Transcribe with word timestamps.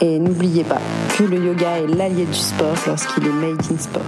Et 0.00 0.18
n'oubliez 0.18 0.64
pas 0.64 0.80
que 1.16 1.24
le 1.24 1.44
yoga 1.44 1.78
est 1.78 1.86
l'allié 1.86 2.24
du 2.24 2.34
sport 2.34 2.76
lorsqu'il 2.86 3.26
est 3.26 3.32
made 3.32 3.60
in 3.70 3.78
sport. 3.78 4.02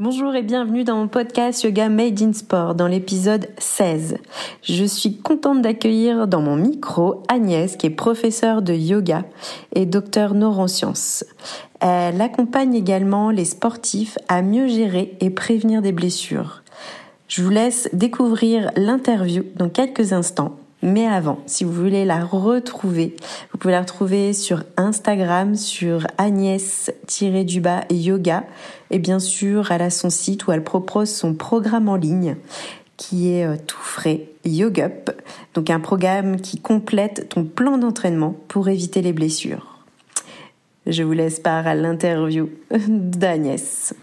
Bonjour 0.00 0.32
et 0.36 0.42
bienvenue 0.42 0.84
dans 0.84 0.96
mon 0.96 1.08
podcast 1.08 1.64
Yoga 1.64 1.88
Made 1.88 2.22
in 2.22 2.32
Sport 2.32 2.76
dans 2.76 2.86
l'épisode 2.86 3.48
16. 3.58 4.18
Je 4.62 4.84
suis 4.84 5.16
contente 5.16 5.60
d'accueillir 5.60 6.28
dans 6.28 6.40
mon 6.40 6.54
micro 6.54 7.24
Agnès 7.26 7.76
qui 7.76 7.88
est 7.88 7.90
professeure 7.90 8.62
de 8.62 8.74
yoga 8.74 9.24
et 9.74 9.86
docteur 9.86 10.34
neurosciences. 10.34 11.24
Elle 11.80 12.20
accompagne 12.20 12.76
également 12.76 13.30
les 13.30 13.44
sportifs 13.44 14.18
à 14.28 14.40
mieux 14.40 14.68
gérer 14.68 15.16
et 15.18 15.30
prévenir 15.30 15.82
des 15.82 15.90
blessures. 15.90 16.62
Je 17.26 17.42
vous 17.42 17.50
laisse 17.50 17.88
découvrir 17.92 18.70
l'interview 18.76 19.42
dans 19.56 19.68
quelques 19.68 20.12
instants. 20.12 20.56
Mais 20.82 21.06
avant, 21.06 21.40
si 21.46 21.64
vous 21.64 21.72
voulez 21.72 22.04
la 22.04 22.24
retrouver, 22.24 23.16
vous 23.50 23.58
pouvez 23.58 23.72
la 23.72 23.80
retrouver 23.80 24.32
sur 24.32 24.62
Instagram, 24.76 25.56
sur 25.56 26.06
Agnès-yoga. 26.18 27.84
Et 28.90 28.98
bien 29.00 29.18
sûr, 29.18 29.72
elle 29.72 29.82
a 29.82 29.90
son 29.90 30.08
site 30.08 30.46
où 30.46 30.52
elle 30.52 30.62
propose 30.62 31.10
son 31.10 31.34
programme 31.34 31.88
en 31.88 31.96
ligne 31.96 32.36
qui 32.98 33.30
est 33.30 33.46
euh, 33.46 33.56
tout 33.66 33.78
frais, 33.78 34.28
YogaUp. 34.44 35.10
Donc 35.54 35.70
un 35.70 35.80
programme 35.80 36.38
qui 36.40 36.60
complète 36.60 37.30
ton 37.30 37.44
plan 37.44 37.78
d'entraînement 37.78 38.34
pour 38.48 38.68
éviter 38.68 39.00
les 39.00 39.14
blessures. 39.14 39.78
Je 40.86 41.02
vous 41.02 41.12
laisse 41.12 41.40
part 41.40 41.66
à 41.66 41.74
l'interview 41.74 42.50
d'Agnès. 42.88 43.94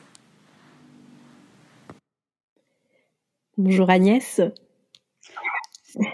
Bonjour 3.57 3.89
Agnès. 3.89 4.41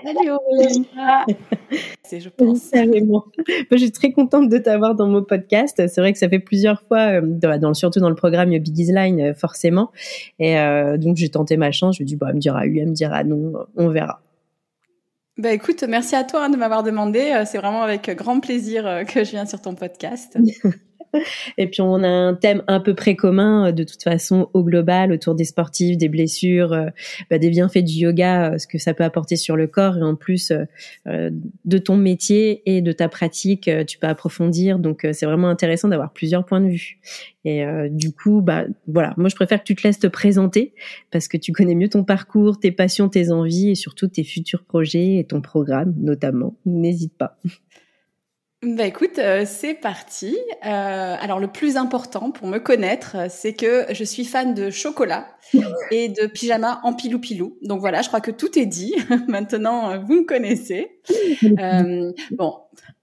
Salut 0.04 0.32
Aurélie. 0.32 0.88
C'est, 2.04 2.20
je 2.20 2.30
pense. 2.30 2.72
Moi, 2.74 3.24
je 3.72 3.78
suis 3.78 3.92
très 3.92 4.12
contente 4.12 4.50
de 4.50 4.58
t'avoir 4.58 4.96
dans 4.96 5.08
mon 5.08 5.24
podcast. 5.24 5.88
C'est 5.88 6.02
vrai 6.02 6.14
que 6.14 6.20
ça 6.20 6.30
fait 6.30 6.40
plusieurs 6.40 6.82
fois, 6.84 7.20
euh, 7.20 7.22
dans, 7.24 7.74
surtout 7.74 8.00
dans 8.00 8.10
le 8.10 8.16
programme 8.16 8.50
Biggie's 8.50 8.92
Line, 8.92 9.22
euh, 9.22 9.34
forcément. 9.34 9.92
Et 10.40 10.60
euh, 10.60 10.98
donc, 10.98 11.18
j'ai 11.18 11.30
tenté 11.30 11.58
ma 11.58 11.72
chance. 11.72 11.98
Je 11.98 12.04
me 12.04 12.08
dis, 12.08 12.16
bah, 12.16 12.28
elle 12.30 12.36
me 12.36 12.40
dira 12.40 12.62
oui, 12.62 12.80
elle 12.80 12.90
me 12.90 12.94
dira 12.94 13.24
non, 13.24 13.54
on 13.76 13.90
verra. 13.90 14.22
Bah 15.38 15.54
écoute, 15.54 15.84
merci 15.88 16.16
à 16.16 16.24
toi 16.24 16.50
de 16.50 16.58
m'avoir 16.58 16.84
demandé. 16.84 17.44
C'est 17.46 17.58
vraiment 17.58 17.82
avec 17.82 18.10
grand 18.16 18.40
plaisir 18.42 19.04
que 19.08 19.24
je 19.24 19.32
viens 19.32 19.46
sur 19.46 19.62
ton 19.62 19.74
podcast. 19.74 20.38
Et 21.58 21.68
puis 21.68 21.82
on 21.82 22.04
a 22.04 22.08
un 22.08 22.34
thème 22.34 22.64
un 22.68 22.80
peu 22.80 22.94
près 22.94 23.16
commun 23.16 23.68
euh, 23.68 23.72
de 23.72 23.84
toute 23.84 24.04
façon 24.04 24.50
au 24.54 24.64
global 24.64 25.12
autour 25.12 25.36
des 25.36 25.44
sportifs, 25.44 25.98
des 25.98 26.10
blessures, 26.10 26.74
euh, 26.74 26.88
bah, 27.30 27.38
des 27.38 27.50
bienfaits 27.50 27.84
du 27.84 27.94
yoga, 27.94 28.54
euh, 28.54 28.58
ce 28.58 28.68
que 28.68 28.78
ça 28.78 28.94
peut 28.94 29.04
apporter 29.04 29.36
sur 29.36 29.56
le 29.56 29.68
corps 29.68 29.98
et 29.98 30.04
en 30.04 30.16
plus 30.16 30.54
de 31.06 31.78
ton 31.78 31.98
métier 31.98 32.62
et 32.66 32.82
de 32.82 32.92
ta 32.92 33.10
pratique, 33.10 33.70
tu 33.88 33.98
peux 33.98 34.08
approfondir. 34.08 34.80
Donc 34.80 35.08
c'est 35.14 35.26
vraiment 35.26 35.50
intéressant 35.50 35.88
d'avoir 35.88 36.12
plusieurs 36.14 36.46
points 36.46 36.62
de 36.62 36.70
vue. 36.70 37.00
Et 37.44 37.64
du 37.90 38.12
coup, 38.12 38.42
bah 38.42 38.66
voilà, 38.88 39.14
moi 39.18 39.30
je 39.30 39.36
préfère 39.36 39.60
que 39.60 39.66
tu 39.66 39.76
te 39.76 39.88
laisses 39.88 40.00
te 40.00 40.08
présenter 40.08 40.74
parce 41.12 41.28
que 41.28 41.38
tu 41.38 41.52
connais 41.52 41.76
mieux 41.76 41.90
ton 41.90 42.04
parcours, 42.04 42.60
tes 42.60 42.72
passions, 42.72 43.10
tes 43.10 43.32
envies 43.32 43.72
et 43.72 43.76
surtout 43.76 44.08
tes 44.08 44.24
futurs 44.24 44.64
projets 44.64 45.18
et 45.18 45.24
ton 45.24 45.42
programme 45.42 45.94
notamment. 45.98 46.56
N'hésite 46.66 47.14
pas. 47.18 47.38
Bah 48.64 48.86
écoute, 48.86 49.18
euh, 49.18 49.44
c'est 49.48 49.74
parti. 49.74 50.38
Euh, 50.68 51.16
alors 51.20 51.40
le 51.40 51.48
plus 51.48 51.78
important 51.78 52.30
pour 52.30 52.48
me 52.48 52.60
connaître, 52.60 53.16
c'est 53.28 53.56
que 53.56 53.88
je 53.90 54.04
suis 54.04 54.24
fan 54.24 54.54
de 54.54 54.70
chocolat 54.70 55.30
et 55.92 56.10
de 56.10 56.28
pyjama 56.28 56.80
en 56.84 56.94
pilou 56.94 57.18
pilou. 57.18 57.58
Donc 57.64 57.80
voilà, 57.80 58.04
je 58.04 58.08
crois 58.08 58.22
que 58.22 58.30
tout 58.30 58.60
est 58.60 58.68
dit. 58.68 58.94
Maintenant, 59.28 59.90
euh, 59.90 59.98
vous 59.98 60.14
me 60.14 60.26
connaissez. 60.26 61.00
Euh, 61.44 62.12
bon, 62.30 62.54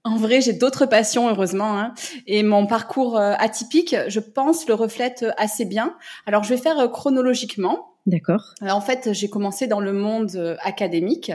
en 0.04 0.16
vrai, 0.16 0.40
j'ai 0.40 0.52
d'autres 0.52 0.86
passions, 0.86 1.28
heureusement, 1.28 1.76
hein, 1.76 1.92
et 2.28 2.44
mon 2.44 2.68
parcours 2.68 3.18
atypique, 3.18 3.96
je 4.06 4.20
pense, 4.20 4.68
le 4.68 4.74
reflète 4.74 5.26
assez 5.38 5.64
bien. 5.64 5.96
Alors 6.24 6.44
je 6.44 6.50
vais 6.50 6.60
faire 6.60 6.88
chronologiquement. 6.92 7.97
D'accord. 8.08 8.54
En 8.62 8.80
fait, 8.80 9.12
j'ai 9.12 9.28
commencé 9.28 9.66
dans 9.66 9.80
le 9.80 9.92
monde 9.92 10.56
académique. 10.62 11.30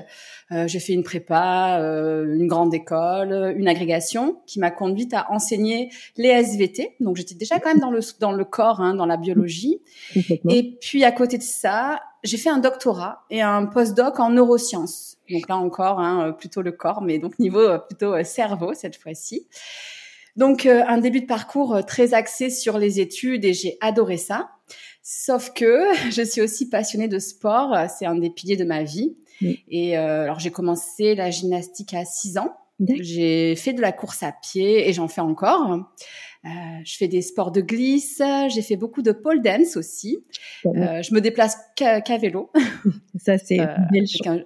Euh, 0.52 0.68
j'ai 0.68 0.80
fait 0.80 0.94
une 0.94 1.04
prépa, 1.04 1.80
euh, 1.80 2.36
une 2.36 2.48
grande 2.48 2.74
école, 2.74 3.54
une 3.56 3.68
agrégation 3.68 4.42
qui 4.46 4.60
m'a 4.60 4.72
conduite 4.72 5.14
à 5.14 5.32
enseigner 5.32 5.90
les 6.18 6.30
SVT. 6.30 6.96
Donc 7.00 7.16
j'étais 7.16 7.36
déjà 7.36 7.60
quand 7.60 7.70
même 7.70 7.80
dans 7.80 7.92
le 7.92 8.02
dans 8.20 8.32
le 8.32 8.46
corps, 8.46 8.82
hein, 8.82 8.94
dans 8.94 9.06
la 9.06 9.18
biologie. 9.18 9.82
Et 10.50 10.78
puis 10.82 11.04
à 11.04 11.12
côté 11.12 11.38
de 11.38 11.44
ça, 11.44 12.02
j'ai 12.24 12.38
fait 12.38 12.50
un 12.50 12.60
doctorat 12.60 13.24
et 13.30 13.42
un 13.42 13.66
postdoc 13.66 14.20
en 14.20 14.32
neurosciences. 14.32 15.18
Donc 15.30 15.48
là 15.48 15.58
encore, 15.58 16.00
hein, 16.00 16.34
plutôt 16.38 16.62
le 16.62 16.72
corps, 16.72 17.02
mais 17.02 17.20
donc 17.20 17.40
niveau 17.40 17.60
euh, 17.60 17.78
plutôt 17.78 18.22
cerveau 18.24 18.74
cette 18.74 18.98
fois-ci. 18.98 19.48
Donc 20.36 20.66
un 20.66 20.98
début 20.98 21.22
de 21.22 21.28
parcours 21.28 21.86
très 21.86 22.16
axé 22.16 22.50
sur 22.50 22.80
les 22.80 23.00
études 23.00 23.46
et 23.46 23.54
j'ai 23.54 23.78
adoré 23.82 24.18
ça. 24.18 24.50
Sauf 25.03 25.52
que 25.53 25.84
je 26.12 26.24
suis 26.24 26.41
aussi 26.41 26.69
passionnée 26.69 27.08
de 27.08 27.19
sport, 27.19 27.75
c'est 27.96 28.06
un 28.06 28.16
des 28.16 28.30
piliers 28.30 28.58
de 28.58 28.66
ma 28.66 28.84
vie. 28.84 29.16
Et 29.68 29.97
euh, 29.97 30.24
alors 30.24 30.40
j'ai 30.40 30.52
commencé 30.52 31.16
la 31.16 31.30
gymnastique 31.30 31.94
à 31.94 32.06
6 32.06 32.38
ans. 32.38 32.56
J'ai 32.80 33.56
fait 33.56 33.74
de 33.74 33.81
la 33.81 33.92
course 33.92 34.24
à 34.24 34.31
pied 34.31 34.88
et 34.90 34.94
j'en 34.94 35.08
fais 35.08 35.22
encore. 35.22 35.80
Euh, 36.46 36.50
je 36.84 36.97
fais 36.97 37.08
des 37.08 37.22
sports 37.22 37.52
de 37.52 37.62
glisse, 37.62 38.22
j'ai 38.53 38.62
fait 38.62 38.75
beaucoup 38.75 39.02
de 39.02 39.13
pole 39.13 39.42
dance 39.42 39.78
aussi. 39.78 40.25
Euh, 40.66 41.02
je 41.02 41.13
me 41.13 41.22
déplace 41.22 41.58
qu'à 41.75 42.18
vélo. 42.18 42.52
Ça 43.18 43.38
c'est 43.38 43.59
euh, 43.59 43.68
belle 43.92 44.08
chose 44.08 44.44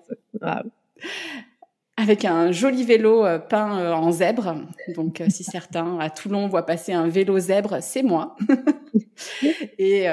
avec 1.97 2.25
un 2.25 2.51
joli 2.51 2.83
vélo 2.83 3.25
euh, 3.25 3.39
peint 3.39 3.79
euh, 3.79 3.91
en 3.91 4.11
zèbre. 4.11 4.55
Donc, 4.95 5.19
euh, 5.19 5.25
si 5.29 5.43
certains 5.43 5.97
à 5.99 6.11
Toulon 6.11 6.47
voient 6.47 6.65
passer 6.65 6.93
un 6.93 7.07
vélo 7.07 7.37
zèbre, 7.39 7.79
c'est 7.81 8.03
moi. 8.03 8.35
et 9.79 10.05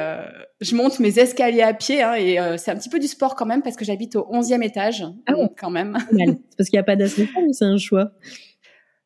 je 0.61 0.75
monte 0.75 0.99
mes 0.99 1.19
escaliers 1.19 1.63
à 1.63 1.75
pied, 1.75 2.03
hein, 2.03 2.15
et 2.15 2.39
c'est 2.57 2.71
un 2.71 2.77
petit 2.77 2.89
peu 2.89 2.99
du 2.99 3.07
sport 3.07 3.35
quand 3.35 3.47
même 3.47 3.63
parce 3.63 3.77
que 3.77 3.85
j'habite 3.85 4.17
au 4.17 4.23
11e 4.33 4.63
étage, 4.63 5.05
ah 5.27 5.35
donc 5.35 5.59
quand 5.59 5.71
même. 5.71 5.93
parce 6.57 6.71
qu'il 6.71 6.77
n'y 6.77 6.81
a 6.81 6.85
pas 6.85 6.97
d'ascenseur 6.97 7.43
ou 7.47 7.53
c'est 7.53 7.67
un 7.67 7.77
choix? 7.77 8.13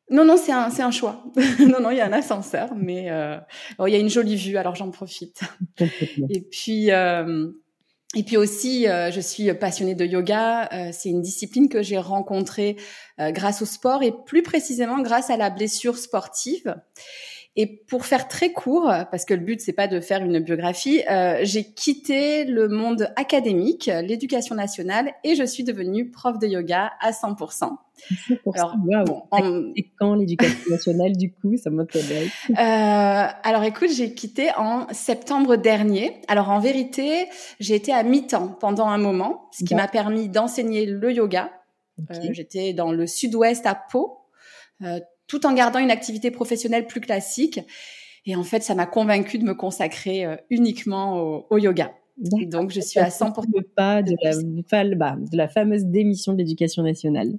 Non, 0.09 0.25
non, 0.25 0.37
c'est 0.37 0.53
un, 0.53 0.69
c'est 0.69 0.81
un 0.81 0.91
choix. 0.91 1.23
non, 1.59 1.81
non, 1.81 1.91
il 1.91 1.97
y 1.97 2.01
a 2.01 2.05
un 2.05 2.13
ascenseur, 2.13 2.69
mais 2.75 3.11
oh, 3.77 3.87
il 3.87 3.93
y 3.93 3.95
a 3.95 3.99
une 3.99 4.09
jolie 4.09 4.37
vue, 4.37 4.57
alors 4.57 4.75
j'en 4.75 4.89
profite. 4.89 5.41
et 6.29 6.41
puis, 6.41 6.89
et 8.15 8.23
puis 8.23 8.37
aussi, 8.37 8.87
euh, 8.87 9.11
je 9.11 9.21
suis 9.21 9.53
passionnée 9.53 9.93
de 9.93 10.03
yoga. 10.03 10.67
Euh, 10.73 10.89
c'est 10.91 11.09
une 11.09 11.21
discipline 11.21 11.69
que 11.69 11.83
j'ai 11.83 11.99
rencontrée 11.99 12.75
euh, 13.19 13.29
grâce 13.31 13.61
au 13.61 13.65
sport 13.65 14.01
et 14.01 14.11
plus 14.25 14.41
précisément 14.41 14.99
grâce 15.01 15.29
à 15.29 15.37
la 15.37 15.51
blessure 15.51 15.95
sportive. 15.95 16.75
Et 17.55 17.83
pour 17.87 18.05
faire 18.05 18.27
très 18.27 18.51
court, 18.51 18.91
parce 19.11 19.25
que 19.25 19.33
le 19.33 19.41
but 19.41 19.59
c'est 19.59 19.73
pas 19.73 19.87
de 19.87 19.99
faire 19.99 20.23
une 20.23 20.39
biographie, 20.39 21.01
euh, 21.09 21.39
j'ai 21.41 21.65
quitté 21.65 22.45
le 22.45 22.67
monde 22.67 23.11
académique, 23.15 23.91
l'éducation 24.03 24.55
nationale, 24.55 25.11
et 25.23 25.35
je 25.35 25.43
suis 25.43 25.63
devenue 25.63 26.09
prof 26.09 26.39
de 26.39 26.47
yoga 26.47 26.91
à 27.01 27.11
100%. 27.11 27.77
100%. 28.09 28.53
Alors, 28.55 28.75
wow. 28.85 29.71
Et 29.75 29.89
quand 29.97 30.15
l'éducation 30.15 30.69
nationale, 30.69 31.15
du 31.15 31.31
coup, 31.31 31.57
ça 31.57 31.69
m'intéresse. 31.69 32.31
Euh, 32.49 32.53
alors, 32.57 33.63
écoute, 33.63 33.89
j'ai 33.91 34.13
quitté 34.13 34.49
en 34.55 34.87
septembre 34.91 35.55
dernier. 35.55 36.21
Alors, 36.27 36.49
en 36.49 36.59
vérité, 36.59 37.27
j'ai 37.59 37.75
été 37.75 37.91
à 37.91 38.03
mi-temps 38.03 38.57
pendant 38.59 38.87
un 38.87 38.97
moment, 38.97 39.49
ce 39.51 39.63
qui 39.63 39.75
m'a 39.75 39.87
permis 39.87 40.29
d'enseigner 40.29 40.85
le 40.85 41.11
yoga. 41.11 41.51
Euh, 42.11 42.15
J'étais 42.31 42.73
dans 42.73 42.91
le 42.91 43.07
sud-ouest 43.07 43.65
à 43.65 43.75
Pau. 43.75 44.19
Euh, 44.83 44.99
tout 45.29 45.45
en 45.45 45.53
gardant 45.53 45.79
une 45.79 45.91
activité 45.91 46.31
professionnelle 46.31 46.87
plus 46.87 46.99
classique. 46.99 47.61
Et 48.25 48.35
en 48.35 48.43
fait, 48.43 48.63
ça 48.63 48.75
m'a 48.75 48.85
convaincue 48.85 49.37
de 49.37 49.45
me 49.45 49.53
consacrer 49.53 50.25
euh, 50.25 50.35
uniquement 50.49 51.45
au, 51.49 51.57
yoga. 51.57 51.93
Donc, 52.17 52.71
je 52.71 52.81
suis 52.81 52.99
à 52.99 53.07
100% 53.07 53.45
pas 53.75 54.01
de 54.01 54.13
la, 54.21 54.95
bah, 54.95 55.15
de 55.17 55.37
la 55.37 55.47
fameuse 55.47 55.85
démission 55.85 56.33
de 56.33 56.39
l'éducation 56.39 56.83
nationale. 56.83 57.31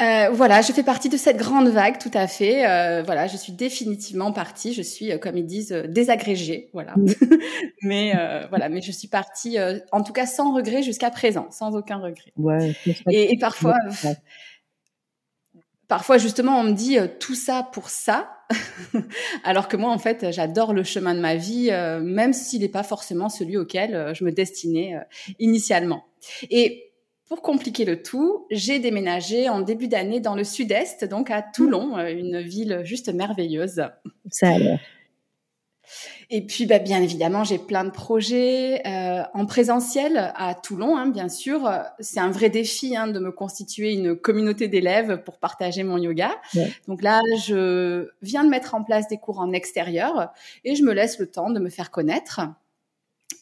Euh, 0.00 0.30
voilà, 0.30 0.62
je 0.62 0.72
fais 0.72 0.84
partie 0.84 1.08
de 1.08 1.16
cette 1.16 1.36
grande 1.36 1.68
vague, 1.68 1.98
tout 1.98 2.10
à 2.14 2.28
fait. 2.28 2.66
Euh, 2.66 3.02
voilà, 3.02 3.26
je 3.26 3.36
suis 3.36 3.52
définitivement 3.52 4.32
partie. 4.32 4.72
Je 4.72 4.80
suis, 4.80 5.18
comme 5.18 5.36
ils 5.36 5.44
disent, 5.44 5.72
désagrégée. 5.88 6.70
Voilà. 6.72 6.94
mais 7.82 8.14
voilà, 8.48 8.68
mais 8.68 8.80
je 8.80 8.92
suis 8.92 9.08
partie, 9.08 9.58
en 9.92 10.02
tout 10.02 10.12
cas, 10.12 10.24
sans 10.24 10.54
regret 10.54 10.82
jusqu'à 10.82 11.10
présent, 11.10 11.48
sans 11.50 11.76
aucun 11.76 11.96
regret. 11.96 12.32
Ouais. 12.36 12.74
Et, 13.10 13.32
et, 13.32 13.38
parfois, 13.38 13.74
parfois 15.88 16.18
justement 16.18 16.60
on 16.60 16.64
me 16.64 16.72
dit 16.72 16.98
tout 17.18 17.34
ça 17.34 17.68
pour 17.72 17.90
ça, 17.90 18.30
alors 19.44 19.68
que 19.68 19.76
moi 19.76 19.90
en 19.90 19.98
fait 19.98 20.30
j'adore 20.30 20.72
le 20.72 20.84
chemin 20.84 21.14
de 21.14 21.20
ma 21.20 21.34
vie, 21.34 21.70
même 22.02 22.32
s'il 22.32 22.60
n'est 22.60 22.68
pas 22.68 22.82
forcément 22.82 23.28
celui 23.28 23.56
auquel 23.56 24.12
je 24.14 24.24
me 24.24 24.30
destinais 24.30 24.94
initialement. 25.38 26.04
Et 26.50 26.92
pour 27.28 27.42
compliquer 27.42 27.84
le 27.84 28.02
tout, 28.02 28.46
j'ai 28.50 28.78
déménagé 28.78 29.48
en 29.48 29.60
début 29.60 29.88
d'année 29.88 30.20
dans 30.20 30.34
le 30.34 30.44
sud-est, 30.44 31.04
donc 31.04 31.30
à 31.30 31.42
Toulon, 31.42 31.98
une 31.98 32.40
ville 32.40 32.80
juste 32.84 33.12
merveilleuse. 33.12 33.82
Ça 34.30 34.48
a 34.48 34.58
l'air. 34.58 34.80
Et 36.30 36.44
puis, 36.44 36.66
bah, 36.66 36.78
bien 36.78 37.02
évidemment, 37.02 37.42
j'ai 37.42 37.56
plein 37.56 37.84
de 37.84 37.90
projets 37.90 38.86
euh, 38.86 39.22
en 39.32 39.46
présentiel 39.46 40.32
à 40.36 40.54
Toulon, 40.54 40.96
hein, 40.98 41.08
bien 41.08 41.30
sûr. 41.30 41.70
C'est 42.00 42.20
un 42.20 42.30
vrai 42.30 42.50
défi 42.50 42.94
hein, 42.94 43.06
de 43.06 43.18
me 43.18 43.32
constituer 43.32 43.94
une 43.94 44.14
communauté 44.14 44.68
d'élèves 44.68 45.22
pour 45.24 45.38
partager 45.38 45.84
mon 45.84 45.96
yoga. 45.96 46.30
Donc 46.86 47.02
là, 47.02 47.22
je 47.46 48.10
viens 48.20 48.44
de 48.44 48.50
mettre 48.50 48.74
en 48.74 48.84
place 48.84 49.08
des 49.08 49.16
cours 49.16 49.40
en 49.40 49.52
extérieur 49.52 50.32
et 50.64 50.74
je 50.74 50.82
me 50.82 50.92
laisse 50.92 51.18
le 51.18 51.30
temps 51.30 51.48
de 51.48 51.60
me 51.60 51.70
faire 51.70 51.90
connaître. 51.90 52.42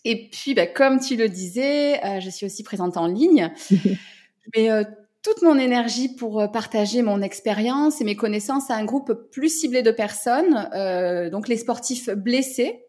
Et 0.05 0.29
puis, 0.31 0.55
bah, 0.55 0.69
comme 0.69 1.01
tu 1.01 1.17
le 1.17 1.29
disais, 1.29 2.05
euh, 2.05 2.21
je 2.21 2.31
suis 2.31 2.47
aussi 2.47 2.63
présente 2.63 2.97
en 2.97 3.09
ligne. 3.09 3.53
Mais 4.55 4.71
euh, 4.71 4.85
toute 5.27 5.43
mon 5.43 5.59
énergie 5.59 6.09
pour 6.09 6.41
euh, 6.41 6.47
partager 6.47 7.03
mon 7.03 7.21
expérience 7.21 8.01
et 8.01 8.05
mes 8.05 8.15
connaissances 8.15 8.71
à 8.71 8.77
un 8.77 8.85
groupe 8.85 9.13
plus 9.33 9.49
ciblé 9.49 9.83
de 9.83 9.91
personnes, 9.91 10.69
donc 11.33 11.49
les 11.49 11.57
sportifs 11.57 12.11
blessés 12.11 12.85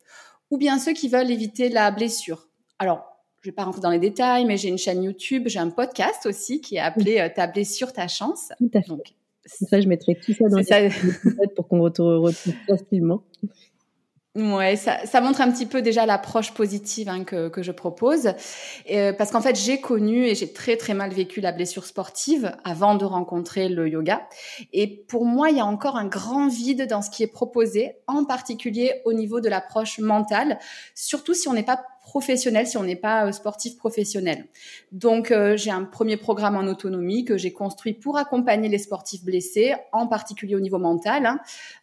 ou 0.52 0.60
bien 0.60 0.78
ceux 0.78 0.94
qui 0.94 1.10
veulent 1.10 1.32
éviter 1.32 1.70
la 1.70 1.90
blessure. 1.90 2.48
Alors, 2.78 3.04
je 3.42 3.50
vais 3.50 3.56
pas 3.56 3.64
rentrer 3.64 3.82
dans 3.82 3.90
les 3.90 3.98
détails, 3.98 4.46
mais 4.46 4.56
j'ai 4.56 4.70
une 4.70 4.78
chaîne 4.78 5.02
YouTube, 5.02 5.44
j'ai 5.48 5.58
un 5.58 5.72
podcast 5.72 6.28
aussi 6.28 6.62
qui 6.62 6.76
est 6.76 6.80
appelé 6.80 7.28
Ta 7.36 7.48
blessure, 7.48 7.92
ta 7.92 8.08
chance. 8.08 8.50
Tout 8.60 8.70
à 8.76 8.82
fait. 8.82 8.88
Donc, 8.88 9.14
ça, 9.46 9.82
je 9.82 9.88
mettrai 9.88 10.16
tout 10.16 10.34
ça 10.34 10.48
dans 10.48 10.58
les 10.58 11.48
pour 11.56 11.68
qu'on 11.68 11.82
retrouve 11.82 12.32
facilement. 12.68 13.24
Ouais, 14.38 14.76
ça, 14.76 15.04
ça, 15.08 15.20
montre 15.20 15.42
un 15.42 15.52
petit 15.52 15.66
peu 15.66 15.82
déjà 15.82 16.06
l'approche 16.06 16.54
positive 16.54 17.10
hein, 17.10 17.24
que, 17.24 17.50
que, 17.50 17.64
je 17.64 17.72
propose, 17.72 18.34
euh, 18.92 19.12
parce 19.12 19.32
qu'en 19.32 19.42
fait 19.42 19.56
j'ai 19.56 19.82
connu 19.82 20.28
et 20.28 20.36
j'ai 20.36 20.54
très 20.54 20.78
très 20.78 20.94
mal 20.94 21.12
vécu 21.12 21.42
la 21.42 21.52
blessure 21.52 21.86
sportive 21.86 22.56
avant 22.64 22.94
de 22.94 23.04
rencontrer 23.04 23.68
le 23.68 23.90
yoga, 23.90 24.22
et 24.74 25.04
pour 25.08 25.26
moi 25.26 25.50
il 25.50 25.58
y 25.58 25.60
a 25.60 25.66
encore 25.66 25.96
un 25.96 26.06
grand 26.06 26.50
vide 26.50 26.86
dans 26.88 27.02
ce 27.02 27.10
qui 27.10 27.24
est 27.24 27.28
proposé, 27.28 27.96
en 28.06 28.26
particulier 28.26 29.02
au 29.06 29.14
niveau 29.14 29.42
de 29.42 29.50
l'approche 29.50 29.98
mentale, 29.98 30.60
surtout 30.94 31.34
si 31.34 31.48
on 31.48 31.54
n'est 31.54 31.64
pas 31.64 31.84
professionnel 32.08 32.66
si 32.66 32.78
on 32.78 32.84
n'est 32.84 32.96
pas 32.96 33.26
euh, 33.26 33.34
sportif 33.34 33.76
professionnel. 33.76 34.46
Donc 34.94 35.30
euh, 35.30 35.58
j'ai 35.58 35.72
un 35.72 35.84
premier 35.84 36.16
programme 36.16 36.56
en 36.56 36.66
autonomie 36.66 37.26
que 37.26 37.38
j'ai 37.38 37.52
construit 37.52 37.94
pour 37.94 38.18
accompagner 38.18 38.70
les 38.70 38.78
sportifs 38.78 39.26
blessés, 39.26 39.76
en 39.92 40.08
particulier 40.08 40.56
au 40.56 40.62
niveau 40.62 40.80
mental. 40.80 41.26
Hein. 41.26 41.40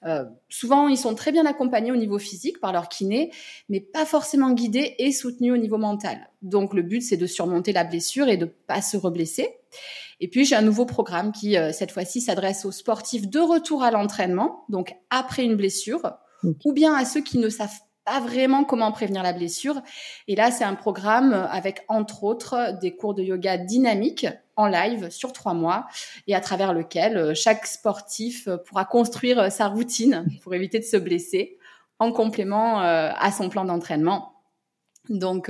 Euh, 0.06 0.24
souvent 0.48 0.88
ils 0.88 0.96
sont 0.96 1.14
très 1.14 1.30
bien 1.30 1.44
accompagnés 1.44 1.92
au 1.92 1.96
niveau 1.96 2.18
physique 2.18 2.58
par 2.58 2.72
leur 2.72 2.88
kiné, 2.88 3.32
mais 3.68 3.80
pas 3.80 4.06
forcément 4.06 4.50
guidés 4.52 4.94
et 4.98 5.12
soutenus 5.12 5.52
au 5.52 5.58
niveau 5.58 5.76
mental. 5.76 6.30
Donc 6.40 6.72
le 6.72 6.80
but 6.80 7.02
c'est 7.02 7.18
de 7.18 7.26
surmonter 7.26 7.72
la 7.74 7.84
blessure 7.84 8.28
et 8.28 8.38
de 8.38 8.46
pas 8.46 8.80
se 8.80 8.96
reblesser. 8.96 9.50
Et 10.20 10.28
puis 10.28 10.46
j'ai 10.46 10.56
un 10.56 10.62
nouveau 10.62 10.86
programme 10.86 11.32
qui 11.32 11.56
cette 11.72 11.90
fois-ci 11.90 12.22
s'adresse 12.22 12.64
aux 12.64 12.72
sportifs 12.72 13.28
de 13.28 13.40
retour 13.40 13.82
à 13.82 13.90
l'entraînement, 13.90 14.64
donc 14.70 14.94
après 15.10 15.44
une 15.44 15.56
blessure, 15.56 16.14
ou 16.64 16.72
bien 16.72 16.94
à 16.94 17.04
ceux 17.04 17.20
qui 17.20 17.38
ne 17.38 17.48
savent 17.48 17.80
pas 18.04 18.20
vraiment 18.20 18.64
comment 18.64 18.92
prévenir 18.92 19.22
la 19.22 19.32
blessure. 19.32 19.80
Et 20.28 20.36
là, 20.36 20.50
c'est 20.50 20.64
un 20.64 20.74
programme 20.74 21.32
avec, 21.50 21.82
entre 21.88 22.24
autres, 22.24 22.78
des 22.80 22.94
cours 22.94 23.14
de 23.14 23.22
yoga 23.22 23.56
dynamiques 23.56 24.26
en 24.56 24.66
live 24.66 25.10
sur 25.10 25.32
trois 25.32 25.54
mois 25.54 25.86
et 26.26 26.34
à 26.34 26.40
travers 26.40 26.72
lequel 26.72 27.16
euh, 27.16 27.34
chaque 27.34 27.66
sportif 27.66 28.46
euh, 28.46 28.56
pourra 28.56 28.84
construire 28.84 29.38
euh, 29.38 29.50
sa 29.50 29.68
routine 29.68 30.24
pour 30.42 30.54
éviter 30.54 30.78
de 30.78 30.84
se 30.84 30.96
blesser 30.96 31.58
en 31.98 32.12
complément 32.12 32.80
à 32.80 33.30
son 33.30 33.48
plan 33.48 33.64
d'entraînement. 33.64 34.32
Donc 35.08 35.48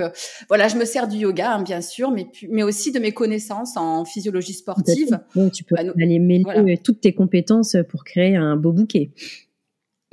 voilà, 0.48 0.68
je 0.68 0.76
me 0.76 0.84
sers 0.84 1.08
du 1.08 1.16
yoga, 1.16 1.54
hein, 1.54 1.62
bien 1.62 1.80
sûr, 1.80 2.10
mais, 2.10 2.26
mais 2.50 2.62
aussi 2.62 2.92
de 2.92 2.98
mes 2.98 3.12
connaissances 3.12 3.78
en 3.78 4.04
physiologie 4.04 4.52
sportive. 4.52 5.20
tu 5.54 5.64
peux 5.64 5.74
bah, 5.74 5.82
aller 5.96 6.18
mêler 6.18 6.76
toutes 6.84 7.00
tes 7.00 7.14
compétences 7.14 7.78
pour 7.88 8.04
créer 8.04 8.36
un 8.36 8.56
beau 8.56 8.72
bouquet. 8.72 9.10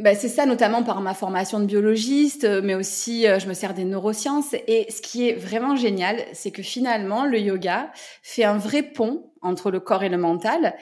Ben, 0.02 0.16
c'est 0.16 0.30
ça, 0.30 0.48
notamment 0.48 0.82
par 0.82 1.00
ma 1.02 1.14
formation 1.14 1.60
de 1.60 1.66
biologiste, 1.66 2.46
euh, 2.46 2.62
mais 2.64 2.74
aussi 2.74 3.28
euh, 3.28 3.38
je 3.38 3.48
me 3.48 3.54
sers 3.54 3.76
des 3.76 3.84
neurosciences. 3.84 4.56
Et 4.68 4.88
ce 4.90 5.00
qui 5.00 5.30
est 5.30 5.34
vraiment 5.34 5.76
génial, 5.76 6.18
c'est 6.34 6.50
que 6.50 6.64
finalement, 6.64 7.24
le 7.24 7.40
yoga 7.40 7.92
fait 8.24 8.44
un 8.44 8.58
vrai 8.58 8.82
pont 8.82 9.32
entre 9.44 9.70
le 9.70 9.80
corps 9.80 10.02
et 10.02 10.10
le 10.10 10.18
mental. 10.18 10.74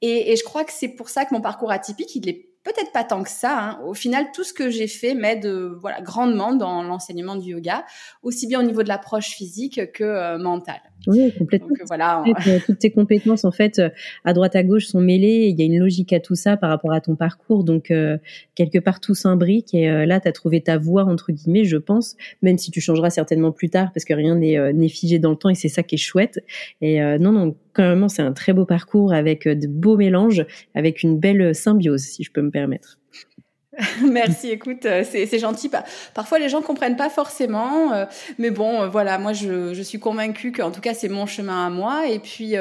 Et, 0.00 0.36
je 0.36 0.44
crois 0.44 0.64
que 0.64 0.70
c'est 0.72 0.90
pour 0.90 1.08
ça 1.08 1.24
que 1.24 1.34
mon 1.34 1.40
parcours 1.40 1.72
atypique, 1.72 2.14
il 2.14 2.28
est 2.28 2.50
peut-être 2.62 2.92
pas 2.92 3.02
tant 3.02 3.24
que 3.24 3.30
ça. 3.30 3.58
Hein. 3.58 3.80
Au 3.84 3.94
final, 3.94 4.26
tout 4.32 4.44
ce 4.44 4.52
que 4.52 4.70
j'ai 4.70 4.86
fait 4.86 5.14
m'aide 5.14 5.46
voilà 5.80 6.00
grandement 6.00 6.54
dans 6.54 6.84
l'enseignement 6.84 7.34
du 7.34 7.50
yoga, 7.50 7.84
aussi 8.22 8.46
bien 8.46 8.60
au 8.60 8.62
niveau 8.62 8.84
de 8.84 8.88
l'approche 8.88 9.30
physique 9.30 9.90
que 9.90 10.04
euh, 10.04 10.38
mentale. 10.38 10.82
Oui, 11.06 11.32
complètement. 11.38 11.68
Donc, 11.68 11.78
voilà. 11.86 12.22
Euh, 12.26 12.58
toutes 12.66 12.78
tes 12.78 12.90
compétences, 12.90 13.44
en 13.44 13.52
fait, 13.52 13.78
euh, 13.78 13.88
à 14.24 14.32
droite 14.32 14.56
à 14.56 14.62
gauche 14.62 14.86
sont 14.86 15.00
mêlées. 15.00 15.48
Il 15.48 15.58
y 15.58 15.62
a 15.62 15.64
une 15.64 15.78
logique 15.78 16.12
à 16.12 16.20
tout 16.20 16.34
ça 16.34 16.56
par 16.56 16.70
rapport 16.70 16.92
à 16.92 17.00
ton 17.00 17.16
parcours. 17.16 17.64
Donc, 17.64 17.92
quelque 18.54 18.78
part, 18.78 19.00
tout 19.00 19.14
s'imbrique. 19.14 19.74
Et 19.74 19.88
là, 20.06 20.20
tu 20.20 20.28
as 20.28 20.32
trouvé 20.32 20.60
ta 20.60 20.76
voie, 20.76 21.04
entre 21.04 21.32
guillemets, 21.32 21.64
je 21.64 21.76
pense, 21.76 22.16
même 22.42 22.58
si 22.58 22.70
tu 22.70 22.80
changeras 22.80 23.10
certainement 23.10 23.52
plus 23.52 23.70
tard, 23.70 23.90
parce 23.94 24.04
que 24.04 24.14
rien 24.14 24.34
n'est 24.34 24.88
figé 24.88 25.18
dans 25.18 25.30
le 25.30 25.36
temps 25.36 25.48
et 25.48 25.54
c'est 25.54 25.68
ça 25.68 25.82
qui 25.82 25.94
est 25.94 25.98
chouette. 25.98 26.40
Et 26.80 27.00
non, 27.18 27.32
non, 27.32 27.54
quand 27.72 27.82
même, 27.82 28.08
c'est 28.08 28.22
un 28.22 28.32
très 28.32 28.52
beau 28.52 28.64
parcours 28.64 29.12
avec 29.12 29.46
de 29.46 29.66
beaux 29.66 29.96
mélanges, 29.96 30.44
avec 30.74 31.02
une 31.02 31.18
belle 31.18 31.54
symbiose, 31.54 32.02
si 32.02 32.24
je 32.24 32.32
peux 32.32 32.42
me 32.42 32.50
permettre. 32.50 32.97
Merci, 34.02 34.50
écoute, 34.50 34.86
euh, 34.86 35.04
c'est 35.04 35.38
gentil. 35.38 35.70
Parfois, 36.12 36.38
les 36.38 36.48
gens 36.48 36.62
comprennent 36.62 36.96
pas 36.96 37.10
forcément, 37.10 37.92
euh, 37.92 38.06
mais 38.36 38.50
bon, 38.50 38.82
euh, 38.82 38.88
voilà, 38.88 39.18
moi, 39.18 39.32
je, 39.32 39.72
je 39.72 39.82
suis 39.82 40.00
convaincue 40.00 40.50
qu'en 40.50 40.72
tout 40.72 40.80
cas, 40.80 40.94
c'est 40.94 41.08
mon 41.08 41.26
chemin 41.26 41.66
à 41.66 41.70
moi. 41.70 42.08
Et 42.08 42.18
puis, 42.18 42.54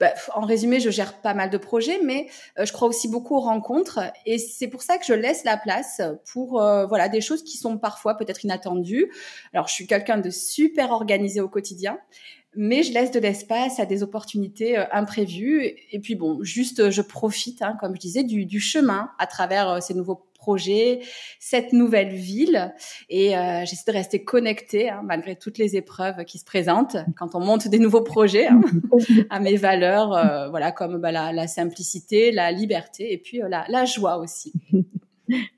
bah, 0.00 0.12
en 0.34 0.42
résumé, 0.42 0.80
je 0.80 0.90
gère 0.90 1.20
pas 1.20 1.34
mal 1.34 1.50
de 1.50 1.58
projets, 1.58 2.00
mais 2.02 2.26
je 2.58 2.72
crois 2.72 2.88
aussi 2.88 3.08
beaucoup 3.08 3.36
aux 3.36 3.40
rencontres. 3.40 4.00
Et 4.24 4.38
c'est 4.38 4.68
pour 4.68 4.82
ça 4.82 4.96
que 4.96 5.04
je 5.04 5.12
laisse 5.12 5.44
la 5.44 5.56
place 5.56 6.00
pour, 6.32 6.52
voilà, 6.88 7.08
des 7.08 7.20
choses 7.20 7.42
qui 7.42 7.58
sont 7.58 7.76
parfois 7.76 8.16
peut-être 8.16 8.44
inattendues. 8.44 9.10
Alors, 9.52 9.68
je 9.68 9.74
suis 9.74 9.86
quelqu'un 9.86 10.18
de 10.18 10.30
super 10.30 10.90
organisé 10.90 11.40
au 11.40 11.48
quotidien 11.48 11.98
mais 12.54 12.82
je 12.82 12.92
laisse 12.92 13.10
de 13.10 13.18
l'espace 13.18 13.80
à 13.80 13.86
des 13.86 14.02
opportunités 14.02 14.76
imprévues. 14.92 15.74
Et 15.90 15.98
puis 16.00 16.16
bon, 16.16 16.42
juste 16.42 16.90
je 16.90 17.00
profite, 17.00 17.62
hein, 17.62 17.78
comme 17.80 17.94
je 17.94 18.00
disais, 18.00 18.24
du, 18.24 18.44
du 18.44 18.60
chemin 18.60 19.08
à 19.18 19.26
travers 19.26 19.82
ces 19.82 19.94
nouveaux 19.94 20.26
projet, 20.42 20.98
cette 21.38 21.72
nouvelle 21.72 22.14
ville. 22.14 22.74
Et 23.08 23.36
euh, 23.36 23.60
j'essaie 23.64 23.84
de 23.86 23.96
rester 23.96 24.24
connectée 24.24 24.90
hein, 24.90 25.02
malgré 25.04 25.36
toutes 25.36 25.56
les 25.56 25.76
épreuves 25.76 26.24
qui 26.24 26.38
se 26.38 26.44
présentent 26.44 26.96
quand 27.16 27.36
on 27.36 27.40
monte 27.40 27.68
des 27.68 27.78
nouveaux 27.78 28.02
projets 28.02 28.48
hein, 28.48 28.60
à 29.30 29.38
mes 29.38 29.56
valeurs, 29.56 30.12
euh, 30.12 30.48
voilà 30.50 30.72
comme 30.72 30.98
bah, 30.98 31.12
la, 31.12 31.46
simplicité, 31.46 32.32
la 32.32 32.50
liberté 32.50 33.12
et 33.12 33.18
puis 33.18 33.40
euh, 33.40 33.48
la, 33.48 33.84
joie 33.84 34.18
aussi. 34.18 34.52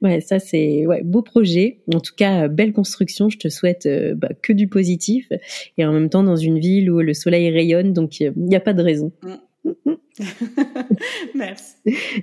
Ouais, 0.02 0.20
ça 0.20 0.38
c'est 0.38 0.86
ouais, 0.86 1.02
beau 1.02 1.22
projet. 1.22 1.80
En 1.92 1.98
tout 1.98 2.14
cas, 2.14 2.46
belle 2.46 2.72
construction. 2.72 3.28
Je 3.28 3.38
te 3.38 3.48
souhaite 3.48 3.88
bah, 4.14 4.28
que 4.40 4.52
du 4.52 4.68
positif 4.68 5.32
et 5.78 5.84
en 5.84 5.92
même 5.92 6.10
temps 6.10 6.22
dans 6.22 6.36
une 6.36 6.60
ville 6.60 6.90
où 6.92 7.00
le 7.00 7.14
soleil 7.14 7.50
rayonne, 7.50 7.92
donc 7.92 8.20
il 8.20 8.32
n'y 8.36 8.54
a 8.54 8.60
pas 8.60 8.74
de 8.74 8.82
raison. 8.82 9.10
Mm. 9.22 9.34
Merci. 11.34 11.74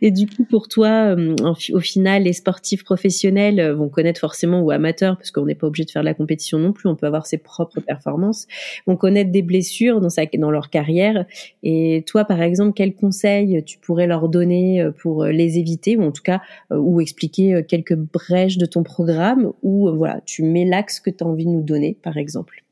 Et 0.02 0.12
du 0.12 0.28
coup, 0.28 0.46
pour 0.46 0.68
toi, 0.68 1.16
euh, 1.16 1.36
au 1.74 1.80
final, 1.80 2.24
les 2.24 2.34
sportifs 2.34 2.84
professionnels 2.84 3.60
euh, 3.60 3.76
vont 3.76 3.90
connaître 3.90 4.20
forcément 4.20 4.62
ou 4.62 4.72
amateurs, 4.72 5.18
parce 5.18 5.32
qu'on 5.32 5.46
n'est 5.46 5.56
pas 5.56 5.68
obligé 5.68 5.86
de 5.86 5.92
faire 5.92 6.02
de 6.02 6.08
la 6.08 6.14
compétition 6.14 6.60
non 6.60 6.72
plus, 6.72 6.88
on 6.88 6.96
peut 6.96 7.08
avoir 7.08 7.26
ses 7.26 7.38
propres 7.38 7.82
performances, 7.82 8.48
vont 8.88 8.96
connaître 8.96 9.32
des 9.32 9.42
blessures 9.42 10.00
dans, 10.00 10.10
sa, 10.10 10.26
dans 10.26 10.52
leur 10.52 10.70
carrière. 10.70 11.26
Et 11.64 12.04
toi, 12.08 12.26
par 12.26 12.42
exemple, 12.42 12.74
quels 12.74 12.96
conseils 12.96 13.64
tu 13.66 13.78
pourrais 13.78 14.08
leur 14.08 14.30
donner 14.30 14.82
euh, 14.82 14.92
pour 14.92 15.26
les 15.26 15.58
éviter, 15.58 15.98
ou 15.98 16.04
en 16.04 16.12
tout 16.12 16.24
cas, 16.24 16.42
ou 16.70 17.02
expliquer 17.02 17.64
quelques 17.68 17.96
brèches 17.96 18.58
de 18.58 18.66
ton 18.66 18.84
programme, 18.84 19.52
ou 19.64 19.92
voilà, 19.92 20.22
tu 20.26 20.44
mets 20.44 20.66
l'axe 20.66 21.00
que 21.00 21.10
tu 21.10 21.24
as 21.24 21.28
envie 21.28 21.46
de 21.46 21.52
nous 21.52 21.64
donner, 21.64 21.98
par 22.02 22.18
exemple 22.18 22.64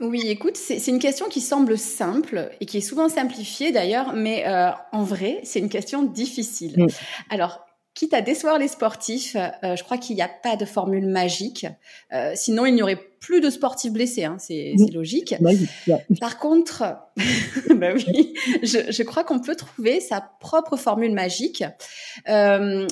oui, 0.00 0.22
écoute, 0.28 0.56
c'est 0.56 0.86
une 0.88 0.98
question 0.98 1.28
qui 1.28 1.40
semble 1.40 1.76
simple 1.76 2.50
et 2.60 2.66
qui 2.66 2.78
est 2.78 2.82
souvent 2.82 3.08
simplifiée 3.08 3.70
d'ailleurs, 3.70 4.14
mais 4.14 4.46
euh, 4.46 4.70
en 4.92 5.02
vrai, 5.02 5.40
c'est 5.44 5.58
une 5.58 5.68
question 5.68 6.02
difficile. 6.02 6.84
Mm. 6.84 6.86
Alors, 7.28 7.66
quitte 7.94 8.14
à 8.14 8.22
décevoir 8.22 8.58
les 8.58 8.68
sportifs, 8.68 9.36
euh, 9.36 9.76
je 9.76 9.84
crois 9.84 9.98
qu'il 9.98 10.16
n'y 10.16 10.22
a 10.22 10.28
pas 10.28 10.56
de 10.56 10.64
formule 10.64 11.06
magique. 11.06 11.66
Euh, 12.12 12.32
sinon, 12.34 12.64
il 12.64 12.74
n'y 12.74 12.82
aurait 12.82 13.09
plus 13.20 13.40
de 13.42 13.50
sportifs 13.50 13.92
blessés, 13.92 14.24
hein, 14.24 14.36
c'est 14.38 14.74
logique. 14.92 15.34
Par 16.20 16.38
contre, 16.38 16.82
bah 17.76 17.92
oui, 17.94 18.34
je, 18.62 18.90
je 18.90 19.02
crois 19.02 19.24
qu'on 19.24 19.40
peut 19.40 19.54
trouver 19.54 20.00
sa 20.00 20.20
propre 20.40 20.76
formule 20.76 21.12
magique. 21.12 21.62
Euh, 22.28 22.86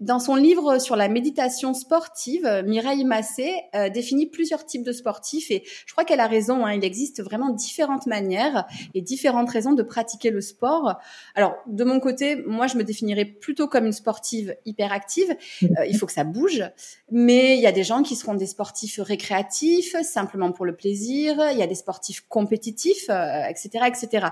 dans 0.00 0.18
son 0.18 0.34
livre 0.34 0.78
sur 0.78 0.96
la 0.96 1.08
méditation 1.08 1.72
sportive, 1.72 2.62
Mireille 2.66 3.04
Massé 3.04 3.54
euh, 3.74 3.88
définit 3.88 4.26
plusieurs 4.26 4.66
types 4.66 4.82
de 4.82 4.92
sportifs 4.92 5.50
et 5.50 5.62
je 5.86 5.92
crois 5.92 6.04
qu'elle 6.04 6.20
a 6.20 6.26
raison. 6.26 6.66
Hein, 6.66 6.74
il 6.74 6.84
existe 6.84 7.22
vraiment 7.22 7.50
différentes 7.50 8.06
manières 8.06 8.66
et 8.94 9.02
différentes 9.02 9.48
raisons 9.50 9.72
de 9.72 9.82
pratiquer 9.82 10.30
le 10.30 10.40
sport. 10.40 10.98
Alors 11.34 11.54
de 11.66 11.84
mon 11.84 12.00
côté, 12.00 12.36
moi 12.46 12.66
je 12.66 12.76
me 12.76 12.84
définirais 12.84 13.24
plutôt 13.24 13.68
comme 13.68 13.86
une 13.86 13.92
sportive 13.92 14.56
hyperactive. 14.66 15.36
Euh, 15.62 15.86
il 15.88 15.96
faut 15.96 16.06
que 16.06 16.12
ça 16.12 16.24
bouge, 16.24 16.64
mais 17.10 17.56
il 17.56 17.62
y 17.62 17.66
a 17.66 17.72
des 17.72 17.84
gens 17.84 18.02
qui 18.02 18.16
seront 18.16 18.34
des 18.34 18.46
sportifs 18.46 18.98
récréatifs, 18.98 19.64
simplement 19.82 20.52
pour 20.52 20.64
le 20.64 20.76
plaisir. 20.76 21.36
Il 21.52 21.58
y 21.58 21.62
a 21.62 21.66
des 21.66 21.74
sportifs 21.74 22.22
compétitifs, 22.28 23.10
etc., 23.48 23.70
euh, 23.74 23.86
etc. 23.86 24.26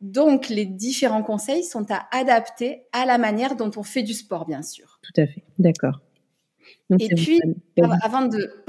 Donc, 0.00 0.48
les 0.48 0.64
différents 0.64 1.22
conseils 1.22 1.62
sont 1.62 1.86
à 1.90 2.08
adapter 2.10 2.84
à 2.92 3.04
la 3.04 3.18
manière 3.18 3.54
dont 3.56 3.70
on 3.76 3.82
fait 3.82 4.02
du 4.02 4.14
sport, 4.14 4.46
bien 4.46 4.62
sûr. 4.62 4.98
Tout 5.02 5.20
à 5.20 5.26
fait, 5.26 5.44
d'accord. 5.58 6.00
Et 6.98 7.14
puis, 7.14 7.40
avant 8.02 8.22
de... 8.22 8.64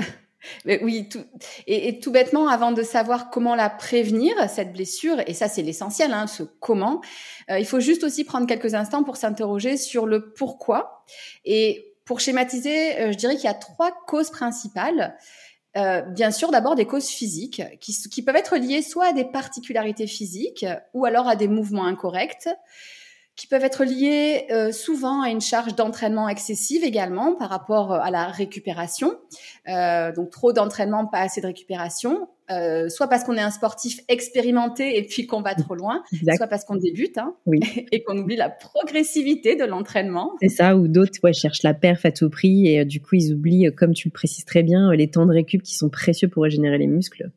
oui, 0.81 1.07
tout, 1.09 1.23
et, 1.67 1.99
tout 1.99 2.11
bêtement, 2.11 2.49
avant 2.49 2.71
de 2.71 2.83
savoir 2.83 3.29
comment 3.29 3.55
la 3.55 3.69
prévenir, 3.69 4.33
cette 4.49 4.73
blessure, 4.73 5.17
et 5.27 5.33
ça 5.33 5.47
c'est 5.47 5.61
l'essentiel, 5.61 6.13
hein, 6.13 6.27
ce 6.27 6.43
comment, 6.43 7.01
euh, 7.49 7.59
il 7.59 7.65
faut 7.65 7.79
juste 7.79 8.03
aussi 8.03 8.23
prendre 8.23 8.47
quelques 8.47 8.73
instants 8.73 9.03
pour 9.03 9.17
s'interroger 9.17 9.77
sur 9.77 10.05
le 10.05 10.33
pourquoi. 10.33 11.03
Et 11.45 11.93
pour 12.05 12.19
schématiser, 12.19 12.99
euh, 12.99 13.11
je 13.11 13.17
dirais 13.17 13.35
qu'il 13.35 13.45
y 13.45 13.47
a 13.47 13.53
trois 13.53 13.91
causes 14.07 14.31
principales. 14.31 15.15
Euh, 15.77 16.01
bien 16.01 16.31
sûr, 16.31 16.51
d'abord 16.51 16.75
des 16.75 16.85
causes 16.85 17.07
physiques 17.07 17.61
qui, 17.79 17.93
qui, 18.09 18.21
peuvent 18.21 18.35
être 18.35 18.57
liées 18.57 18.81
soit 18.81 19.07
à 19.07 19.13
des 19.13 19.23
particularités 19.23 20.07
physiques 20.07 20.65
ou 20.93 21.05
alors 21.05 21.27
à 21.27 21.35
des 21.35 21.47
mouvements 21.47 21.85
incorrects, 21.85 22.49
qui 23.35 23.47
peuvent 23.47 23.63
être 23.63 23.85
liées 23.85 24.45
euh, 24.51 24.71
souvent 24.71 25.21
à 25.21 25.29
une 25.29 25.41
charge 25.41 25.75
d'entraînement 25.75 26.27
excessive 26.27 26.83
également 26.83 27.33
par 27.35 27.49
rapport 27.49 27.93
à 27.93 28.11
la 28.11 28.27
récupération. 28.27 29.17
Euh, 29.67 30.11
donc 30.11 30.29
trop 30.29 30.53
d'entraînement, 30.53 31.05
pas 31.05 31.21
assez 31.21 31.41
de 31.41 31.47
récupération. 31.47 32.27
Euh, 32.51 32.89
soit 32.89 33.07
parce 33.07 33.23
qu'on 33.23 33.37
est 33.37 33.41
un 33.41 33.51
sportif 33.51 34.01
expérimenté 34.07 34.97
et 34.97 35.03
puis 35.03 35.25
qu'on 35.25 35.41
va 35.41 35.55
trop 35.55 35.75
loin, 35.75 36.03
soit 36.35 36.47
parce 36.47 36.65
qu'on 36.65 36.75
débute 36.75 37.17
hein, 37.17 37.35
et 37.91 38.03
qu'on 38.03 38.17
oublie 38.17 38.35
la 38.35 38.49
progressivité 38.49 39.55
de 39.55 39.63
l'entraînement. 39.63 40.33
C'est 40.41 40.49
ça, 40.49 40.75
ou 40.75 40.87
d'autres 40.87 41.13
ouais, 41.23 41.33
cherchent 41.33 41.63
la 41.63 41.73
perf 41.73 42.05
à 42.05 42.11
tout 42.11 42.29
prix 42.29 42.67
et 42.67 42.81
euh, 42.81 42.85
du 42.85 43.01
coup 43.01 43.15
ils 43.15 43.31
oublient, 43.31 43.67
euh, 43.67 43.71
comme 43.71 43.93
tu 43.93 44.09
le 44.09 44.11
précises 44.11 44.45
très 44.45 44.63
bien, 44.63 44.91
les 44.93 45.09
temps 45.09 45.25
de 45.25 45.31
récup 45.31 45.61
qui 45.61 45.75
sont 45.75 45.89
précieux 45.89 46.27
pour 46.27 46.43
régénérer 46.43 46.77
les 46.77 46.87
muscles. 46.87 47.29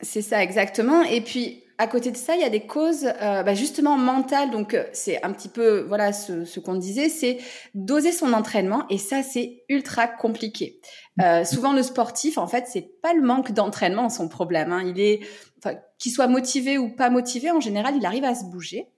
C'est 0.00 0.22
ça, 0.22 0.42
exactement. 0.42 1.02
Et 1.04 1.20
puis, 1.20 1.62
à 1.78 1.86
côté 1.86 2.10
de 2.10 2.16
ça, 2.16 2.34
il 2.34 2.40
y 2.40 2.44
a 2.44 2.50
des 2.50 2.66
causes 2.66 3.04
euh, 3.04 3.42
bah 3.42 3.54
justement 3.54 3.96
mentales. 3.96 4.50
Donc, 4.50 4.74
euh, 4.74 4.84
c'est 4.92 5.22
un 5.22 5.32
petit 5.32 5.48
peu, 5.48 5.80
voilà, 5.82 6.12
ce, 6.12 6.44
ce 6.44 6.60
qu'on 6.60 6.74
disait, 6.74 7.08
c'est 7.08 7.38
doser 7.74 8.12
son 8.12 8.32
entraînement. 8.32 8.84
Et 8.88 8.98
ça, 8.98 9.22
c'est 9.22 9.64
ultra 9.68 10.06
compliqué. 10.06 10.80
Euh, 11.22 11.44
souvent, 11.44 11.72
le 11.72 11.82
sportif, 11.82 12.38
en 12.38 12.46
fait, 12.46 12.66
c'est 12.66 13.00
pas 13.00 13.14
le 13.14 13.22
manque 13.22 13.52
d'entraînement 13.52 14.08
son 14.08 14.28
problème. 14.28 14.72
Hein. 14.72 14.84
Il 14.86 15.00
est, 15.00 15.20
enfin, 15.58 15.76
qu'il 15.98 16.12
soit 16.12 16.26
motivé 16.26 16.76
ou 16.76 16.88
pas 16.88 17.08
motivé, 17.08 17.50
en 17.50 17.60
général, 17.60 17.94
il 17.96 18.04
arrive 18.04 18.24
à 18.24 18.34
se 18.34 18.44
bouger. 18.44 18.88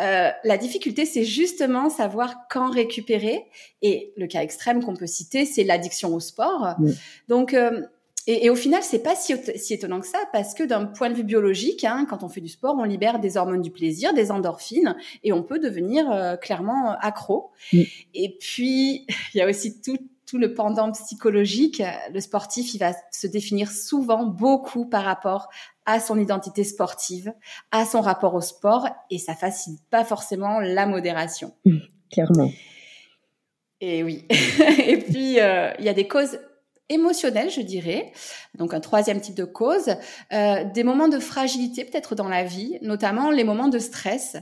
Euh, 0.00 0.30
la 0.44 0.58
difficulté, 0.58 1.06
c'est 1.06 1.24
justement 1.24 1.88
savoir 1.88 2.34
quand 2.50 2.70
récupérer. 2.70 3.46
Et 3.80 4.12
le 4.16 4.26
cas 4.26 4.42
extrême 4.42 4.84
qu'on 4.84 4.94
peut 4.94 5.06
citer, 5.06 5.46
c'est 5.46 5.64
l'addiction 5.64 6.14
au 6.14 6.20
sport. 6.20 6.76
Donc 7.28 7.54
euh, 7.54 7.82
et, 8.26 8.46
et, 8.46 8.50
au 8.50 8.54
final, 8.54 8.82
c'est 8.82 9.02
pas 9.02 9.16
si, 9.16 9.34
si, 9.56 9.74
étonnant 9.74 10.00
que 10.00 10.06
ça, 10.06 10.18
parce 10.32 10.54
que 10.54 10.62
d'un 10.62 10.86
point 10.86 11.10
de 11.10 11.14
vue 11.14 11.24
biologique, 11.24 11.84
hein, 11.84 12.06
quand 12.08 12.22
on 12.22 12.28
fait 12.28 12.40
du 12.40 12.48
sport, 12.48 12.76
on 12.78 12.84
libère 12.84 13.18
des 13.18 13.36
hormones 13.36 13.62
du 13.62 13.72
plaisir, 13.72 14.14
des 14.14 14.30
endorphines, 14.30 14.96
et 15.24 15.32
on 15.32 15.42
peut 15.42 15.58
devenir 15.58 16.10
euh, 16.10 16.36
clairement 16.36 16.96
accro. 17.00 17.50
Et 17.72 18.36
puis, 18.38 19.06
il 19.34 19.38
y 19.38 19.40
a 19.40 19.48
aussi 19.48 19.80
tout, 19.80 19.98
tout 20.26 20.38
le 20.38 20.54
pendant 20.54 20.92
psychologique. 20.92 21.82
Le 22.12 22.20
sportif, 22.20 22.74
il 22.74 22.78
va 22.78 22.92
se 23.10 23.26
définir 23.26 23.72
souvent 23.72 24.24
beaucoup 24.24 24.86
par 24.86 25.02
rapport 25.02 25.48
à 25.84 25.98
son 25.98 26.18
identité 26.20 26.62
sportive, 26.62 27.32
à 27.72 27.84
son 27.84 28.00
rapport 28.00 28.34
au 28.34 28.40
sport, 28.40 28.88
et 29.10 29.18
ça 29.18 29.34
facilite 29.34 29.82
pas 29.90 30.04
forcément 30.04 30.60
la 30.60 30.86
modération. 30.86 31.54
clairement. 32.10 32.50
Et 33.80 34.04
oui. 34.04 34.24
et 34.86 34.98
puis, 34.98 35.40
euh, 35.40 35.72
il 35.80 35.84
y 35.84 35.88
a 35.88 35.94
des 35.94 36.06
causes 36.06 36.38
émotionnel, 36.92 37.50
je 37.50 37.60
dirais. 37.60 38.12
Donc 38.56 38.74
un 38.74 38.80
troisième 38.80 39.20
type 39.20 39.34
de 39.34 39.44
cause, 39.44 39.96
euh, 40.32 40.64
des 40.72 40.84
moments 40.84 41.08
de 41.08 41.18
fragilité 41.18 41.84
peut-être 41.84 42.14
dans 42.14 42.28
la 42.28 42.44
vie, 42.44 42.78
notamment 42.82 43.30
les 43.30 43.44
moments 43.44 43.68
de 43.68 43.78
stress. 43.78 44.36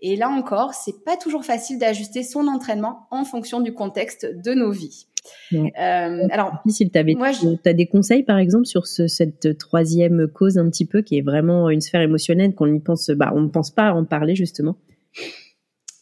Et 0.00 0.16
là 0.16 0.28
encore, 0.28 0.74
c'est 0.74 1.04
pas 1.04 1.16
toujours 1.16 1.44
facile 1.44 1.78
d'ajuster 1.78 2.22
son 2.22 2.46
entraînement 2.48 3.06
en 3.10 3.24
fonction 3.24 3.60
du 3.60 3.72
contexte 3.72 4.26
de 4.26 4.54
nos 4.54 4.70
vies. 4.70 5.06
Euh, 5.54 6.28
alors, 6.30 6.52
si 6.66 6.90
tu 6.90 6.98
as 6.98 7.72
des 7.72 7.86
conseils 7.86 8.24
par 8.24 8.38
exemple 8.38 8.66
sur 8.66 8.86
ce, 8.86 9.06
cette 9.06 9.56
troisième 9.58 10.28
cause 10.28 10.58
un 10.58 10.68
petit 10.68 10.84
peu 10.84 11.02
qui 11.02 11.16
est 11.16 11.22
vraiment 11.22 11.70
une 11.70 11.80
sphère 11.80 12.02
émotionnelle 12.02 12.54
qu'on 12.54 12.66
n'y 12.66 12.80
pense, 12.80 13.10
bah, 13.10 13.32
on 13.34 13.40
ne 13.40 13.48
pense 13.48 13.70
pas 13.70 13.88
à 13.88 13.94
en 13.94 14.04
parler 14.04 14.34
justement? 14.34 14.76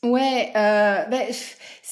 Ouais, 0.04 0.50
euh, 0.56 1.04
ben, 1.10 1.26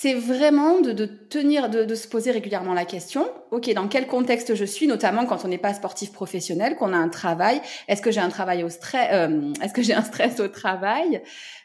c'est 0.00 0.14
vraiment 0.14 0.80
de, 0.80 1.04
tenir, 1.04 1.68
de, 1.68 1.84
de, 1.84 1.94
se 1.94 2.08
poser 2.08 2.30
régulièrement 2.30 2.72
la 2.72 2.86
question. 2.86 3.28
Ok, 3.50 3.70
dans 3.74 3.86
quel 3.86 4.06
contexte 4.06 4.54
je 4.54 4.64
suis, 4.64 4.86
notamment 4.86 5.26
quand 5.26 5.44
on 5.44 5.48
n'est 5.48 5.58
pas 5.58 5.74
sportif 5.74 6.10
professionnel, 6.10 6.76
qu'on 6.76 6.94
a 6.94 6.96
un 6.96 7.10
travail. 7.10 7.60
Est-ce 7.86 8.00
que 8.00 8.10
j'ai 8.10 8.20
un 8.20 8.30
travail 8.30 8.64
au 8.64 8.70
stress 8.70 9.08
euh, 9.12 9.52
Est-ce 9.62 9.74
que 9.74 9.82
j'ai 9.82 9.92
un 9.92 10.02
stress 10.02 10.40
au 10.40 10.48
travail? 10.48 11.20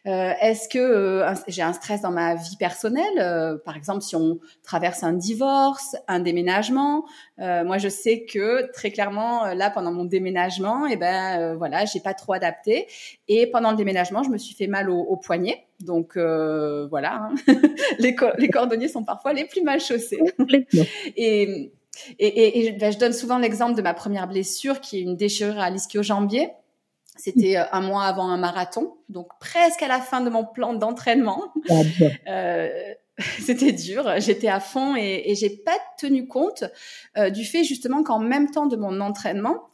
Euh, 0.07 0.33
Est-ce 0.41 0.69
que 0.69 0.79
euh, 0.79 1.33
j'ai 1.47 1.61
un 1.61 1.73
stress 1.73 2.01
dans 2.01 2.11
ma 2.11 2.35
vie 2.35 2.57
personnelle 2.57 3.19
euh, 3.19 3.57
Par 3.63 3.75
exemple, 3.75 4.01
si 4.01 4.15
on 4.15 4.39
traverse 4.63 5.03
un 5.03 5.13
divorce, 5.13 5.95
un 6.07 6.19
déménagement. 6.19 7.05
moi, 7.37 7.77
je 7.77 7.89
sais 7.89 8.25
que 8.25 8.71
très 8.71 8.91
clairement, 8.91 9.45
là, 9.53 9.69
pendant 9.69 9.91
mon 9.91 10.05
déménagement, 10.05 10.87
et 10.87 10.93
eh 10.93 10.95
ben 10.97 11.55
voilà, 11.55 11.85
j'ai 11.85 11.99
pas 11.99 12.13
trop 12.13 12.33
adapté. 12.33 12.87
Et 13.27 13.47
pendant 13.47 13.71
le 13.71 13.77
déménagement, 13.77 14.23
je 14.23 14.29
me 14.29 14.37
suis 14.37 14.55
fait 14.55 14.67
mal 14.67 14.89
au, 14.89 14.99
au 14.99 15.17
poignet. 15.17 15.65
Donc 15.79 16.17
voilà, 16.17 17.29
hein. 17.29 17.35
les, 17.99 18.15
les 18.37 18.49
cordonniers 18.49 18.87
sont 18.87 19.03
parfois 19.03 19.33
les 19.33 19.45
plus 19.45 19.61
mal 19.61 19.79
chaussés. 19.79 20.19
et 21.15 21.71
et, 22.19 22.67
et, 22.67 22.71
ben, 22.73 22.91
je 22.91 22.97
donne 22.97 23.13
souvent 23.13 23.37
l'exemple 23.37 23.75
de 23.75 23.81
ma 23.81 23.93
première 23.93 24.27
blessure, 24.27 24.81
qui 24.81 24.97
est 24.97 25.01
une 25.01 25.15
déchirure 25.15 25.59
à 25.59 25.69
l'ischio-jambier. 25.69 26.49
C'était 27.15 27.57
euh, 27.57 27.63
un 27.71 27.81
mois 27.81 28.03
avant 28.03 28.29
un 28.29 28.37
marathon, 28.37 28.95
donc 29.09 29.27
presque 29.39 29.81
à 29.81 29.87
la 29.87 29.99
fin 29.99 30.21
de 30.21 30.29
mon 30.29 30.45
plan 30.45 30.73
d'entraînement. 30.73 31.53
Ah, 31.69 31.81
euh, 32.27 32.69
c'était 33.45 33.71
dur, 33.71 34.11
j'étais 34.17 34.49
à 34.49 34.59
fond 34.59 34.95
et, 34.97 35.23
et 35.25 35.35
j'ai 35.35 35.49
pas 35.49 35.77
tenu 35.97 36.27
compte 36.27 36.65
euh, 37.17 37.29
du 37.29 37.45
fait 37.45 37.63
justement 37.63 38.03
qu'en 38.03 38.19
même 38.19 38.51
temps 38.51 38.65
de 38.65 38.75
mon 38.75 38.99
entraînement, 38.99 39.69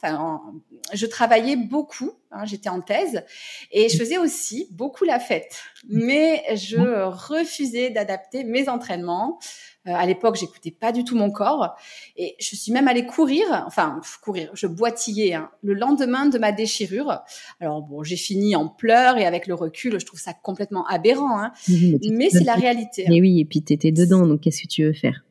je 0.92 1.06
travaillais 1.06 1.56
beaucoup, 1.56 2.12
hein, 2.30 2.44
j'étais 2.44 2.68
en 2.68 2.80
thèse 2.80 3.24
et 3.72 3.88
je 3.88 3.96
faisais 3.96 4.18
aussi 4.18 4.68
beaucoup 4.70 5.04
la 5.04 5.18
fête, 5.18 5.60
mais 5.88 6.44
je 6.54 7.04
refusais 7.04 7.90
d'adapter 7.90 8.44
mes 8.44 8.68
entraînements 8.68 9.40
euh, 9.86 9.92
à 9.94 10.06
l'époque, 10.06 10.36
j'écoutais 10.36 10.70
pas 10.70 10.92
du 10.92 11.04
tout 11.04 11.16
mon 11.16 11.30
corps 11.30 11.74
et 12.16 12.36
je 12.38 12.54
suis 12.54 12.72
même 12.72 12.86
allée 12.86 13.04
courir, 13.04 13.44
enfin 13.66 14.00
courir, 14.22 14.50
je 14.54 14.66
boitillais 14.66 15.34
hein, 15.34 15.50
le 15.62 15.74
lendemain 15.74 16.26
de 16.26 16.38
ma 16.38 16.52
déchirure. 16.52 17.20
Alors 17.60 17.82
bon, 17.82 18.02
j'ai 18.02 18.16
fini 18.16 18.54
en 18.54 18.68
pleurs 18.68 19.18
et 19.18 19.26
avec 19.26 19.46
le 19.46 19.54
recul, 19.54 19.98
je 19.98 20.06
trouve 20.06 20.20
ça 20.20 20.34
complètement 20.34 20.86
aberrant, 20.86 21.40
hein. 21.40 21.52
mais, 21.68 22.30
c'est 22.30 22.44
la 22.44 22.54
réalité. 22.54 23.06
Mais 23.08 23.20
oui, 23.20 23.40
et 23.40 23.44
puis 23.44 23.62
tu 23.62 23.72
étais 23.72 23.92
dedans, 23.92 24.26
donc 24.26 24.40
qu'est-ce 24.40 24.62
que 24.62 24.68
tu 24.68 24.84
veux 24.84 24.92
faire? 24.92 25.24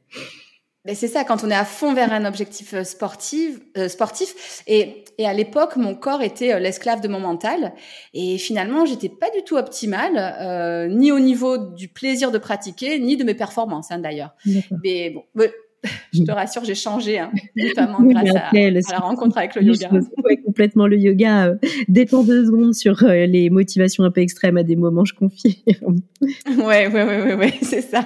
Mais 0.86 0.96
c'est 0.96 1.08
ça, 1.08 1.24
quand 1.24 1.44
on 1.44 1.52
est 1.52 1.56
à 1.56 1.66
fond 1.66 1.94
vers 1.94 2.12
un 2.12 2.26
objectif 2.26 2.74
euh, 2.74 2.84
sportif, 2.84 3.60
euh, 3.78 3.88
sportif. 3.88 4.64
Et, 4.66 5.06
et 5.18 5.28
à 5.28 5.34
l'époque, 5.34 5.76
mon 5.76 5.94
corps 5.94 6.24
était 6.24 6.54
euh, 6.54 6.60
l'esclave 6.60 7.02
de 7.02 7.08
mon 7.08 7.20
mental. 7.20 7.74
Et 8.14 8.38
finalement, 8.40 8.86
j'étais 8.86 9.10
pas 9.10 9.30
du 9.30 9.44
tout 9.44 9.58
optimale, 9.58 10.18
euh, 10.18 10.88
ni 10.88 11.12
au 11.12 11.20
niveau 11.20 11.58
du 11.58 11.88
plaisir 11.88 12.32
de 12.32 12.40
pratiquer, 12.40 13.00
ni 13.00 13.16
de 13.16 13.24
mes 13.24 13.36
performances, 13.36 13.92
hein, 13.92 14.00
d'ailleurs. 14.00 14.36
Mais 14.84 15.12
bon, 15.12 15.24
je 16.14 16.24
te 16.24 16.32
rassure, 16.32 16.64
j'ai 16.64 16.76
changé, 16.76 17.20
hein, 17.20 17.32
notamment 17.56 18.02
grâce 18.02 18.36
à, 18.36 18.52
la 18.54 19.00
rencontre 19.00 19.38
avec 19.38 19.56
le 19.56 19.64
yoga. 19.64 19.90
Oui, 20.24 20.42
complètement 20.44 20.88
le 20.88 20.98
yoga. 20.98 21.48
Euh, 21.48 21.56
détend 21.88 22.24
deux 22.24 22.46
secondes 22.46 22.74
sur 22.74 23.04
euh, 23.04 23.26
les 23.26 23.50
motivations 23.50 24.04
un 24.04 24.12
peu 24.12 24.22
extrêmes 24.22 24.58
à 24.58 24.64
des 24.64 24.76
moments, 24.76 25.06
je 25.06 25.14
confie. 25.14 25.64
ouais, 25.72 26.88
ouais, 26.88 26.88
ouais, 26.88 27.22
ouais, 27.22 27.36
ouais 27.36 27.54
c'est 27.62 27.82
ça. 27.82 28.06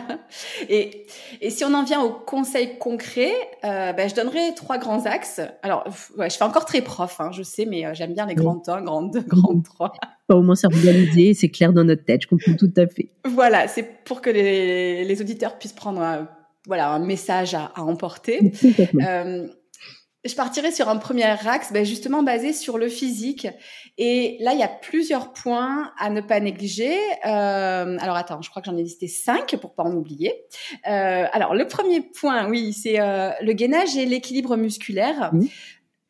Et, 0.70 1.06
et 1.42 1.50
si 1.50 1.66
on 1.66 1.74
en 1.74 1.84
vient 1.84 2.02
aux 2.02 2.12
conseils 2.12 2.78
concrets, 2.80 3.34
euh, 3.64 3.94
ben, 3.94 4.10
je 4.10 4.16
donnerai 4.16 4.54
trois 4.56 4.78
grands 4.78 5.06
axes. 5.06 5.42
Alors, 5.64 5.86
ouais, 6.18 6.30
je 6.30 6.38
fais 6.38 6.44
encore 6.44 6.66
très 6.66 6.82
prof, 6.82 7.20
hein, 7.20 7.32
je 7.32 7.44
sais, 7.44 7.66
mais 7.66 7.86
euh, 7.86 7.94
j'aime 7.94 8.14
bien 8.14 8.26
les 8.26 8.36
grands 8.36 8.60
temps, 8.60 8.82
grandes 8.82 9.12
deux, 9.12 9.22
grandes 9.22 9.64
trois. 9.64 9.94
au 10.30 10.42
moins 10.42 10.56
c'est 10.56 10.68
organisé, 10.68 11.34
c'est 11.34 11.50
clair 11.50 11.74
dans 11.74 11.84
notre 11.84 12.04
tête, 12.04 12.22
je 12.24 12.28
comprends 12.28 12.54
tout 12.54 12.72
à 12.78 12.88
fait. 12.88 13.10
Voilà, 13.26 13.68
c'est 13.68 14.04
pour 14.06 14.22
que 14.22 14.30
les, 14.30 15.04
les 15.04 15.22
auditeurs 15.22 15.58
puissent 15.58 15.74
prendre 15.74 16.02
un 16.02 16.28
voilà 16.68 16.90
un 16.90 17.00
message 17.00 17.54
à, 17.54 17.72
à 17.76 17.82
emporter. 17.82 18.52
Euh, 19.02 19.48
je 20.26 20.34
partirai 20.34 20.72
sur 20.72 20.90
un 20.90 20.98
premier 20.98 21.24
axe, 21.24 21.72
ben 21.72 21.86
justement 21.86 22.24
basé 22.24 22.52
sur 22.52 22.80
le 22.80 22.90
physique. 22.90 23.48
Et 23.98 24.38
là, 24.42 24.54
il 24.54 24.60
y 24.60 24.64
a 24.64 24.68
plusieurs 24.68 25.34
points 25.34 25.92
à 26.00 26.10
ne 26.10 26.20
pas 26.20 26.40
négliger. 26.40 26.98
Euh, 27.26 27.98
alors 28.00 28.16
attends, 28.16 28.42
je 28.42 28.50
crois 28.50 28.62
que 28.62 28.66
j'en 28.66 28.76
ai 28.76 28.82
listé 28.84 29.08
cinq 29.08 29.56
pour 29.58 29.76
pas 29.76 29.84
en 29.84 29.94
oublier. 29.94 30.34
Euh, 30.88 31.26
alors 31.32 31.54
le 31.54 31.68
premier 31.68 32.02
point, 32.02 32.50
oui, 32.50 32.74
c'est 32.74 33.00
euh, 33.00 33.30
le 33.42 33.54
gainage 33.54 33.96
et 33.96 34.06
l'équilibre 34.06 34.58
musculaire. 34.58 35.32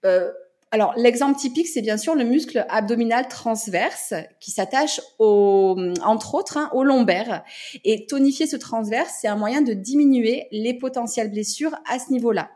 Euh, 0.05 0.31
alors, 0.71 0.93
l'exemple 0.97 1.39
typique, 1.39 1.67
c'est 1.67 1.81
bien 1.81 1.95
sûr 1.95 2.15
le 2.15 2.25
muscle 2.25 2.65
abdominal 2.69 3.27
transverse 3.27 4.13
qui 4.41 4.51
s'attache 4.51 4.99
au, 5.19 5.77
entre 6.03 6.35
autres, 6.35 6.57
hein, 6.57 6.69
au 6.73 6.83
lombaire. 6.83 7.43
Et 7.85 8.05
tonifier 8.07 8.47
ce 8.47 8.57
transverse, 8.57 9.13
c'est 9.21 9.27
un 9.27 9.37
moyen 9.37 9.61
de 9.61 9.73
diminuer 9.73 10.47
les 10.51 10.73
potentielles 10.73 11.31
blessures 11.31 11.75
à 11.89 11.99
ce 11.99 12.11
niveau-là. 12.11 12.49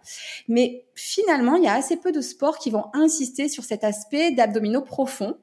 Mais 0.48 0.86
finalement, 0.96 1.56
il 1.56 1.64
y 1.64 1.68
a 1.68 1.74
assez 1.74 1.98
peu 1.98 2.12
de 2.12 2.20
sports 2.20 2.58
qui 2.58 2.72
vont 2.72 2.86
insister 2.94 3.48
sur 3.48 3.64
cet 3.64 3.84
aspect 3.84 4.32
d'abdominaux 4.32 4.82
profonds. 4.82 5.38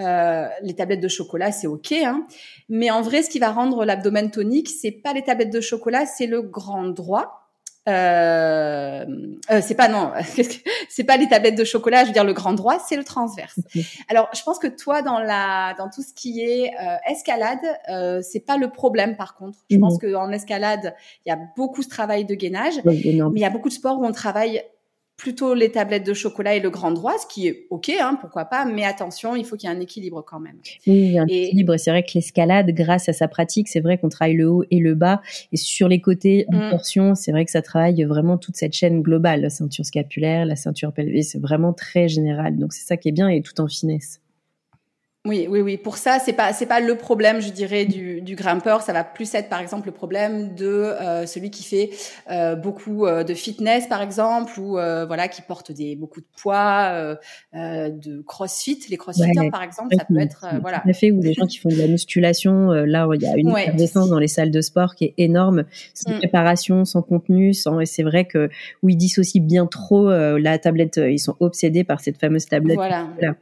Euh, 0.00 0.48
les 0.62 0.74
tablettes 0.74 1.02
de 1.02 1.08
chocolat, 1.08 1.52
c'est 1.52 1.68
ok, 1.68 1.92
hein. 1.92 2.26
mais 2.68 2.90
en 2.90 3.00
vrai, 3.00 3.22
ce 3.22 3.30
qui 3.30 3.38
va 3.38 3.52
rendre 3.52 3.84
l'abdomen 3.84 4.28
tonique, 4.30 4.68
c'est 4.68 4.90
pas 4.90 5.12
les 5.12 5.22
tablettes 5.22 5.52
de 5.52 5.60
chocolat, 5.60 6.04
c'est 6.04 6.26
le 6.26 6.42
grand 6.42 6.86
droit 6.86 7.43
euh, 7.86 9.04
euh, 9.50 9.60
c'est 9.62 9.74
pas 9.74 9.88
non, 9.88 10.12
c'est 10.88 11.04
pas 11.04 11.16
les 11.16 11.28
tablettes 11.28 11.56
de 11.56 11.64
chocolat, 11.64 12.02
je 12.02 12.08
veux 12.08 12.12
dire 12.12 12.24
le 12.24 12.32
grand 12.32 12.54
droit, 12.54 12.78
c'est 12.78 12.96
le 12.96 13.04
transverse. 13.04 13.58
Alors, 14.08 14.28
je 14.34 14.42
pense 14.42 14.58
que 14.58 14.66
toi, 14.66 15.02
dans 15.02 15.18
la, 15.18 15.74
dans 15.76 15.90
tout 15.90 16.02
ce 16.02 16.14
qui 16.14 16.40
est 16.40 16.70
euh, 16.80 16.96
escalade, 17.10 17.58
euh, 17.90 18.20
c'est 18.22 18.40
pas 18.40 18.56
le 18.56 18.70
problème. 18.70 19.16
Par 19.16 19.36
contre, 19.36 19.58
je 19.70 19.76
pense 19.76 19.98
que 19.98 20.14
en 20.14 20.30
escalade, 20.32 20.94
il 21.26 21.28
y 21.28 21.32
a 21.32 21.38
beaucoup 21.56 21.82
de 21.82 21.88
travail 21.88 22.24
de 22.24 22.34
gainage, 22.34 22.74
mais 22.84 22.96
il 22.96 23.38
y 23.38 23.44
a 23.44 23.50
beaucoup 23.50 23.68
de 23.68 23.74
sports 23.74 23.98
où 23.98 24.06
on 24.06 24.12
travaille 24.12 24.62
plutôt 25.16 25.54
les 25.54 25.70
tablettes 25.70 26.06
de 26.06 26.14
chocolat 26.14 26.56
et 26.56 26.60
le 26.60 26.70
grand 26.70 26.90
droit, 26.90 27.14
ce 27.18 27.26
qui 27.32 27.46
est 27.46 27.66
ok, 27.70 27.90
hein, 28.00 28.18
pourquoi 28.20 28.46
pas, 28.46 28.64
mais 28.64 28.84
attention, 28.84 29.36
il 29.36 29.44
faut 29.44 29.56
qu'il 29.56 29.68
y 29.68 29.72
ait 29.72 29.76
un 29.76 29.80
équilibre 29.80 30.24
quand 30.26 30.40
même. 30.40 30.56
Oui, 30.86 30.94
il 30.94 31.12
y 31.12 31.18
a 31.18 31.22
un 31.22 31.26
équilibre. 31.26 31.76
C'est 31.76 31.90
vrai 31.90 32.02
que 32.02 32.10
l'escalade, 32.14 32.70
grâce 32.72 33.08
à 33.08 33.12
sa 33.12 33.28
pratique, 33.28 33.68
c'est 33.68 33.80
vrai 33.80 33.98
qu'on 33.98 34.08
travaille 34.08 34.34
le 34.34 34.48
haut 34.48 34.64
et 34.70 34.80
le 34.80 34.94
bas, 34.94 35.22
et 35.52 35.56
sur 35.56 35.88
les 35.88 36.00
côtés, 36.00 36.46
en 36.48 36.56
mm. 36.56 36.70
portion, 36.70 37.14
c'est 37.14 37.32
vrai 37.32 37.44
que 37.44 37.50
ça 37.50 37.62
travaille 37.62 38.02
vraiment 38.04 38.38
toute 38.38 38.56
cette 38.56 38.74
chaîne 38.74 39.02
globale, 39.02 39.42
la 39.42 39.50
ceinture 39.50 39.86
scapulaire, 39.86 40.46
la 40.46 40.56
ceinture 40.56 40.92
pelvienne, 40.92 41.22
c'est 41.22 41.40
vraiment 41.40 41.72
très 41.72 42.08
général. 42.08 42.58
Donc 42.58 42.72
c'est 42.72 42.86
ça 42.86 42.96
qui 42.96 43.08
est 43.08 43.12
bien 43.12 43.28
et 43.28 43.40
tout 43.40 43.60
en 43.60 43.68
finesse. 43.68 44.20
Oui, 45.26 45.46
oui, 45.48 45.62
oui. 45.62 45.78
Pour 45.78 45.96
ça, 45.96 46.18
c'est 46.22 46.34
pas 46.34 46.52
c'est 46.52 46.66
pas 46.66 46.80
le 46.80 46.96
problème, 46.96 47.40
je 47.40 47.48
dirais, 47.50 47.86
du, 47.86 48.20
du 48.20 48.34
grimpeur. 48.34 48.82
Ça 48.82 48.92
va 48.92 49.04
plus 49.04 49.34
être, 49.34 49.48
par 49.48 49.58
exemple, 49.58 49.86
le 49.86 49.92
problème 49.92 50.54
de 50.54 50.66
euh, 50.66 51.24
celui 51.24 51.50
qui 51.50 51.62
fait 51.62 51.88
euh, 52.30 52.56
beaucoup 52.56 53.06
euh, 53.06 53.24
de 53.24 53.32
fitness, 53.32 53.86
par 53.86 54.02
exemple, 54.02 54.60
ou 54.60 54.72
voilà, 54.72 55.28
qui 55.28 55.40
porte 55.40 55.72
des 55.72 55.96
beaucoup 55.96 56.20
de 56.20 56.26
poids, 56.36 57.16
de 57.54 58.20
CrossFit. 58.26 58.80
Les 58.90 58.98
CrossFitters, 58.98 59.50
par 59.50 59.62
exemple, 59.62 59.96
ça 59.96 60.04
peut 60.04 60.18
être 60.18 60.44
voilà. 60.60 60.80
Tout 60.80 60.90
à 60.90 60.92
fait. 60.92 61.10
Ou 61.10 61.20
des 61.20 61.32
gens 61.32 61.46
qui 61.46 61.56
font 61.56 61.70
de 61.70 61.76
la 61.76 61.86
musculation. 61.86 62.68
là, 62.72 63.08
il 63.14 63.22
y 63.22 63.26
a 63.26 63.34
une 63.38 63.50
ouais. 63.50 63.72
dans 63.94 64.18
les 64.18 64.28
salles 64.28 64.50
de 64.50 64.60
sport 64.60 64.94
qui 64.94 65.04
est 65.04 65.14
énorme, 65.16 65.64
sans 65.94 66.10
mm. 66.10 66.18
préparation, 66.18 66.84
sans 66.84 67.00
contenu, 67.00 67.54
sans. 67.54 67.80
Et 67.80 67.86
c'est 67.86 68.02
vrai 68.02 68.26
que 68.26 68.50
où 68.82 68.90
ils 68.90 68.96
dissocient 68.96 69.42
bien 69.42 69.64
trop 69.64 70.10
la 70.10 70.58
tablette. 70.58 70.98
Ils 70.98 71.18
sont 71.18 71.36
obsédés 71.40 71.82
par 71.82 72.00
cette 72.00 72.18
fameuse 72.18 72.44
tablette. 72.44 72.76
Voilà. 72.76 73.08
voilà. 73.18 73.36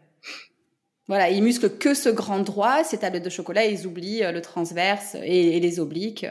Voilà, 1.08 1.30
ils 1.30 1.42
musclent 1.42 1.76
que 1.78 1.94
ce 1.94 2.08
grand 2.08 2.40
droit, 2.40 2.84
ces 2.84 2.98
tablettes 2.98 3.24
de 3.24 3.30
chocolat, 3.30 3.66
ils 3.66 3.86
oublient 3.86 4.22
euh, 4.22 4.32
le 4.32 4.40
transverse 4.40 5.16
et, 5.22 5.58
les 5.58 5.80
obliques. 5.80 6.26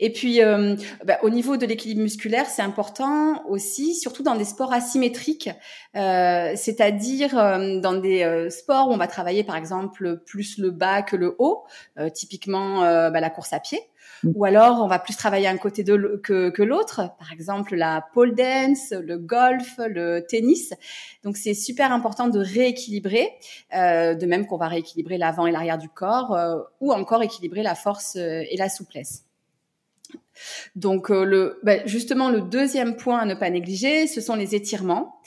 Et 0.00 0.12
puis, 0.12 0.40
euh, 0.40 0.76
bah, 1.04 1.18
au 1.22 1.30
niveau 1.30 1.56
de 1.56 1.66
l'équilibre 1.66 2.02
musculaire, 2.02 2.46
c'est 2.46 2.62
important 2.62 3.44
aussi, 3.48 3.96
surtout 3.96 4.22
dans 4.22 4.36
des 4.36 4.44
sports 4.44 4.72
asymétriques, 4.72 5.50
euh, 5.96 6.52
c'est-à-dire 6.54 7.36
euh, 7.36 7.80
dans 7.80 7.94
des 7.94 8.22
euh, 8.22 8.50
sports 8.50 8.88
où 8.88 8.92
on 8.92 8.96
va 8.96 9.08
travailler 9.08 9.42
par 9.42 9.56
exemple 9.56 10.18
plus 10.24 10.58
le 10.58 10.70
bas 10.70 11.02
que 11.02 11.16
le 11.16 11.34
haut, 11.38 11.64
typiquement 12.14 12.80
bah, 12.80 13.20
la 13.20 13.30
course 13.30 13.52
à 13.52 13.60
pied. 13.60 13.80
Mm. 14.22 14.32
Ou 14.34 14.44
alors, 14.44 14.80
on 14.82 14.88
va 14.88 14.98
plus 14.98 15.16
travailler 15.16 15.48
un 15.48 15.56
côté 15.56 15.84
de, 15.84 16.20
que, 16.22 16.62
l'autre. 16.62 17.10
Par 17.18 17.32
exemple, 17.32 17.74
la 17.76 18.04
pole 18.14 18.34
dance, 18.34 18.90
le 18.90 19.18
golf, 19.18 19.74
le 19.78 20.20
tennis. 20.20 20.72
Donc, 21.22 21.36
c'est 21.36 21.54
super 21.54 21.92
important 21.92 22.28
de 22.28 22.38
rééquilibrer, 22.38 23.30
euh, 23.74 24.14
de 24.14 24.26
même 24.26 24.46
qu'on 24.46 24.56
va 24.56 24.68
rééquilibrer 24.68 25.18
l'avant 25.18 25.46
et 25.46 25.52
l'arrière 25.52 25.78
du 25.78 25.88
corps, 25.88 26.34
euh, 26.34 26.58
ou 26.80 26.92
encore 26.92 27.22
équilibrer 27.22 27.62
la 27.62 27.74
force 27.74 28.16
euh, 28.16 28.42
et 28.50 28.56
la 28.56 28.68
souplesse. 28.68 29.24
Donc, 30.76 31.10
le, 31.10 31.58
ben, 31.64 31.82
justement, 31.86 32.30
le 32.30 32.40
deuxième 32.40 32.96
point 32.96 33.18
à 33.18 33.24
ne 33.24 33.34
pas 33.34 33.50
négliger, 33.50 34.06
ce 34.06 34.20
sont 34.20 34.36
les 34.36 34.54
étirements. 34.54 35.20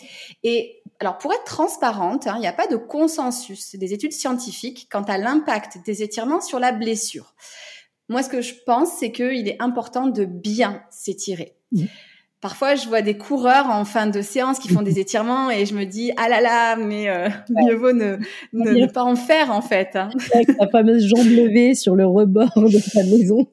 Et 0.43 0.81
alors, 1.01 1.17
pour 1.17 1.33
être 1.33 1.43
transparente, 1.43 2.27
hein, 2.27 2.35
il 2.37 2.41
n'y 2.41 2.47
a 2.47 2.53
pas 2.53 2.67
de 2.67 2.77
consensus 2.77 3.75
des 3.75 3.91
études 3.91 4.13
scientifiques 4.13 4.87
quant 4.91 5.01
à 5.01 5.17
l'impact 5.17 5.79
des 5.83 6.03
étirements 6.03 6.41
sur 6.41 6.59
la 6.59 6.71
blessure. 6.71 7.33
Moi, 8.09 8.23
ce 8.23 8.29
que 8.29 8.41
je 8.41 8.53
pense, 8.65 8.89
c'est 8.99 9.11
qu'il 9.11 9.47
est 9.47 9.61
important 9.61 10.07
de 10.07 10.25
bien 10.25 10.83
s'étirer. 10.89 11.55
Mmh. 11.71 11.85
Parfois, 12.41 12.73
je 12.73 12.87
vois 12.87 13.03
des 13.03 13.15
coureurs 13.17 13.67
en 13.67 13.85
fin 13.85 14.07
de 14.07 14.19
séance 14.21 14.57
qui 14.57 14.67
font 14.67 14.81
des 14.81 14.97
étirements 14.99 15.51
et 15.51 15.67
je 15.67 15.75
me 15.75 15.85
dis 15.85 16.11
ah 16.17 16.27
là 16.27 16.41
là, 16.41 16.75
mais 16.75 17.07
euh, 17.07 17.29
mieux 17.49 17.75
vaut 17.75 17.91
ne, 17.93 18.17
ne, 18.51 18.91
pas 18.91 19.03
en 19.03 19.15
faire 19.15 19.51
en 19.51 19.61
fait. 19.61 19.89
Hein. 19.95 20.09
Avec 20.33 20.47
la 20.59 20.67
fameuse 20.67 21.05
jambe 21.05 21.27
levée 21.27 21.75
sur 21.75 21.95
le 21.95 22.07
rebord 22.07 22.51
de 22.55 22.91
ta 22.91 23.03
maison. 23.03 23.47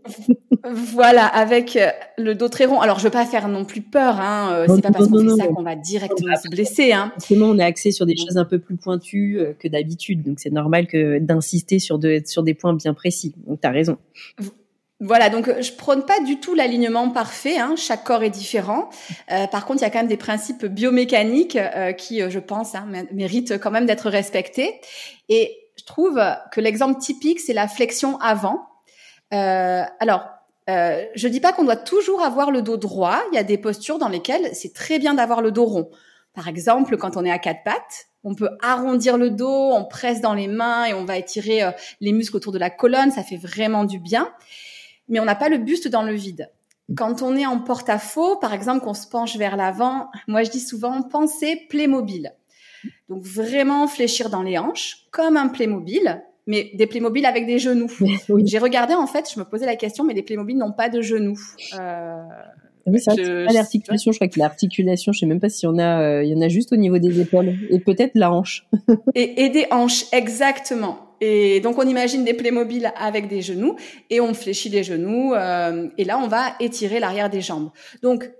voilà, 0.94 1.27
avec 1.27 1.77
euh, 1.77 1.88
le 2.16 2.35
dos 2.35 2.48
très 2.48 2.64
rond. 2.64 2.81
Alors, 2.81 2.98
je 2.98 3.05
veux 3.05 3.11
pas 3.11 3.27
faire 3.27 3.48
non 3.48 3.66
plus 3.66 3.83
peur. 3.83 4.18
Hein. 4.18 4.53
Euh, 4.53 4.66
c'est 4.74 4.81
pas 4.81 4.90
parce 4.90 5.09
qu'on 5.09 5.20
fait 5.20 5.37
ça 5.37 5.48
qu'on 5.48 5.62
va 5.62 5.77
directement 5.77 6.37
se 6.37 6.48
blesser. 6.48 6.92
Hein. 6.92 7.12
Forcément, 7.18 7.46
on 7.46 7.59
est 7.59 7.64
axé 7.64 7.90
sur 7.90 8.07
des 8.07 8.16
choses 8.16 8.38
un 8.38 8.46
peu 8.46 8.59
plus 8.59 8.77
pointues 8.77 9.38
que 9.59 9.68
d'habitude, 9.68 10.22
donc 10.22 10.40
c'est 10.40 10.53
normal 10.53 10.87
que 10.87 11.18
d'insister 11.18 11.79
sur, 11.79 11.98
de, 11.98 12.22
sur 12.24 12.42
des 12.42 12.55
points 12.55 12.72
bien 12.72 12.94
précis. 12.94 13.35
Donc, 13.46 13.61
tu 13.61 13.68
as 13.68 13.70
raison. 13.70 13.98
Voilà, 15.00 15.30
donc 15.30 15.48
je 15.61 15.72
prône 15.72 16.04
pas 16.04 16.18
du 16.20 16.40
tout 16.40 16.54
l'alignement 16.54 17.11
parfait. 17.11 17.56
Hein, 17.58 17.74
chaque 17.76 18.02
corps 18.02 18.24
est 18.24 18.30
différent. 18.30 18.90
Euh, 19.30 19.46
par 19.46 19.64
contre, 19.64 19.80
il 19.80 19.84
y 19.84 19.87
a 19.87 19.90
quand 19.90 20.00
même 20.00 20.08
des 20.08 20.16
principes 20.16 20.66
biomécaniques 20.66 21.54
euh, 21.54 21.92
qui, 21.92 22.20
euh, 22.20 22.30
je 22.30 22.40
pense, 22.40 22.74
hein, 22.74 22.84
méritent 23.12 23.58
quand 23.58 23.70
même 23.70 23.87
d'être 23.87 24.11
respectés. 24.11 24.80
Et 25.28 25.56
je 25.76 25.84
trouve 25.84 26.20
que 26.50 26.61
l'exemple 26.61 26.98
typique, 27.00 27.38
c'est 27.38 27.52
la 27.52 27.68
flexion 27.68 28.18
avant. 28.18 28.66
alors, 29.30 30.26
je 30.66 31.28
dis 31.28 31.40
pas 31.40 31.52
qu'on 31.52 31.64
doit 31.64 31.76
toujours 31.76 32.22
avoir 32.22 32.50
le 32.50 32.62
dos 32.62 32.76
droit. 32.76 33.20
Il 33.30 33.37
y 33.37 33.38
a 33.38 33.44
des 33.44 33.56
postures 33.56 33.98
dans 33.98 34.08
lesquelles 34.08 34.50
c'est 34.52 34.74
très 34.74 34.98
bien 34.98 35.14
d'avoir 35.14 35.40
le 35.42 35.52
dos 35.52 35.64
rond. 35.64 35.90
Par 36.34 36.48
exemple, 36.48 36.96
quand 36.96 37.16
on 37.16 37.24
est 37.24 37.30
à 37.30 37.38
quatre 37.38 37.62
pattes, 37.64 38.08
on 38.24 38.34
peut 38.34 38.50
arrondir 38.61 39.16
le 39.16 39.30
dos, 39.30 39.70
on 39.72 39.84
presse 39.84 40.20
dans 40.20 40.34
les 40.34 40.48
mains 40.48 40.87
et 40.87 40.94
on 40.94 41.04
va 41.04 41.16
étirer 41.16 41.62
les 42.00 42.12
muscles 42.12 42.37
autour 42.37 42.52
de 42.52 42.58
la 42.58 42.70
colonne. 42.70 43.12
Ça 43.12 43.22
fait 43.22 43.37
vraiment 43.37 43.84
du 43.84 44.00
bien 44.00 44.28
mais 45.09 45.21
on 45.21 45.25
n'a 45.25 45.35
pas 45.35 45.49
le 45.49 45.59
buste 45.59 45.88
dans 45.88 46.03
le 46.03 46.14
vide. 46.14 46.51
Quand 46.97 47.23
on 47.23 47.37
est 47.37 47.47
en 47.47 47.59
porte-à-faux, 47.59 48.37
par 48.37 48.55
exemple, 48.55 48.85
qu'on 48.85 48.94
se 48.94 49.07
penche 49.07 49.37
vers 49.37 49.57
l'avant, 49.57 50.09
moi 50.27 50.42
je 50.42 50.51
dis 50.51 50.61
souvent 50.61 51.03
penser 51.03 51.66
Playmobil. 51.68 52.33
Donc 53.09 53.23
vraiment 53.23 53.87
fléchir 53.87 54.31
dans 54.31 54.42
les 54.42 54.59
hanches, 54.59 55.07
comme 55.11 55.37
un 55.37 55.49
Playmobil, 55.49 56.23
mais 56.47 56.71
des 56.75 56.87
Playmobil 56.87 57.27
avec 57.27 57.47
des 57.47 57.59
genoux. 57.59 57.92
J'ai 58.44 58.59
regardé 58.59 58.94
en 58.94 59.07
fait, 59.07 59.31
je 59.33 59.38
me 59.38 59.44
posais 59.44 59.66
la 59.66 59.77
question, 59.77 60.05
mais 60.05 60.14
les 60.14 60.23
Playmobil 60.23 60.57
n'ont 60.57 60.73
pas 60.73 60.88
de 60.88 61.03
genoux. 61.03 61.38
Euh, 61.79 62.23
oui, 62.87 63.01
c'est 63.01 63.16
pas 63.16 63.53
l'articulation. 63.53 64.12
Je 64.12 64.18
crois 64.18 64.29
que 64.29 64.38
l'articulation, 64.38 65.12
je 65.12 65.21
sais 65.21 65.27
même 65.27 65.40
pas 65.40 65.51
si 65.51 65.66
on 65.66 65.77
a, 65.79 66.01
euh, 66.01 66.25
il 66.25 66.31
y 66.31 66.35
en 66.35 66.40
a 66.40 66.49
juste 66.49 66.73
au 66.73 66.77
niveau 66.77 66.99
des 66.99 67.21
épaules 67.21 67.55
et 67.68 67.81
peut-être 67.81 68.12
la 68.14 68.33
hanche. 68.33 68.66
et, 69.14 69.44
et 69.44 69.51
des 69.51 69.66
hanches, 69.71 70.07
exactement. 70.12 71.08
Et 71.20 71.61
donc 71.61 71.78
on 71.78 71.87
imagine 71.87 72.24
des 72.24 72.35
Playmobil 72.35 72.92
avec 72.96 73.28
des 73.28 73.42
genoux 73.42 73.76
et 74.11 74.20
on 74.20 74.35
fléchit 74.35 74.68
les 74.68 74.83
genoux 74.83 75.35
euh, 75.35 75.88
et 75.98 76.04
là 76.04 76.18
on 76.18 76.28
va 76.28 76.54
étirer 76.61 77.00
l'arrière 77.00 77.31
des 77.31 77.40
jambes. 77.40 77.70
Donc 78.02 78.31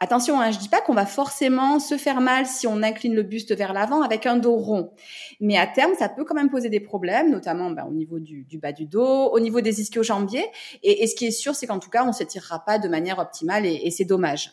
attention, 0.00 0.40
hein, 0.40 0.52
je 0.52 0.58
dis 0.58 0.68
pas 0.68 0.80
qu'on 0.80 0.94
va 0.94 1.06
forcément 1.06 1.80
se 1.80 1.96
faire 1.96 2.20
mal 2.20 2.46
si 2.46 2.66
on 2.66 2.82
incline 2.82 3.14
le 3.14 3.22
buste 3.22 3.54
vers 3.56 3.72
l'avant 3.72 4.02
avec 4.02 4.26
un 4.26 4.36
dos 4.36 4.56
rond, 4.56 4.92
mais 5.40 5.58
à 5.58 5.66
terme 5.66 5.92
ça 5.98 6.08
peut 6.08 6.24
quand 6.24 6.34
même 6.34 6.50
poser 6.50 6.68
des 6.68 6.80
problèmes, 6.80 7.30
notamment 7.30 7.70
ben, 7.70 7.84
au 7.84 7.92
niveau 7.92 8.20
du, 8.20 8.44
du, 8.44 8.58
bas 8.58 8.72
du 8.72 8.86
dos, 8.86 9.30
au 9.32 9.40
niveau 9.40 9.60
des 9.60 9.80
ischio-jambiers. 9.80 10.46
Et, 10.82 11.02
et, 11.02 11.06
ce 11.06 11.16
qui 11.16 11.26
est 11.26 11.32
sûr, 11.32 11.54
c'est 11.54 11.66
qu'en 11.66 11.80
tout 11.80 11.90
cas 11.90 12.04
on 12.06 12.12
s'étirera 12.12 12.64
pas 12.64 12.78
de 12.78 12.88
manière 12.88 13.18
optimale 13.18 13.66
et, 13.66 13.80
et 13.82 13.90
c'est 13.90 14.04
dommage. 14.04 14.52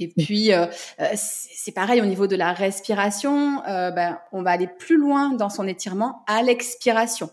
Et 0.00 0.08
puis, 0.08 0.52
euh, 0.52 0.66
euh, 1.00 1.04
c'est 1.14 1.72
pareil 1.72 2.00
au 2.00 2.06
niveau 2.06 2.26
de 2.26 2.34
la 2.34 2.52
respiration, 2.52 3.62
euh, 3.68 3.90
ben, 3.90 4.18
on 4.32 4.42
va 4.42 4.50
aller 4.50 4.66
plus 4.66 4.96
loin 4.96 5.34
dans 5.34 5.50
son 5.50 5.68
étirement 5.68 6.22
à 6.26 6.42
l'expiration. 6.42 7.30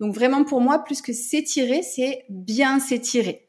Donc 0.00 0.14
vraiment 0.14 0.44
pour 0.44 0.60
moi, 0.60 0.84
plus 0.84 1.00
que 1.00 1.12
s'étirer, 1.12 1.82
c'est 1.82 2.24
bien 2.28 2.80
s'étirer. 2.80 3.46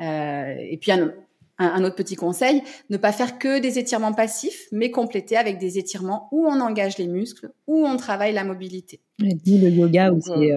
et 0.00 0.78
puis 0.80 0.92
un, 0.92 1.12
un, 1.58 1.84
autre 1.84 1.96
petit 1.96 2.16
conseil, 2.16 2.62
ne 2.90 2.96
pas 2.96 3.12
faire 3.12 3.38
que 3.38 3.60
des 3.60 3.78
étirements 3.78 4.12
passifs, 4.12 4.66
mais 4.72 4.90
compléter 4.90 5.36
avec 5.36 5.58
des 5.58 5.78
étirements 5.78 6.28
où 6.32 6.46
on 6.46 6.60
engage 6.60 6.98
les 6.98 7.08
muscles, 7.08 7.50
où 7.66 7.86
on 7.86 7.96
travaille 7.96 8.32
la 8.32 8.44
mobilité. 8.44 9.00
Et 9.24 9.34
dit 9.34 9.58
le 9.58 9.70
yoga 9.70 10.12
aussi, 10.12 10.50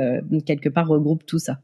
quelque 0.46 0.70
part 0.70 0.88
regroupe 0.88 1.26
tout 1.26 1.40
ça. 1.40 1.60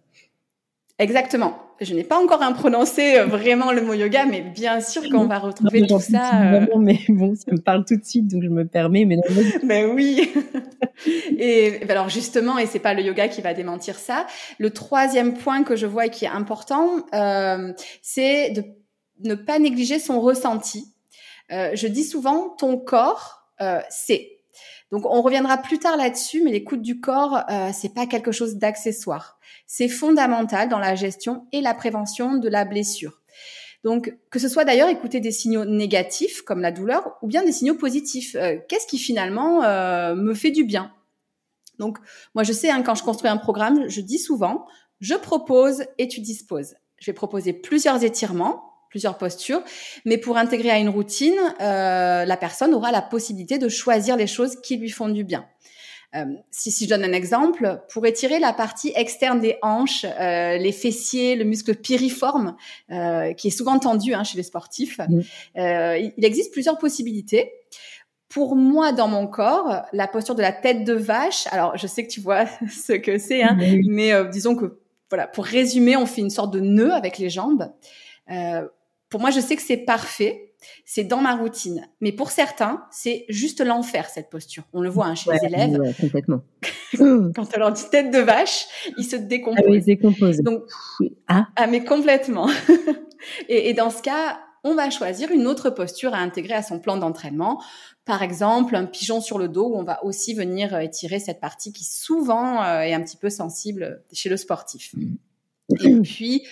Exactement. 1.01 1.57
Je 1.81 1.95
n'ai 1.95 2.03
pas 2.03 2.19
encore 2.21 2.43
un 2.43 2.51
prononcé 2.51 3.17
euh, 3.17 3.25
vraiment 3.25 3.71
le 3.71 3.81
mot 3.81 3.95
yoga, 3.95 4.25
mais 4.25 4.41
bien 4.41 4.81
sûr 4.81 5.01
qu'on 5.09 5.25
va 5.25 5.39
retrouver 5.39 5.87
tout 5.87 5.99
ça. 5.99 6.53
Euh... 6.53 6.67
mais 6.77 6.99
bon, 7.09 7.33
ça 7.35 7.51
me 7.51 7.59
parle 7.59 7.85
tout 7.85 7.95
de 7.95 8.05
suite, 8.05 8.27
donc 8.27 8.43
je 8.43 8.49
me 8.49 8.67
permets. 8.67 9.05
Mais, 9.05 9.17
mais 9.63 9.85
oui. 9.93 10.31
et 11.39 11.79
ben 11.79 11.91
alors 11.91 12.09
justement, 12.09 12.59
et 12.59 12.67
c'est 12.67 12.79
pas 12.79 12.93
le 12.93 13.01
yoga 13.01 13.27
qui 13.27 13.41
va 13.41 13.55
démentir 13.55 13.97
ça. 13.97 14.27
Le 14.59 14.69
troisième 14.69 15.33
point 15.33 15.63
que 15.63 15.75
je 15.75 15.87
vois 15.87 16.05
et 16.05 16.09
qui 16.11 16.25
est 16.25 16.29
important, 16.29 16.87
euh, 17.15 17.73
c'est 18.03 18.51
de 18.51 18.63
ne 19.23 19.33
pas 19.33 19.57
négliger 19.57 19.97
son 19.97 20.21
ressenti. 20.21 20.93
Euh, 21.51 21.71
je 21.73 21.87
dis 21.87 22.03
souvent, 22.03 22.49
ton 22.49 22.77
corps, 22.77 23.49
euh, 23.59 23.81
c'est. 23.89 24.37
Donc 24.91 25.05
on 25.05 25.21
reviendra 25.21 25.57
plus 25.57 25.79
tard 25.79 25.95
là-dessus, 25.95 26.43
mais 26.43 26.51
l'écoute 26.51 26.81
du 26.81 26.99
corps, 26.99 27.43
euh, 27.49 27.69
c'est 27.73 27.93
pas 27.93 28.07
quelque 28.07 28.31
chose 28.31 28.55
d'accessoire. 28.55 29.39
C'est 29.65 29.87
fondamental 29.87 30.67
dans 30.67 30.79
la 30.79 30.95
gestion 30.95 31.47
et 31.53 31.61
la 31.61 31.73
prévention 31.73 32.35
de 32.35 32.49
la 32.49 32.65
blessure. 32.65 33.21
Donc, 33.83 34.15
que 34.29 34.37
ce 34.37 34.47
soit 34.47 34.63
d'ailleurs 34.63 34.89
écouter 34.89 35.19
des 35.19 35.31
signaux 35.31 35.65
négatifs 35.65 36.43
comme 36.43 36.61
la 36.61 36.71
douleur 36.71 37.17
ou 37.21 37.27
bien 37.27 37.43
des 37.43 37.51
signaux 37.51 37.75
positifs. 37.75 38.35
Euh, 38.35 38.57
qu'est-ce 38.67 38.85
qui 38.85 38.99
finalement 38.99 39.63
euh, 39.63 40.13
me 40.13 40.33
fait 40.33 40.51
du 40.51 40.63
bien? 40.63 40.93
Donc, 41.79 41.97
moi, 42.35 42.43
je 42.43 42.53
sais, 42.53 42.69
hein, 42.69 42.83
quand 42.83 42.93
je 42.93 43.03
construis 43.03 43.29
un 43.29 43.37
programme, 43.37 43.89
je 43.89 44.01
dis 44.01 44.19
souvent, 44.19 44.67
je 44.99 45.15
propose 45.15 45.83
et 45.97 46.07
tu 46.07 46.19
disposes. 46.21 46.75
Je 46.99 47.07
vais 47.07 47.15
proposer 47.15 47.53
plusieurs 47.53 48.03
étirements 48.03 48.70
plusieurs 48.91 49.17
postures, 49.17 49.63
mais 50.05 50.17
pour 50.17 50.37
intégrer 50.37 50.69
à 50.69 50.77
une 50.77 50.89
routine, 50.89 51.39
euh, 51.61 52.25
la 52.25 52.37
personne 52.37 52.75
aura 52.75 52.91
la 52.91 53.01
possibilité 53.01 53.57
de 53.57 53.69
choisir 53.69 54.17
les 54.17 54.27
choses 54.27 54.57
qui 54.61 54.77
lui 54.77 54.89
font 54.89 55.09
du 55.09 55.23
bien. 55.23 55.45
Euh, 56.13 56.25
si, 56.51 56.71
si 56.71 56.85
je 56.85 56.89
donne 56.89 57.05
un 57.05 57.13
exemple, 57.13 57.81
pour 57.91 58.05
étirer 58.05 58.39
la 58.39 58.51
partie 58.51 58.91
externe 58.95 59.39
des 59.39 59.55
hanches, 59.61 60.05
euh, 60.05 60.57
les 60.57 60.73
fessiers, 60.73 61.37
le 61.37 61.45
muscle 61.45 61.73
piriforme, 61.73 62.57
euh, 62.91 63.33
qui 63.33 63.47
est 63.47 63.51
souvent 63.51 63.79
tendu 63.79 64.13
hein, 64.13 64.25
chez 64.25 64.35
les 64.35 64.43
sportifs, 64.43 64.99
euh, 65.57 65.97
il 65.97 66.25
existe 66.25 66.51
plusieurs 66.51 66.77
possibilités. 66.77 67.53
Pour 68.27 68.57
moi, 68.57 68.91
dans 68.91 69.07
mon 69.07 69.25
corps, 69.27 69.83
la 69.93 70.07
posture 70.07 70.35
de 70.35 70.41
la 70.41 70.51
tête 70.51 70.83
de 70.83 70.93
vache. 70.93 71.47
Alors, 71.51 71.77
je 71.77 71.87
sais 71.87 72.05
que 72.05 72.11
tu 72.11 72.19
vois 72.19 72.45
ce 72.69 72.93
que 72.93 73.17
c'est, 73.17 73.43
hein, 73.43 73.57
mais 73.87 74.11
euh, 74.11 74.25
disons 74.25 74.55
que 74.55 74.79
voilà, 75.09 75.27
pour 75.27 75.45
résumer, 75.45 75.97
on 75.97 76.05
fait 76.05 76.21
une 76.21 76.29
sorte 76.29 76.53
de 76.53 76.61
nœud 76.61 76.93
avec 76.93 77.17
les 77.17 77.29
jambes. 77.29 77.71
Euh, 78.31 78.65
pour 79.11 79.19
moi, 79.19 79.29
je 79.29 79.41
sais 79.41 79.55
que 79.55 79.61
c'est 79.61 79.77
parfait, 79.77 80.53
c'est 80.85 81.03
dans 81.03 81.21
ma 81.21 81.35
routine. 81.35 81.87
Mais 81.99 82.13
pour 82.13 82.31
certains, 82.31 82.85
c'est 82.91 83.25
juste 83.27 83.61
l'enfer 83.61 84.09
cette 84.09 84.29
posture. 84.29 84.63
On 84.73 84.81
le 84.81 84.89
voit 84.89 85.05
hein, 85.05 85.15
chez 85.15 85.29
les 85.31 85.45
élèves. 85.45 85.79
Ouais, 85.79 85.93
complètement. 85.99 86.41
Quand 86.97 87.47
on 87.55 87.59
leur 87.59 87.73
dit 87.73 87.83
tête 87.91 88.09
de 88.09 88.19
vache, 88.19 88.65
ils 88.97 89.03
se 89.03 89.17
décomposent. 89.17 89.63
Ah 89.65 89.69
oui, 89.69 89.77
ils 89.77 89.81
se 89.81 89.85
décomposent. 89.85 90.37
Donc, 90.39 90.63
ah. 91.27 91.47
ah 91.57 91.67
mais 91.67 91.83
complètement. 91.83 92.49
et, 93.49 93.69
et 93.69 93.73
dans 93.73 93.89
ce 93.89 94.01
cas, 94.01 94.39
on 94.63 94.75
va 94.75 94.89
choisir 94.89 95.29
une 95.31 95.45
autre 95.45 95.69
posture 95.71 96.13
à 96.13 96.19
intégrer 96.19 96.53
à 96.53 96.63
son 96.63 96.79
plan 96.79 96.95
d'entraînement. 96.95 97.61
Par 98.05 98.23
exemple, 98.23 98.75
un 98.75 98.85
pigeon 98.85 99.19
sur 99.19 99.39
le 99.39 99.49
dos 99.49 99.73
où 99.73 99.75
on 99.77 99.83
va 99.83 100.03
aussi 100.05 100.33
venir 100.33 100.77
étirer 100.79 101.19
cette 101.19 101.41
partie 101.41 101.73
qui 101.73 101.83
souvent 101.83 102.63
euh, 102.63 102.79
est 102.81 102.93
un 102.93 103.01
petit 103.01 103.17
peu 103.17 103.29
sensible 103.29 104.03
chez 104.13 104.29
le 104.29 104.37
sportif. 104.37 104.93
Mm. 104.95 105.15
Et 105.83 106.01
puis, 106.01 106.43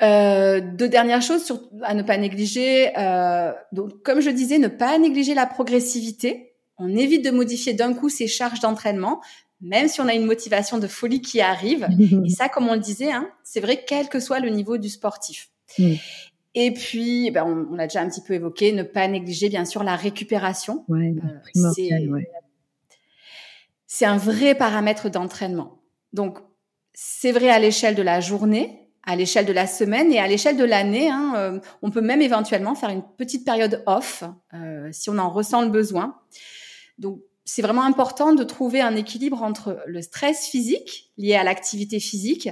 euh, 0.00 0.60
deux 0.60 0.88
dernières 0.88 1.22
choses 1.22 1.44
sur, 1.44 1.60
à 1.82 1.94
ne 1.94 2.02
pas 2.02 2.16
négliger. 2.16 2.92
Euh, 2.96 3.52
donc, 3.72 4.02
comme 4.02 4.20
je 4.20 4.30
disais, 4.30 4.58
ne 4.58 4.68
pas 4.68 4.98
négliger 4.98 5.34
la 5.34 5.46
progressivité. 5.46 6.54
On 6.78 6.96
évite 6.96 7.24
de 7.24 7.30
modifier 7.30 7.74
d'un 7.74 7.92
coup 7.94 8.08
ses 8.08 8.28
charges 8.28 8.60
d'entraînement, 8.60 9.20
même 9.60 9.88
si 9.88 10.00
on 10.00 10.06
a 10.06 10.14
une 10.14 10.24
motivation 10.24 10.78
de 10.78 10.86
folie 10.86 11.20
qui 11.20 11.40
arrive. 11.40 11.88
Et 12.24 12.30
ça, 12.30 12.48
comme 12.48 12.68
on 12.68 12.74
le 12.74 12.80
disait, 12.80 13.10
hein, 13.10 13.28
c'est 13.42 13.60
vrai 13.60 13.84
quel 13.86 14.08
que 14.08 14.20
soit 14.20 14.38
le 14.38 14.50
niveau 14.50 14.78
du 14.78 14.88
sportif. 14.88 15.50
Mm. 15.78 15.94
Et 16.54 16.72
puis, 16.72 17.30
ben, 17.32 17.44
on, 17.44 17.72
on 17.72 17.74
l'a 17.74 17.88
déjà 17.88 18.00
un 18.00 18.08
petit 18.08 18.20
peu 18.20 18.34
évoqué, 18.34 18.72
ne 18.72 18.84
pas 18.84 19.06
négliger 19.08 19.48
bien 19.48 19.64
sûr 19.64 19.82
la 19.82 19.96
récupération. 19.96 20.84
Ouais, 20.88 21.12
euh, 21.56 21.70
c'est 21.74 21.90
ouais. 22.08 22.28
un 24.02 24.16
vrai 24.16 24.54
paramètre 24.54 25.10
d'entraînement. 25.10 25.82
Donc, 26.12 26.38
c'est 26.94 27.32
vrai 27.32 27.50
à 27.50 27.58
l'échelle 27.58 27.94
de 27.94 28.02
la 28.02 28.20
journée, 28.20 28.87
à 29.08 29.16
l'échelle 29.16 29.46
de 29.46 29.52
la 29.52 29.66
semaine 29.66 30.12
et 30.12 30.20
à 30.20 30.28
l'échelle 30.28 30.56
de 30.56 30.64
l'année. 30.64 31.08
Hein, 31.08 31.32
euh, 31.36 31.60
on 31.82 31.90
peut 31.90 32.00
même 32.00 32.22
éventuellement 32.22 32.74
faire 32.74 32.90
une 32.90 33.02
petite 33.16 33.44
période 33.44 33.82
off 33.86 34.22
euh, 34.54 34.88
si 34.92 35.10
on 35.10 35.18
en 35.18 35.30
ressent 35.30 35.62
le 35.62 35.70
besoin. 35.70 36.16
Donc, 36.98 37.20
c'est 37.48 37.62
vraiment 37.62 37.84
important 37.84 38.34
de 38.34 38.44
trouver 38.44 38.82
un 38.82 38.94
équilibre 38.94 39.42
entre 39.42 39.80
le 39.86 40.02
stress 40.02 40.46
physique 40.46 41.10
lié 41.16 41.34
à 41.34 41.44
l'activité 41.44 41.98
physique, 41.98 42.50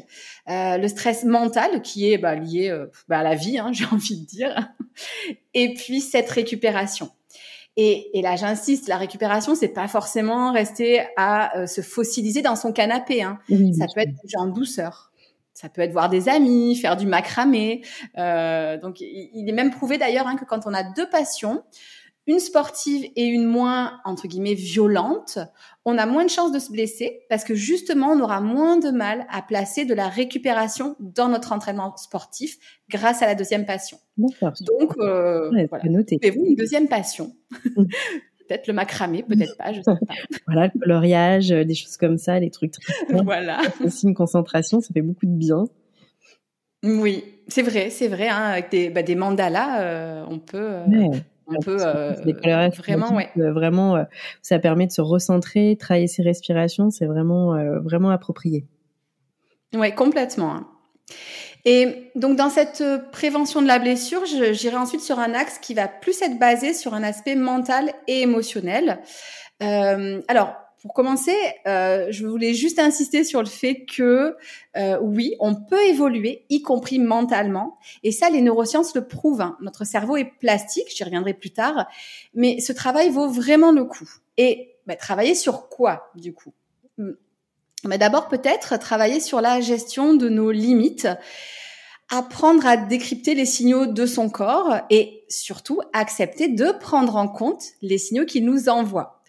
euh, 0.49 0.79
le 0.79 0.89
stress 0.89 1.25
mental 1.25 1.83
qui 1.83 2.11
est 2.11 2.17
bah, 2.17 2.35
lié 2.35 2.71
euh, 2.71 2.87
bah, 3.07 3.19
à 3.19 3.23
la 3.23 3.35
vie, 3.35 3.59
hein, 3.59 3.71
j'ai 3.73 3.85
envie 3.85 4.19
de 4.19 4.25
dire, 4.25 4.73
et 5.53 5.75
puis 5.75 6.01
cette 6.01 6.31
récupération. 6.31 7.11
Et, 7.77 8.19
et 8.19 8.23
là, 8.23 8.37
j'insiste, 8.37 8.89
la 8.89 8.97
récupération, 8.97 9.55
c'est 9.55 9.69
pas 9.69 9.87
forcément 9.87 10.51
rester 10.51 11.03
à 11.19 11.59
euh, 11.59 11.67
se 11.67 11.83
fossiliser 11.83 12.41
dans 12.41 12.57
son 12.57 12.73
canapé. 12.73 13.23
Hein. 13.23 13.39
Oui, 13.51 13.75
Ça 13.75 13.85
peut 13.95 14.01
être 14.01 14.15
bouger 14.15 14.39
en 14.39 14.47
douceur. 14.47 15.13
Ça 15.57 15.71
peut 15.71 15.81
être 15.81 15.93
voir 15.93 16.11
des 16.11 16.29
amis, 16.29 16.77
faire 16.77 16.97
du 16.97 17.07
macramé. 17.07 17.83
Euh, 18.19 18.77
donc, 18.77 19.01
il 19.01 19.49
est 19.49 19.53
même 19.53 19.71
prouvé 19.71 19.97
d'ailleurs 19.97 20.27
hein, 20.27 20.37
que 20.37 20.45
quand 20.45 20.67
on 20.67 20.75
a 20.75 20.85
deux 20.85 21.09
passions, 21.09 21.63
une 22.27 22.41
sportive 22.41 23.09
et 23.17 23.25
une 23.25 23.47
moins, 23.47 24.01
entre 24.05 24.27
guillemets, 24.27 24.55
violente, 24.55 25.39
on 25.85 25.97
a 25.97 26.05
moins 26.05 26.25
de 26.25 26.31
chances 26.31 26.53
de 26.53 26.59
se 26.59 26.71
blesser 26.71 27.21
parce 27.31 27.45
que 27.45 27.55
justement, 27.55 28.09
on 28.09 28.21
aura 28.21 28.41
moins 28.41 28.79
de 28.79 28.91
mal 28.91 29.27
à 29.31 29.43
placer 29.43 29.85
de 29.85 29.95
la 29.95 30.09
récupération 30.09 30.97
dans 30.99 31.29
notre 31.29 31.53
entraînement 31.53 31.97
sportif 31.97 32.59
grâce 32.91 33.23
à 33.23 33.27
la 33.27 33.35
deuxième 33.35 33.65
passion. 33.65 33.99
Donc, 34.19 34.93
euh, 34.99 35.51
ouais, 35.53 35.67
voilà. 35.71 35.85
vous 35.89 36.45
une 36.45 36.57
deuxième 36.57 36.89
passion. 36.89 37.33
peut-être 38.47 38.67
le 38.67 38.75
macramé, 38.75 39.23
peut-être 39.23 39.57
pas, 39.57 39.73
je 39.73 39.79
sais 39.79 39.83
pas. 39.85 39.99
voilà, 40.47 40.71
le 40.73 40.79
coloriage, 40.79 41.53
euh, 41.53 41.65
des 41.65 41.75
choses 41.75 41.97
comme 41.97 42.19
ça, 42.19 42.41
des 42.41 42.51
trucs 42.51 42.73
très 42.73 42.95
Voilà. 43.25 43.61
Aussi 43.85 44.07
une 44.07 44.15
concentration, 44.15 44.81
ça 44.81 44.93
fait 44.93 45.03
beaucoup 45.03 45.27
de 45.27 45.37
bien. 45.37 45.65
Oui, 46.85 47.25
c'est 47.49 47.63
vrai, 47.63 47.91
c'est 47.91 48.09
vrai. 48.09 48.29
Hein, 48.29 48.43
avec 48.43 48.71
des, 48.71 48.91
bah, 48.91 49.03
des 49.03 49.15
mandalas, 49.15 49.81
euh, 49.81 50.25
on 50.29 50.39
peut. 50.39 50.59
Euh, 50.59 50.87
ouais. 50.87 51.23
On 51.49 51.61
peut 51.61 51.79
euh, 51.81 52.13
vraiment, 52.77 53.15
ouais. 53.15 53.31
vraiment, 53.37 54.05
ça 54.43 54.59
permet 54.59 54.89
de 54.89 54.91
se 54.91 55.01
recentrer, 55.01 55.77
travailler 55.79 56.09
ses 56.09 56.23
respirations, 56.23 56.91
c'est 56.91 57.07
vraiment, 57.07 57.55
vraiment 57.83 58.11
approprié. 58.11 58.67
Ouais, 59.73 59.95
complètement. 59.95 60.57
Hein. 60.57 60.67
Et 61.67 62.11
donc 62.15 62.37
dans 62.37 62.49
cette 62.49 62.81
euh, 62.81 62.99
prévention 62.99 63.61
de 63.61 63.67
la 63.67 63.79
blessure, 63.79 64.25
j'irai 64.25 64.77
ensuite 64.77 65.03
sur 65.03 65.19
un 65.19 65.35
axe 65.35 65.59
qui 65.59 65.75
va 65.75 65.89
plus 65.89 66.23
être 66.23 66.39
basé 66.39 66.73
sur 66.73 66.95
un 66.95 67.03
aspect 67.03 67.35
mental 67.35 67.93
et 68.07 68.23
émotionnel. 68.23 69.03
Euh, 69.63 70.23
alors 70.29 70.55
pour 70.87 70.95
commencer, 70.95 71.35
euh, 71.67 72.07
je 72.11 72.25
voulais 72.25 72.55
juste 72.55 72.79
insister 72.79 73.25
sur 73.25 73.41
le 73.41 73.49
fait 73.49 73.85
que 73.87 74.37
euh, 74.77 74.99
oui, 75.03 75.35
on 75.41 75.57
peut 75.57 75.85
évoluer, 75.87 76.45
y 76.49 76.63
compris 76.63 77.01
mentalement. 77.01 77.79
Et 78.05 78.13
ça, 78.13 78.31
les 78.31 78.41
neurosciences 78.41 78.95
le 78.95 79.09
prouvent. 79.09 79.41
Hein. 79.41 79.57
Notre 79.61 79.85
cerveau 79.85 80.17
est 80.17 80.31
plastique, 80.39 80.95
j'y 80.95 81.03
reviendrai 81.03 81.35
plus 81.35 81.51
tard. 81.51 81.89
Mais 82.35 82.61
ce 82.61 82.73
travail 82.73 83.11
vaut 83.11 83.29
vraiment 83.29 83.73
le 83.73 83.85
coup. 83.85 84.09
Et 84.37 84.77
bah, 84.87 84.95
travailler 84.95 85.35
sur 85.35 85.69
quoi, 85.69 86.11
du 86.15 86.33
coup? 86.33 86.53
Mais 87.85 87.99
d'abord 87.99 88.29
peut-être 88.29 88.79
travailler 88.79 89.21
sur 89.21 89.41
la 89.41 89.61
gestion 89.61 90.15
de 90.15 90.29
nos 90.29 90.51
limites, 90.51 91.09
apprendre 92.11 92.67
à 92.67 92.77
décrypter 92.77 93.35
les 93.35 93.47
signaux 93.47 93.87
de 93.87 94.07
son 94.07 94.31
corps 94.31 94.81
et 94.91 95.25
surtout 95.29 95.81
accepter 95.93 96.49
de 96.49 96.71
prendre 96.71 97.17
en 97.17 97.29
compte 97.29 97.63
les 97.83 97.99
signaux 97.99 98.27
qu'il 98.27 98.45
nous 98.45 98.69
envoie. 98.69 99.23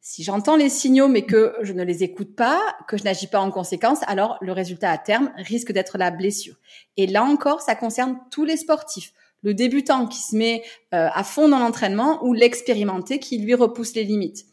Si 0.00 0.22
j'entends 0.22 0.56
les 0.56 0.68
signaux 0.68 1.08
mais 1.08 1.22
que 1.22 1.54
je 1.62 1.72
ne 1.72 1.82
les 1.82 2.04
écoute 2.04 2.36
pas, 2.36 2.60
que 2.86 2.96
je 2.96 3.04
n'agis 3.04 3.26
pas 3.26 3.40
en 3.40 3.50
conséquence, 3.50 4.00
alors 4.06 4.38
le 4.40 4.52
résultat 4.52 4.90
à 4.90 4.98
terme 4.98 5.32
risque 5.36 5.72
d'être 5.72 5.98
la 5.98 6.10
blessure. 6.10 6.54
Et 6.96 7.06
là 7.06 7.24
encore, 7.24 7.60
ça 7.60 7.74
concerne 7.74 8.18
tous 8.30 8.44
les 8.44 8.56
sportifs. 8.56 9.12
Le 9.42 9.52
débutant 9.52 10.06
qui 10.06 10.20
se 10.20 10.36
met 10.36 10.62
euh, 10.94 11.08
à 11.12 11.24
fond 11.24 11.48
dans 11.48 11.58
l'entraînement 11.58 12.24
ou 12.24 12.32
l'expérimenté 12.32 13.18
qui 13.18 13.38
lui 13.38 13.54
repousse 13.54 13.94
les 13.94 14.04
limites. 14.04 14.46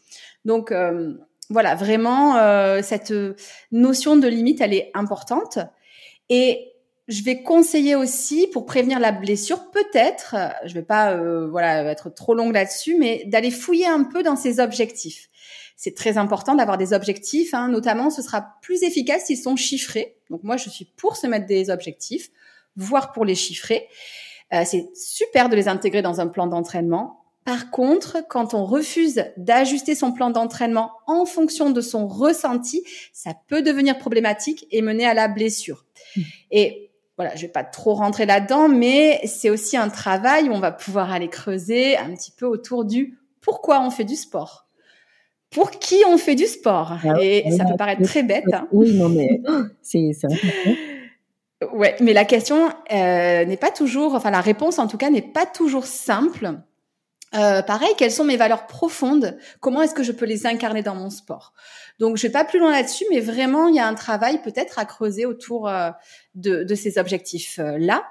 Donc 0.44 0.72
euh, 0.72 1.14
voilà, 1.50 1.74
vraiment, 1.74 2.36
euh, 2.36 2.80
cette 2.82 3.12
notion 3.72 4.16
de 4.16 4.28
limite, 4.28 4.60
elle 4.60 4.74
est 4.74 4.90
importante. 4.94 5.58
Et 6.28 6.74
je 7.06 7.22
vais 7.22 7.42
conseiller 7.42 7.96
aussi, 7.96 8.46
pour 8.46 8.64
prévenir 8.64 8.98
la 8.98 9.12
blessure, 9.12 9.70
peut-être, 9.70 10.36
je 10.64 10.72
vais 10.72 10.82
pas 10.82 11.12
euh, 11.12 11.46
voilà 11.48 11.84
être 11.90 12.08
trop 12.08 12.34
longue 12.34 12.54
là-dessus, 12.54 12.96
mais 12.98 13.24
d'aller 13.26 13.50
fouiller 13.50 13.86
un 13.86 14.04
peu 14.04 14.22
dans 14.22 14.36
ses 14.36 14.58
objectifs. 14.58 15.28
C'est 15.76 15.94
très 15.94 16.16
important 16.16 16.54
d'avoir 16.54 16.78
des 16.78 16.94
objectifs, 16.94 17.52
hein, 17.52 17.68
notamment 17.68 18.08
ce 18.08 18.22
sera 18.22 18.54
plus 18.62 18.82
efficace 18.84 19.26
s'ils 19.26 19.38
sont 19.38 19.56
chiffrés. 19.56 20.16
Donc 20.30 20.42
moi, 20.44 20.56
je 20.56 20.70
suis 20.70 20.86
pour 20.96 21.16
se 21.16 21.26
mettre 21.26 21.46
des 21.46 21.68
objectifs, 21.68 22.30
voire 22.76 23.12
pour 23.12 23.24
les 23.24 23.34
chiffrer. 23.34 23.88
Euh, 24.54 24.62
c'est 24.64 24.88
super 24.94 25.48
de 25.48 25.56
les 25.56 25.68
intégrer 25.68 26.00
dans 26.00 26.20
un 26.20 26.28
plan 26.28 26.46
d'entraînement. 26.46 27.23
Par 27.44 27.70
contre, 27.70 28.24
quand 28.28 28.54
on 28.54 28.64
refuse 28.64 29.24
d'ajuster 29.36 29.94
son 29.94 30.12
plan 30.12 30.30
d'entraînement 30.30 30.92
en 31.06 31.26
fonction 31.26 31.70
de 31.70 31.80
son 31.82 32.06
ressenti, 32.06 32.82
ça 33.12 33.32
peut 33.48 33.60
devenir 33.60 33.98
problématique 33.98 34.66
et 34.70 34.80
mener 34.80 35.04
à 35.04 35.12
la 35.12 35.28
blessure. 35.28 35.84
Et 36.50 36.90
voilà, 37.16 37.36
je 37.36 37.42
vais 37.42 37.52
pas 37.52 37.62
trop 37.62 37.94
rentrer 37.94 38.24
là-dedans, 38.24 38.68
mais 38.68 39.20
c'est 39.26 39.50
aussi 39.50 39.76
un 39.76 39.90
travail 39.90 40.48
où 40.48 40.52
on 40.52 40.60
va 40.60 40.72
pouvoir 40.72 41.12
aller 41.12 41.28
creuser 41.28 41.96
un 41.96 42.14
petit 42.14 42.32
peu 42.32 42.46
autour 42.46 42.84
du 42.84 43.18
pourquoi 43.40 43.82
on 43.82 43.90
fait 43.90 44.04
du 44.04 44.16
sport. 44.16 44.66
Pour 45.50 45.70
qui 45.70 46.02
on 46.08 46.16
fait 46.16 46.34
du 46.34 46.46
sport 46.46 46.98
ah, 47.04 47.20
Et 47.20 47.48
ça 47.52 47.64
peut 47.64 47.76
paraître 47.76 48.02
très 48.02 48.22
bête. 48.22 48.52
Hein. 48.52 48.66
Oui, 48.72 48.94
non, 48.94 49.08
mais 49.08 49.42
c'est 49.82 50.12
Ouais, 51.72 51.94
mais 52.00 52.12
la 52.12 52.24
question 52.24 52.68
euh, 52.92 53.44
n'est 53.44 53.56
pas 53.56 53.70
toujours, 53.70 54.14
enfin 54.14 54.30
la 54.30 54.40
réponse 54.40 54.78
en 54.78 54.86
tout 54.86 54.98
cas 54.98 55.10
n'est 55.10 55.22
pas 55.22 55.46
toujours 55.46 55.86
simple. 55.86 56.58
Euh, 57.34 57.62
pareil, 57.62 57.90
quelles 57.96 58.12
sont 58.12 58.24
mes 58.24 58.36
valeurs 58.36 58.66
profondes? 58.66 59.36
Comment 59.60 59.82
est-ce 59.82 59.94
que 59.94 60.02
je 60.02 60.12
peux 60.12 60.24
les 60.24 60.46
incarner 60.46 60.82
dans 60.82 60.94
mon 60.94 61.10
sport? 61.10 61.52
Donc, 61.98 62.16
je 62.16 62.22
vais 62.22 62.32
pas 62.32 62.44
plus 62.44 62.58
loin 62.58 62.72
là-dessus, 62.72 63.04
mais 63.10 63.20
vraiment, 63.20 63.68
il 63.68 63.74
y 63.74 63.80
a 63.80 63.86
un 63.86 63.94
travail 63.94 64.40
peut-être 64.42 64.78
à 64.78 64.84
creuser 64.84 65.26
autour 65.26 65.68
euh, 65.68 65.90
de, 66.34 66.62
de, 66.64 66.74
ces 66.74 66.98
objectifs-là. 66.98 68.04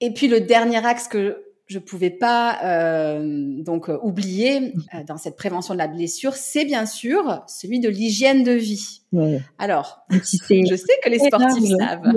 Et 0.00 0.12
puis, 0.12 0.28
le 0.28 0.40
dernier 0.40 0.84
axe 0.84 1.08
que 1.08 1.44
je 1.70 1.78
pouvais 1.78 2.10
pas 2.10 2.58
euh, 2.64 3.62
donc 3.62 3.88
euh, 3.88 3.96
oublier 4.02 4.74
euh, 4.94 5.04
dans 5.06 5.16
cette 5.16 5.36
prévention 5.36 5.72
de 5.72 5.78
la 5.78 5.86
blessure, 5.86 6.34
c'est 6.34 6.64
bien 6.64 6.84
sûr 6.84 7.42
celui 7.46 7.78
de 7.78 7.88
l'hygiène 7.88 8.42
de 8.42 8.52
vie. 8.52 9.02
Alors, 9.58 10.04
je 10.10 10.18
sais 10.20 10.98
que 11.02 11.08
les 11.08 11.18
sportifs 11.18 11.76
savent. 11.78 12.12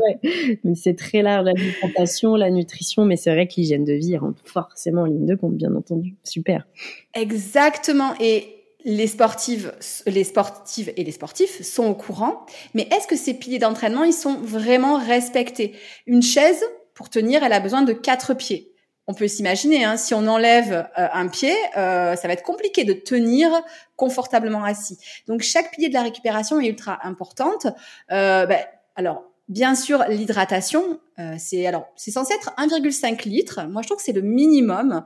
Mais 0.63 0.76
c'est 0.76 0.96
très 0.96 1.22
large 1.22 1.46
l'alimentation, 1.46 2.36
la 2.36 2.50
nutrition, 2.50 3.06
mais 3.06 3.16
c'est 3.16 3.32
vrai 3.32 3.48
que 3.48 3.54
l'hygiène 3.58 3.86
de 3.86 3.94
vie 3.94 4.18
rentre 4.18 4.42
forcément 4.46 5.04
en 5.04 5.06
ligne 5.06 5.26
de 5.26 5.36
compte, 5.36 5.56
bien 5.56 5.74
entendu. 5.76 6.16
Super. 6.24 6.68
Exactement. 7.13 8.13
Et 8.20 8.48
les 8.86 9.08
sportives, 9.08 9.74
les 10.08 10.24
sportives 10.24 10.92
et 10.98 11.04
les 11.04 11.12
sportifs 11.12 11.62
sont 11.62 11.86
au 11.86 11.96
courant. 11.96 12.46
Mais 12.74 12.88
est-ce 12.92 13.08
que 13.08 13.16
ces 13.16 13.36
piliers 13.36 13.60
d'entraînement, 13.60 14.04
ils 14.04 14.13
sont 14.13 14.36
vraiment 14.36 14.98
respectés? 14.98 15.74
Une 16.06 16.24
chaise, 16.24 16.63
pour 16.94 17.10
tenir, 17.10 17.44
elle 17.44 17.54
a 17.54 17.60
besoin 17.60 17.84
de 17.84 17.94
quatre 17.94 18.34
pieds 18.36 18.73
on 19.08 19.13
peut 19.13 19.28
s'imaginer, 19.28 19.84
hein, 19.84 19.98
si 19.98 20.13
on 20.13 20.28
enlève 20.28 20.88
euh, 20.98 21.08
un 21.13 21.28
pied, 21.28 21.54
euh, 21.78 22.16
ça 22.16 22.28
va 22.28 22.34
être 22.34 22.44
compliqué 22.44 22.86
de 22.86 22.94
tenir 22.94 23.52
confortablement 23.96 24.63
assis. 24.63 24.98
Donc 25.28 25.42
chaque 25.42 25.72
pilier 25.72 25.89
de 25.89 25.94
la 25.94 26.04
récupération 26.04 26.60
est 26.60 26.68
ultra 26.68 27.06
importante. 27.06 27.68
Euh, 28.12 28.46
ben, 28.46 28.60
alors 28.96 29.24
bien 29.50 29.76
sûr 29.76 30.04
l'hydratation, 30.08 31.00
c'est 31.38 31.68
alors 31.68 31.86
c'est 31.98 32.12
censé 32.12 32.34
être 32.34 32.54
1,5 32.58 33.28
litre. 33.28 33.68
Moi 33.70 33.82
je 33.82 33.88
trouve 33.88 33.98
que 33.98 34.04
c'est 34.04 34.13
le 34.13 34.22
minimum. 34.22 35.04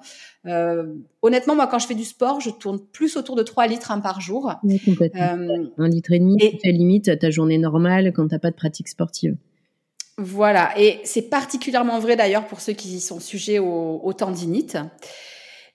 honnêtement 1.22 1.56
moi 1.56 1.66
quand 1.68 1.80
je 1.80 1.88
fais 1.88 1.96
du 1.96 2.06
sport, 2.06 2.40
je 2.40 2.52
tourne 2.52 2.80
plus 2.80 3.18
autour 3.18 3.36
de 3.36 3.42
3 3.42 3.66
litres 3.66 3.92
hein, 3.92 4.00
par 4.00 4.22
jour. 4.22 4.54
un 5.78 5.90
litre 5.90 6.12
et 6.12 6.20
demi, 6.20 6.38
c'est 6.64 6.72
limite 6.72 7.18
ta 7.18 7.32
journée 7.32 7.58
normale 7.58 8.14
quand 8.14 8.28
t'as 8.28 8.40
pas 8.40 8.52
de 8.52 8.56
pratique 8.56 8.90
sportive. 8.90 9.36
Voilà, 10.18 10.72
et 10.80 11.00
c'est 11.04 11.30
particulièrement 11.30 12.00
vrai 12.00 12.16
d'ailleurs 12.16 12.48
pour 12.48 12.60
ceux 12.60 12.74
qui 12.74 13.00
sont 13.00 13.20
sujets 13.20 13.60
aux 13.60 14.02
au 14.04 14.14
tendinites. 14.14 14.78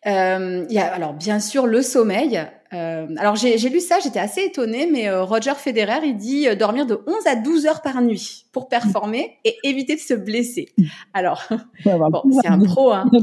Euh, 0.04 0.66
il 0.68 0.74
y 0.74 0.80
a 0.80 0.92
alors 0.92 1.14
bien 1.14 1.38
sûr 1.38 1.66
le 1.66 1.80
sommeil. 1.80 2.44
Euh, 2.72 3.06
alors 3.18 3.36
j'ai 3.36 3.56
lu 3.68 3.80
ça, 3.80 3.98
j'étais 4.02 4.18
assez 4.18 4.40
étonnée, 4.40 4.88
mais 4.90 5.08
euh, 5.08 5.22
Roger 5.22 5.52
Federer 5.56 6.04
il 6.04 6.16
dit 6.16 6.48
euh, 6.48 6.54
dormir 6.54 6.86
de 6.86 6.98
11 7.06 7.26
à 7.26 7.36
12 7.36 7.66
heures 7.66 7.82
par 7.82 8.00
nuit 8.00 8.46
pour 8.50 8.68
performer 8.68 9.36
et 9.44 9.56
éviter 9.62 9.94
de 9.94 10.00
se 10.00 10.14
blesser. 10.14 10.70
Alors 11.12 11.46
bon, 11.84 12.22
c'est 12.40 12.48
un 12.48 12.58
pro. 12.58 12.92
Hein. 12.92 13.10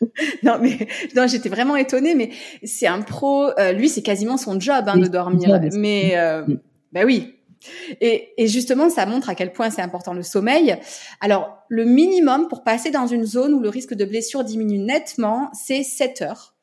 non 0.42 0.58
mais 0.60 0.86
non 1.16 1.26
j'étais 1.26 1.48
vraiment 1.48 1.76
étonnée, 1.76 2.14
mais 2.14 2.30
c'est 2.62 2.86
un 2.86 3.00
pro. 3.00 3.48
lui 3.74 3.88
c'est 3.88 4.02
quasiment 4.02 4.36
son 4.36 4.60
job 4.60 4.84
hein, 4.86 4.98
de 4.98 5.06
dormir. 5.06 5.60
Mais 5.72 6.14
bah 6.92 7.00
oui, 7.04 7.33
et, 8.00 8.32
et, 8.36 8.46
justement, 8.46 8.90
ça 8.90 9.06
montre 9.06 9.28
à 9.28 9.34
quel 9.34 9.52
point 9.52 9.70
c'est 9.70 9.82
important 9.82 10.12
le 10.12 10.22
sommeil. 10.22 10.76
Alors, 11.20 11.58
le 11.68 11.84
minimum 11.84 12.48
pour 12.48 12.64
passer 12.64 12.90
dans 12.90 13.06
une 13.06 13.24
zone 13.24 13.54
où 13.54 13.60
le 13.60 13.68
risque 13.68 13.94
de 13.94 14.04
blessure 14.04 14.44
diminue 14.44 14.78
nettement, 14.78 15.50
c'est 15.52 15.82
7 15.82 16.22
heures. 16.22 16.54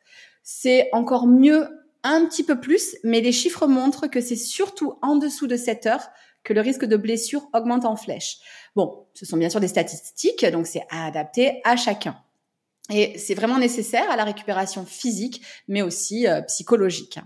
C'est 0.43 0.89
encore 0.91 1.27
mieux 1.27 1.67
un 2.03 2.25
petit 2.25 2.43
peu 2.43 2.59
plus, 2.59 2.97
mais 3.03 3.21
les 3.21 3.31
chiffres 3.31 3.67
montrent 3.67 4.07
que 4.07 4.21
c'est 4.21 4.35
surtout 4.35 4.97
en 5.01 5.15
dessous 5.15 5.47
de 5.47 5.55
7 5.55 5.85
heures 5.85 6.09
que 6.43 6.53
le 6.53 6.61
risque 6.61 6.85
de 6.85 6.97
blessure 6.97 7.47
augmente 7.53 7.85
en 7.85 7.95
flèche. 7.95 8.37
Bon, 8.75 9.05
ce 9.13 9.25
sont 9.25 9.37
bien 9.37 9.49
sûr 9.49 9.59
des 9.59 9.67
statistiques, 9.67 10.45
donc 10.45 10.65
c'est 10.65 10.83
à 10.89 11.05
adapter 11.05 11.61
à 11.63 11.75
chacun. 11.75 12.17
Et 12.89 13.17
c'est 13.17 13.35
vraiment 13.35 13.59
nécessaire 13.59 14.09
à 14.09 14.15
la 14.15 14.23
récupération 14.23 14.85
physique, 14.85 15.41
mais 15.67 15.81
aussi 15.81 16.27
euh, 16.27 16.41
psychologique. 16.41 17.19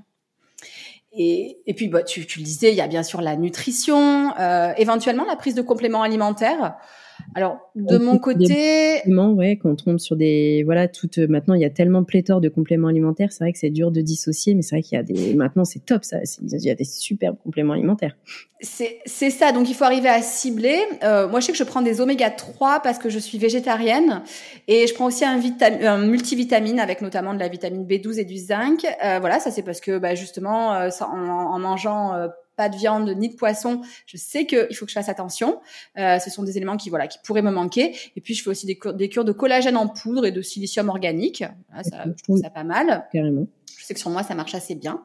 Et, 1.18 1.60
et 1.66 1.74
puis, 1.74 1.88
bah, 1.88 2.04
tu, 2.04 2.26
tu, 2.26 2.40
le 2.40 2.46
disais, 2.46 2.72
il 2.72 2.76
y 2.76 2.82
a 2.82 2.88
bien 2.88 3.04
sûr 3.04 3.22
la 3.22 3.36
nutrition, 3.36 4.34
euh, 4.38 4.74
éventuellement 4.78 5.26
la 5.26 5.36
prise 5.36 5.56
de 5.56 5.62
compléments 5.62 6.02
alimentaires. 6.02 6.76
Alors 7.36 7.70
de 7.76 7.98
mon 7.98 8.18
côté, 8.18 9.02
ouais, 9.06 9.58
quand 9.58 9.70
on 9.70 9.76
tombe 9.76 10.00
sur 10.00 10.16
des 10.16 10.64
voilà, 10.64 10.88
toutes 10.88 11.18
maintenant 11.18 11.54
il 11.54 11.62
y 11.62 11.66
a 11.66 11.70
tellement 11.70 12.06
pléthore 12.06 12.40
de 12.40 12.48
compléments 12.48 12.88
alimentaires, 12.88 13.34
c'est 13.34 13.44
vrai 13.44 13.52
que 13.52 13.60
c'est 13.60 13.70
dur 13.70 13.92
de 13.92 14.00
dissocier, 14.00 14.56
mais 14.56 14.62
c'est 14.62 14.76
vrai 14.76 14.82
qu'il 14.82 14.96
y 14.96 15.00
a 15.00 15.04
des 15.04 15.34
maintenant 15.34 15.66
c'est 15.66 15.86
top 15.86 16.06
ça, 16.06 16.20
il 16.42 16.64
y 16.64 16.70
a 16.70 16.76
des 16.76 16.86
superbes 16.86 17.36
compléments 17.44 17.74
alimentaires. 17.74 18.16
C'est 18.62 19.00
c'est 19.06 19.32
ça, 19.32 19.52
donc 19.52 19.70
il 19.70 19.76
faut 19.76 19.84
arriver 19.84 20.08
à 20.08 20.22
cibler. 20.22 20.80
Euh, 21.04 21.28
moi 21.28 21.42
je 21.42 21.48
sais 21.48 21.52
que 21.52 21.58
je 21.58 21.66
prends 21.66 21.82
des 21.82 22.00
oméga 22.00 22.30
3 22.30 22.80
parce 22.80 23.00
que 23.00 23.10
je 23.10 23.20
suis 23.20 23.38
végétarienne 23.38 24.24
et 24.70 24.88
je 24.88 24.94
prends 24.94 25.08
aussi 25.08 25.26
un, 25.26 25.38
un 25.38 25.98
multivitamine 25.98 26.80
avec 26.80 27.02
notamment 27.02 27.34
de 27.34 27.40
la 27.40 27.50
vitamine 27.50 27.86
B12 27.86 28.18
et 28.18 28.24
du 28.24 28.38
zinc. 28.38 28.86
Euh, 29.04 29.20
voilà, 29.20 29.42
ça 29.42 29.52
c'est 29.52 29.64
parce 29.64 29.82
que 29.82 29.98
bah, 29.98 30.16
justement 30.16 30.74
euh, 30.74 30.90
en, 31.02 31.06
en, 31.06 31.60
mangeant 31.60 32.14
euh, 32.14 32.28
pas 32.56 32.70
de 32.70 32.76
viande 32.76 33.10
ni 33.18 33.30
de 33.30 33.36
poisson, 33.36 33.82
je 34.06 34.18
sais 34.18 34.46
qu'il 34.46 34.76
faut 34.76 34.86
que 34.86 34.92
je 34.92 34.96
fasse 34.96 35.10
attention. 35.10 35.60
Euh, 35.98 36.20
ce 36.20 36.30
sont 36.30 36.44
des 36.44 36.58
éléments 36.58 36.78
qui 36.78 36.90
voilà 36.90 37.08
qui 37.08 37.20
pourraient 37.24 37.42
me 37.42 37.52
manquer. 37.52 37.96
Et 38.16 38.22
puis 38.22 38.34
je 38.34 38.44
fais 38.44 38.50
aussi 38.50 38.66
des, 38.66 38.80
des 38.94 39.10
cures 39.10 39.26
de 39.26 39.32
collagène 39.32 39.78
en 39.78 39.88
poudre 39.88 40.26
et 40.26 40.32
de 40.32 40.42
silicium 40.42 40.90
organique. 40.90 41.44
ça, 41.84 42.06
je 42.06 42.24
trouve 42.24 42.40
ça 42.42 42.50
pas 42.50 42.64
mal. 42.64 43.08
Carrément. 43.12 43.48
Je 43.78 43.86
sais 43.86 43.94
que 43.94 44.00
sur 44.00 44.10
moi 44.10 44.24
ça 44.24 44.34
marche 44.36 44.56
assez 44.56 44.76
bien. 44.76 45.04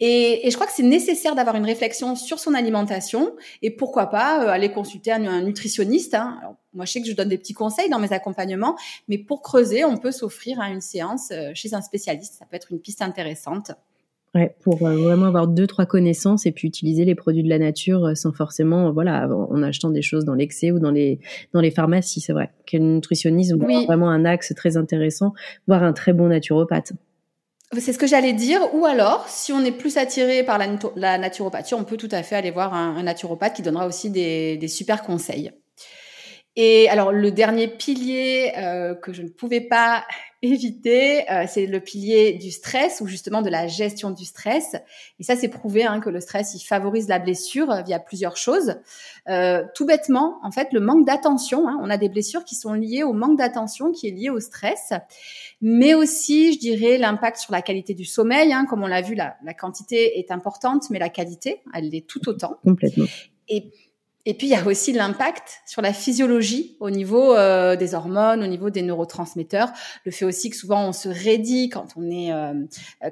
Et, 0.00 0.46
et 0.46 0.50
je 0.50 0.56
crois 0.56 0.66
que 0.66 0.72
c'est 0.72 0.82
nécessaire 0.82 1.34
d'avoir 1.34 1.56
une 1.56 1.64
réflexion 1.64 2.16
sur 2.16 2.38
son 2.38 2.54
alimentation 2.54 3.34
et 3.62 3.70
pourquoi 3.70 4.06
pas 4.06 4.42
euh, 4.42 4.48
aller 4.48 4.70
consulter 4.70 5.12
un, 5.12 5.24
un 5.26 5.42
nutritionniste. 5.42 6.14
Hein. 6.14 6.36
Alors, 6.40 6.56
moi 6.74 6.84
je 6.84 6.92
sais 6.92 7.00
que 7.00 7.08
je 7.08 7.14
donne 7.14 7.28
des 7.28 7.38
petits 7.38 7.54
conseils 7.54 7.88
dans 7.88 7.98
mes 7.98 8.12
accompagnements, 8.12 8.76
mais 9.08 9.18
pour 9.18 9.42
creuser, 9.42 9.84
on 9.84 9.96
peut 9.96 10.12
s'offrir 10.12 10.60
à 10.60 10.70
une 10.70 10.80
séance 10.80 11.30
euh, 11.30 11.52
chez 11.54 11.72
un 11.74 11.80
spécialiste. 11.80 12.34
Ça 12.38 12.44
peut 12.44 12.56
être 12.56 12.72
une 12.72 12.80
piste 12.80 13.02
intéressante. 13.02 13.72
Ouais, 14.34 14.56
pour 14.62 14.86
euh, 14.86 14.96
vraiment 14.96 15.26
avoir 15.26 15.46
deux 15.46 15.66
trois 15.66 15.84
connaissances 15.84 16.46
et 16.46 16.52
puis 16.52 16.66
utiliser 16.66 17.04
les 17.04 17.14
produits 17.14 17.42
de 17.42 17.50
la 17.50 17.58
nature 17.58 18.06
euh, 18.06 18.14
sans 18.14 18.32
forcément 18.32 18.90
voilà 18.90 19.28
en 19.28 19.62
achetant 19.62 19.90
des 19.90 20.00
choses 20.00 20.24
dans 20.24 20.32
l'excès 20.32 20.72
ou 20.72 20.78
dans 20.78 20.90
les 20.90 21.20
dans 21.52 21.60
les 21.60 21.70
pharmacies 21.70 22.22
c'est 22.22 22.32
vrai 22.32 22.50
que 22.66 22.78
le 22.78 22.82
nutritionnisme 22.82 23.58
vraiment 23.58 24.08
un 24.08 24.24
axe 24.24 24.54
très 24.56 24.78
intéressant 24.78 25.34
voire 25.66 25.82
un 25.82 25.92
très 25.92 26.14
bon 26.14 26.28
naturopathe 26.28 26.94
c'est 27.78 27.92
ce 27.92 27.98
que 27.98 28.06
j'allais 28.06 28.34
dire. 28.34 28.60
Ou 28.74 28.84
alors, 28.84 29.26
si 29.28 29.52
on 29.52 29.64
est 29.64 29.72
plus 29.72 29.96
attiré 29.96 30.42
par 30.42 30.58
la, 30.58 30.66
la 30.96 31.18
naturopathie, 31.18 31.74
on 31.74 31.84
peut 31.84 31.96
tout 31.96 32.08
à 32.10 32.22
fait 32.22 32.36
aller 32.36 32.50
voir 32.50 32.74
un, 32.74 32.96
un 32.96 33.02
naturopathe 33.02 33.56
qui 33.56 33.62
donnera 33.62 33.86
aussi 33.86 34.10
des, 34.10 34.56
des, 34.58 34.68
super 34.68 35.02
conseils. 35.02 35.50
Et 36.54 36.88
alors, 36.90 37.12
le 37.12 37.30
dernier 37.30 37.66
pilier 37.66 38.52
euh, 38.58 38.94
que 38.94 39.12
je 39.14 39.22
ne 39.22 39.28
pouvais 39.28 39.62
pas 39.62 40.04
éviter, 40.42 41.30
euh, 41.30 41.44
c'est 41.48 41.66
le 41.66 41.80
pilier 41.80 42.34
du 42.34 42.50
stress 42.50 43.00
ou 43.00 43.06
justement 43.06 43.40
de 43.42 43.48
la 43.48 43.68
gestion 43.68 44.10
du 44.10 44.24
stress. 44.24 44.74
Et 45.18 45.22
ça, 45.22 45.36
c'est 45.36 45.48
prouvé 45.48 45.84
hein, 45.84 46.00
que 46.00 46.10
le 46.10 46.20
stress, 46.20 46.54
il 46.54 46.60
favorise 46.60 47.08
la 47.08 47.20
blessure 47.20 47.70
euh, 47.70 47.82
via 47.82 47.98
plusieurs 47.98 48.36
choses. 48.36 48.74
Euh, 49.28 49.62
tout 49.74 49.86
bêtement, 49.86 50.40
en 50.42 50.50
fait, 50.50 50.68
le 50.72 50.80
manque 50.80 51.06
d'attention. 51.06 51.68
Hein, 51.68 51.78
on 51.80 51.88
a 51.88 51.96
des 51.96 52.08
blessures 52.08 52.44
qui 52.44 52.56
sont 52.56 52.74
liées 52.74 53.04
au 53.04 53.14
manque 53.14 53.38
d'attention 53.38 53.92
qui 53.92 54.08
est 54.08 54.10
lié 54.10 54.28
au 54.28 54.40
stress, 54.40 54.92
mais 55.62 55.94
aussi, 55.94 56.52
je 56.52 56.58
dirais, 56.58 56.98
l'impact 56.98 57.38
sur 57.38 57.52
la 57.52 57.62
qualité 57.62 57.94
du 57.94 58.04
sommeil. 58.04 58.52
Hein, 58.52 58.66
comme 58.68 58.82
on 58.82 58.88
l'a 58.88 59.00
vu, 59.00 59.14
la, 59.14 59.36
la 59.44 59.54
quantité 59.54 60.18
est 60.18 60.30
importante, 60.30 60.90
mais 60.90 60.98
la 60.98 61.08
qualité, 61.08 61.62
elle 61.72 61.88
l'est 61.88 62.06
tout 62.06 62.28
autant. 62.28 62.58
Complètement. 62.62 63.06
Et 63.48 63.70
et 64.24 64.34
puis 64.34 64.46
il 64.46 64.50
y 64.50 64.54
a 64.54 64.64
aussi 64.64 64.92
l'impact 64.92 65.62
sur 65.66 65.82
la 65.82 65.92
physiologie 65.92 66.76
au 66.78 66.90
niveau 66.90 67.34
euh, 67.34 67.74
des 67.74 67.94
hormones, 67.94 68.42
au 68.42 68.46
niveau 68.46 68.70
des 68.70 68.82
neurotransmetteurs. 68.82 69.72
Le 70.04 70.12
fait 70.12 70.24
aussi 70.24 70.50
que 70.50 70.56
souvent 70.56 70.86
on 70.86 70.92
se 70.92 71.08
raidit 71.08 71.70
quand 71.70 71.88
on 71.96 72.08
est 72.08 72.32
euh, 72.32 72.54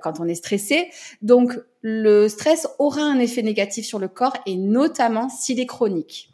quand 0.01 0.21
on 0.21 0.29
est 0.29 0.37
stressé. 0.37 0.91
Donc 1.21 1.59
le 1.83 2.29
stress 2.29 2.69
aura 2.79 3.03
un 3.03 3.19
effet 3.19 3.43
négatif 3.43 3.85
sur 3.85 3.99
le 3.99 4.07
corps 4.07 4.37
et 4.47 4.57
notamment 4.57 5.29
s'il 5.29 5.59
est 5.59 5.67
chronique. 5.67 6.31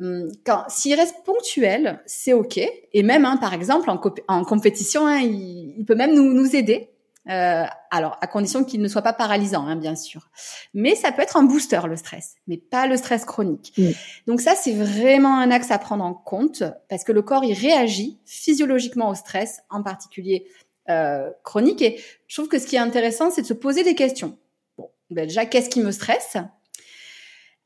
Hum, 0.00 0.30
quand 0.44 0.64
s'il 0.68 0.94
reste 0.94 1.16
ponctuel, 1.24 2.02
c'est 2.06 2.32
ok. 2.32 2.58
Et 2.92 3.02
même, 3.02 3.24
hein, 3.24 3.38
par 3.38 3.54
exemple, 3.54 3.88
en, 3.90 4.44
compétition, 4.44 5.06
hein, 5.06 5.20
il, 5.20 5.84
peut 5.86 5.94
même 5.94 6.12
nous 6.14 6.56
aider. 6.56 6.90
Euh, 7.28 7.64
alors, 7.90 8.18
à 8.20 8.26
condition 8.26 8.64
qu'il 8.64 8.80
ne 8.80 8.88
soit 8.88 9.02
pas 9.02 9.12
paralysant, 9.12 9.66
hein, 9.66 9.76
bien 9.76 9.96
sûr. 9.96 10.28
Mais 10.74 10.94
ça 10.94 11.10
peut 11.10 11.22
être 11.22 11.36
un 11.36 11.42
booster, 11.42 11.80
le 11.88 11.96
stress, 11.96 12.36
mais 12.46 12.56
pas 12.56 12.86
le 12.86 12.96
stress 12.96 13.24
chronique. 13.24 13.78
Donc 14.26 14.40
ça, 14.40 14.54
c'est 14.54 14.74
vraiment 14.74 15.38
un 15.38 15.50
axe 15.50 15.70
à 15.70 15.78
prendre 15.78 16.04
en 16.04 16.14
compte 16.14 16.62
parce 16.88 17.02
que 17.04 17.12
le 17.12 17.22
corps, 17.22 17.44
il 17.44 17.54
réagit 17.54 18.18
physiologiquement 18.26 19.08
au 19.08 19.14
stress, 19.14 19.62
en 19.70 19.82
particulier 19.82 20.46
euh, 20.88 21.30
chronique. 21.42 21.82
Et 21.82 22.00
je 22.28 22.36
trouve 22.36 22.48
que 22.48 22.58
ce 22.58 22.66
qui 22.66 22.76
est 22.76 22.80
intéressant, 22.80 23.30
c'est 23.30 23.42
de 23.42 23.46
se 23.46 23.54
poser 23.54 23.82
des 23.82 23.96
questions. 23.96 24.38
Bon, 24.78 24.90
ben 25.10 25.26
déjà, 25.26 25.46
qu'est-ce 25.46 25.68
qui 25.68 25.80
me 25.80 25.90
stresse? 25.90 26.36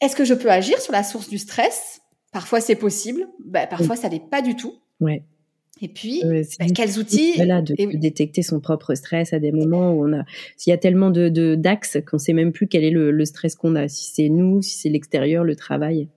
Est-ce 0.01 0.17
que 0.17 0.25
je 0.25 0.33
peux 0.33 0.51
agir 0.51 0.81
sur 0.81 0.93
la 0.93 1.03
source 1.03 1.29
du 1.29 1.37
stress? 1.37 2.01
Parfois 2.33 2.61
c'est 2.61 2.77
possible, 2.77 3.29
ben, 3.45 3.67
parfois 3.67 3.97
ça 3.97 4.09
n'est 4.09 4.21
pas 4.21 4.41
du 4.41 4.57
tout. 4.57 4.75
Ouais. 5.01 5.25
Et 5.83 5.89
puis, 5.89 6.23
euh, 6.25 6.43
ben, 6.59 6.73
quels 6.73 6.99
outils 6.99 7.33
Voilà, 7.37 7.63
de, 7.63 7.75
détecter 7.97 8.43
son 8.43 8.61
propre 8.61 8.95
stress 8.95 9.33
à 9.33 9.39
des 9.39 9.53
moments 9.53 9.93
où 9.93 10.07
on 10.07 10.13
a, 10.13 10.25
s'il 10.57 10.71
y 10.71 10.75
a 10.75 10.79
tellement 10.79 11.11
de 11.11 11.55
d'axes 11.55 11.99
qu'on 12.07 12.19
sait 12.19 12.35
même 12.35 12.53
plus 12.53 12.67
quel 12.67 12.85
est 12.85 12.91
le 12.91 13.25
stress 13.25 13.55
qu'on 13.55 13.77
a, 13.77 13.89
si 13.89 14.13
c'est 14.13 14.29
nous, 14.29 14.63
si 14.63 14.79
c'est 14.79 14.91
l'extérieur, 14.91 15.45
le 15.45 15.57
travail. 15.57 16.09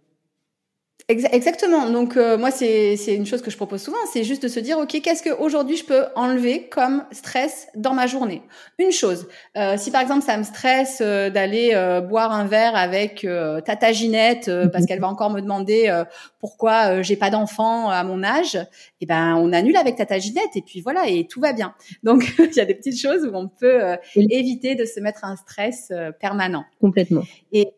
Exactement. 1.10 1.90
Donc 1.90 2.16
euh, 2.16 2.38
moi 2.38 2.50
c'est 2.50 2.96
c'est 2.96 3.14
une 3.14 3.26
chose 3.26 3.42
que 3.42 3.52
je 3.52 3.58
propose 3.58 3.82
souvent, 3.82 3.98
c'est 4.12 4.24
juste 4.24 4.44
de 4.44 4.48
se 4.48 4.60
dire 4.60 4.78
ok 4.78 5.02
qu'est-ce 5.02 5.22
que 5.22 5.32
aujourd'hui 5.32 5.76
je 5.76 5.86
peux 5.86 6.06
enlever 6.16 6.70
comme 6.70 7.04
stress 7.12 7.68
dans 7.76 7.94
ma 7.94 8.08
journée? 8.08 8.42
Une 8.80 8.92
chose, 8.92 9.28
euh, 9.58 9.76
si 9.78 9.92
par 9.92 10.02
exemple 10.02 10.24
ça 10.24 10.38
me 10.38 10.44
stresse 10.44 11.00
euh, 11.02 11.30
d'aller 11.30 11.72
boire 12.08 12.32
un 12.32 12.46
verre 12.46 12.76
avec 12.76 13.28
Tata 13.66 13.92
Ginette 13.92 14.50
parce 14.72 14.86
qu'elle 14.86 15.00
va 15.00 15.08
encore 15.08 15.30
me 15.30 15.42
demander 15.42 16.04
pourquoi 16.40 17.02
j'ai 17.02 17.16
pas 17.16 17.30
d'enfant 17.30 17.90
à 17.90 18.04
mon 18.04 18.24
âge, 18.24 18.58
eh 19.02 19.06
ben 19.06 19.36
on 19.36 19.52
annule 19.52 19.76
avec 19.78 19.96
Tata 19.96 20.20
Ginette 20.20 20.56
et 20.56 20.62
puis 20.62 20.82
voilà 20.82 21.08
et 21.08 21.28
tout 21.28 21.42
va 21.42 21.54
bien. 21.54 21.74
Donc 22.04 22.34
il 22.40 22.56
y 22.56 22.60
a 22.60 22.66
des 22.66 22.76
petites 22.76 23.00
choses 23.00 23.26
où 23.26 23.36
on 23.36 23.48
peut 23.48 23.98
éviter 24.16 24.76
de 24.76 24.86
se 24.86 25.00
mettre 25.00 25.26
un 25.26 25.36
stress 25.36 25.92
permanent. 26.20 26.64
Complètement. 26.80 27.24
Et 27.52 27.74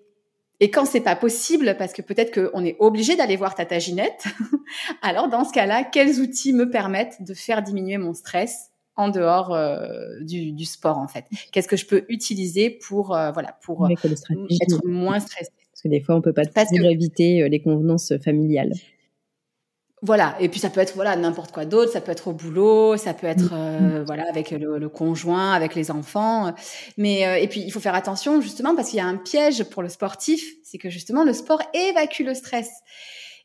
et 0.65 0.71
quand 0.71 0.86
c'est 0.86 1.01
pas 1.01 1.15
possible, 1.15 1.75
parce 1.78 1.93
que 1.93 2.01
peut-être 2.01 2.34
qu'on 2.34 2.65
est 2.65 2.75
obligé 2.80 3.15
d'aller 3.15 3.36
voir 3.36 3.54
Tata 3.54 3.78
Ginette, 3.78 4.25
alors 5.04 5.30
dans 5.30 5.43
ce 5.43 5.54
cas-là, 5.54 5.84
quels 5.84 6.19
outils 6.19 6.54
me 6.54 6.71
permettent 6.71 7.21
de 7.21 7.36
faire 7.36 7.62
diminuer 7.62 7.99
mon 7.99 8.15
stress 8.15 8.71
en 8.95 9.10
dehors 9.10 9.54
euh, 9.54 9.86
du, 10.21 10.54
du, 10.54 10.65
sport 10.65 10.97
en 10.97 11.08
fait? 11.08 11.25
Qu'est-ce 11.51 11.67
que 11.67 11.78
je 11.78 11.86
peux 11.86 12.04
utiliser 12.10 12.71
pour 12.71 13.15
euh, 13.15 13.32
voilà 13.32 13.60
pour 13.63 13.88
être 13.88 14.84
moins 14.88 15.19
stressé 15.19 15.51
Parce 15.71 15.84
que 15.84 15.88
des 15.88 16.01
fois, 16.01 16.15
on 16.15 16.21
peut 16.21 16.34
pas 16.34 16.47
toujours 16.47 16.89
éviter 16.89 17.43
euh, 17.43 17.47
les 17.47 17.62
convenances 17.62 18.12
familiales. 18.23 18.73
Voilà. 20.01 20.36
Et 20.39 20.49
puis 20.49 20.60
ça 20.60 20.69
peut 20.69 20.81
être 20.81 20.95
voilà 20.95 21.15
n'importe 21.15 21.51
quoi 21.51 21.65
d'autre. 21.65 21.91
Ça 21.91 22.01
peut 22.01 22.12
être 22.12 22.27
au 22.27 22.34
boulot, 22.34 22.97
ça 22.97 23.13
peut 23.13 23.27
être 23.27 23.53
euh, 23.53 24.03
voilà 24.05 24.27
avec 24.29 24.51
le, 24.51 24.89
conjoint, 24.89 25.53
avec 25.53 25.73
les 25.73 25.89
enfants. 25.89 26.53
Mais 26.97 27.25
euh, 27.25 27.38
et 27.38 27.47
puis 27.47 27.62
il 27.62 27.71
faut 27.71 27.79
faire 27.79 27.95
attention 27.95 28.41
justement 28.41 28.75
parce 28.75 28.89
qu'il 28.89 28.97
y 28.97 29.01
a 29.01 29.05
un 29.05 29.17
piège 29.17 29.63
pour 29.63 29.81
le 29.81 29.89
sportif, 29.89 30.43
c'est 30.63 30.77
que 30.77 30.89
justement 30.89 31.23
le 31.23 31.34
sport 31.34 31.62
évacue 31.73 32.23
le 32.23 32.34
stress. 32.34 32.69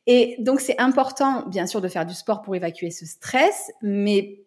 Et 0.06 0.36
donc 0.40 0.60
c'est 0.60 0.78
important 0.80 1.46
bien 1.46 1.66
sûr 1.66 1.80
de 1.80 1.88
faire 1.88 2.04
du 2.04 2.14
sport 2.14 2.42
pour 2.42 2.54
évacuer 2.56 2.90
ce 2.90 3.06
stress, 3.06 3.70
mais 3.80 4.40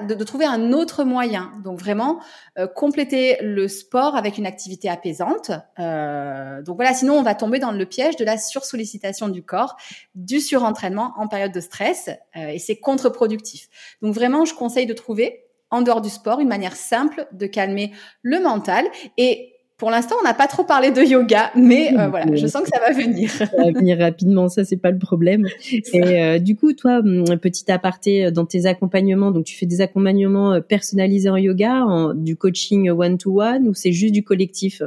de, 0.00 0.24
trouver 0.24 0.44
un 0.44 0.72
autre 0.72 1.04
moyen. 1.04 1.52
Donc 1.62 1.78
vraiment 1.78 2.20
euh, 2.58 2.66
compléter 2.66 3.36
le 3.40 3.68
sport 3.68 4.16
avec 4.16 4.38
une 4.38 4.46
activité 4.46 4.88
apaisante. 4.88 5.50
Euh, 5.78 6.62
donc 6.62 6.76
voilà, 6.76 6.94
sinon 6.94 7.14
on 7.14 7.22
va 7.22 7.34
tomber 7.34 7.58
dans 7.58 7.70
le 7.70 7.86
piège 7.86 8.16
de 8.16 8.24
la 8.24 8.38
sursollicitation 8.38 9.28
du 9.28 9.42
corps, 9.42 9.76
du 10.14 10.40
surentraînement 10.40 11.14
en 11.16 11.28
période 11.28 11.52
de 11.52 11.60
stress, 11.60 12.10
euh, 12.36 12.48
et 12.48 12.58
c'est 12.58 12.76
contre-productif. 12.76 13.68
Donc 14.02 14.14
vraiment, 14.14 14.44
je 14.44 14.54
conseille 14.54 14.86
de 14.86 14.94
trouver 14.94 15.44
en 15.70 15.82
dehors 15.82 16.00
du 16.00 16.10
sport 16.10 16.40
une 16.40 16.48
manière 16.48 16.74
simple 16.74 17.28
de 17.32 17.46
calmer 17.46 17.92
le 18.22 18.40
mental 18.40 18.86
et 19.16 19.54
pour 19.80 19.90
l'instant, 19.90 20.14
on 20.20 20.24
n'a 20.24 20.34
pas 20.34 20.46
trop 20.46 20.62
parlé 20.62 20.90
de 20.90 21.00
yoga, 21.00 21.50
mais 21.56 21.98
euh, 21.98 22.08
voilà, 22.08 22.36
je 22.36 22.46
sens 22.46 22.62
que 22.64 22.68
ça 22.68 22.78
va 22.80 22.92
venir. 22.92 23.30
ça 23.30 23.46
va 23.46 23.72
venir 23.72 23.98
rapidement, 23.98 24.50
ça 24.50 24.62
c'est 24.62 24.76
pas 24.76 24.90
le 24.90 24.98
problème. 24.98 25.46
Et 25.94 26.22
euh, 26.22 26.38
du 26.38 26.54
coup, 26.54 26.74
toi, 26.74 26.98
hum, 26.98 27.24
petit 27.38 27.72
aparté 27.72 28.26
euh, 28.26 28.30
dans 28.30 28.44
tes 28.44 28.66
accompagnements, 28.66 29.30
donc 29.30 29.46
tu 29.46 29.56
fais 29.56 29.64
des 29.64 29.80
accompagnements 29.80 30.60
personnalisés 30.60 31.30
en 31.30 31.38
yoga, 31.38 31.86
en, 31.86 32.12
du 32.12 32.36
coaching 32.36 32.90
one 32.90 33.16
to 33.16 33.40
one, 33.40 33.68
ou 33.68 33.72
c'est 33.72 33.90
juste 33.90 34.12
du 34.12 34.22
collectif? 34.22 34.82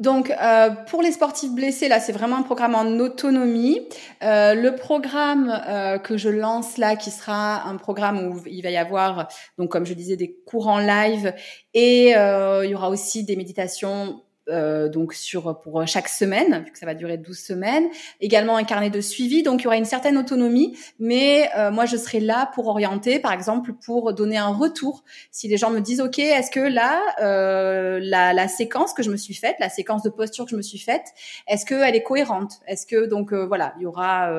Donc, 0.00 0.30
euh, 0.30 0.70
pour 0.88 1.02
les 1.02 1.12
sportifs 1.12 1.52
blessés, 1.52 1.86
là, 1.86 2.00
c'est 2.00 2.12
vraiment 2.12 2.36
un 2.36 2.42
programme 2.42 2.74
en 2.74 2.86
autonomie. 2.98 3.86
Euh, 4.22 4.54
le 4.54 4.74
programme 4.74 5.54
euh, 5.68 5.98
que 5.98 6.16
je 6.16 6.30
lance 6.30 6.78
là, 6.78 6.96
qui 6.96 7.10
sera 7.10 7.68
un 7.68 7.76
programme 7.76 8.26
où 8.26 8.40
il 8.46 8.62
va 8.62 8.70
y 8.70 8.78
avoir, 8.78 9.28
donc 9.58 9.70
comme 9.70 9.84
je 9.84 9.92
disais, 9.92 10.16
des 10.16 10.34
cours 10.46 10.68
en 10.68 10.78
live 10.78 11.34
et 11.74 12.16
euh, 12.16 12.64
il 12.64 12.70
y 12.70 12.74
aura 12.74 12.88
aussi 12.88 13.24
des 13.24 13.36
méditations 13.36 14.22
euh, 14.50 14.88
donc 14.88 15.14
sur 15.14 15.60
pour 15.60 15.86
chaque 15.86 16.08
semaine, 16.08 16.64
vu 16.64 16.72
que 16.72 16.78
ça 16.78 16.86
va 16.86 16.94
durer 16.94 17.16
12 17.16 17.38
semaines. 17.38 17.88
Également 18.20 18.56
un 18.56 18.64
carnet 18.64 18.90
de 18.90 19.00
suivi, 19.00 19.42
donc 19.42 19.60
il 19.60 19.64
y 19.64 19.66
aura 19.66 19.76
une 19.76 19.84
certaine 19.84 20.18
autonomie, 20.18 20.76
mais 20.98 21.48
euh, 21.56 21.70
moi 21.70 21.86
je 21.86 21.96
serai 21.96 22.20
là 22.20 22.50
pour 22.54 22.66
orienter, 22.68 23.18
par 23.18 23.32
exemple 23.32 23.72
pour 23.72 24.12
donner 24.12 24.36
un 24.36 24.48
retour. 24.48 25.04
Si 25.30 25.48
les 25.48 25.56
gens 25.56 25.70
me 25.70 25.80
disent 25.80 26.00
ok, 26.00 26.18
est-ce 26.18 26.50
que 26.50 26.60
là 26.60 27.00
euh, 27.22 28.00
la, 28.02 28.32
la, 28.32 28.48
séquence 28.48 28.92
que 28.92 29.02
je 29.02 29.10
me 29.10 29.16
suis 29.16 29.34
faite, 29.34 29.56
la 29.60 29.68
séquence 29.68 30.02
de 30.02 30.10
posture 30.10 30.44
que 30.44 30.50
je 30.50 30.56
me 30.56 30.62
suis 30.62 30.78
faite, 30.78 31.06
est-ce 31.46 31.64
qu'elle 31.64 31.94
est 31.94 32.02
cohérente? 32.02 32.54
Est-ce 32.66 32.86
que 32.86 33.06
donc 33.06 33.32
voilà, 33.32 33.74
il 33.78 33.82
y 33.82 33.86
aura 33.86 34.30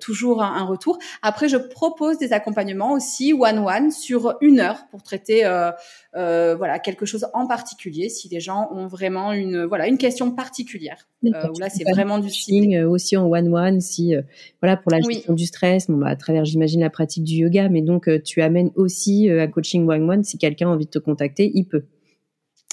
toujours 0.00 0.42
un, 0.42 0.54
un, 0.54 0.64
retour. 0.64 0.98
Après 1.22 1.48
je 1.48 1.56
propose 1.56 2.18
des 2.18 2.32
accompagnements 2.32 2.92
aussi 2.92 3.32
one 3.32 3.58
one 3.58 3.90
sur 3.90 4.36
une 4.40 4.60
heure 4.60 4.86
pour 4.90 5.02
traiter 5.02 5.44
euh, 6.16 6.56
voilà 6.56 6.80
quelque 6.80 7.06
chose 7.06 7.28
en 7.34 7.46
particulier 7.46 8.08
si 8.08 8.28
les 8.28 8.40
gens 8.40 8.68
ont 8.72 8.88
vraiment 8.88 8.99
une 9.02 9.64
voilà 9.64 9.88
une 9.88 9.98
question 9.98 10.30
particulière 10.30 11.08
euh, 11.24 11.30
là 11.58 11.68
c'est 11.68 11.84
vraiment 11.84 12.18
du 12.18 12.28
coaching 12.28 12.76
euh, 12.76 12.88
aussi 12.88 13.16
en 13.16 13.26
one 13.26 13.52
one 13.52 13.80
si 13.80 14.14
euh, 14.14 14.22
voilà 14.60 14.76
pour 14.76 14.90
la 14.90 15.00
gestion 15.00 15.34
du 15.34 15.46
stress 15.46 15.88
bon 15.88 15.98
bah, 15.98 16.08
à 16.08 16.16
travers 16.16 16.44
j'imagine 16.44 16.80
la 16.80 16.90
pratique 16.90 17.24
du 17.24 17.36
yoga 17.36 17.68
mais 17.68 17.82
donc 17.82 18.08
tu 18.24 18.42
amènes 18.42 18.70
aussi 18.74 19.28
un 19.30 19.46
coaching 19.48 19.88
one 19.88 20.08
one 20.08 20.24
si 20.24 20.38
quelqu'un 20.38 20.68
a 20.68 20.72
envie 20.72 20.86
de 20.86 20.90
te 20.90 20.98
contacter 20.98 21.50
il 21.54 21.64
peut 21.64 21.84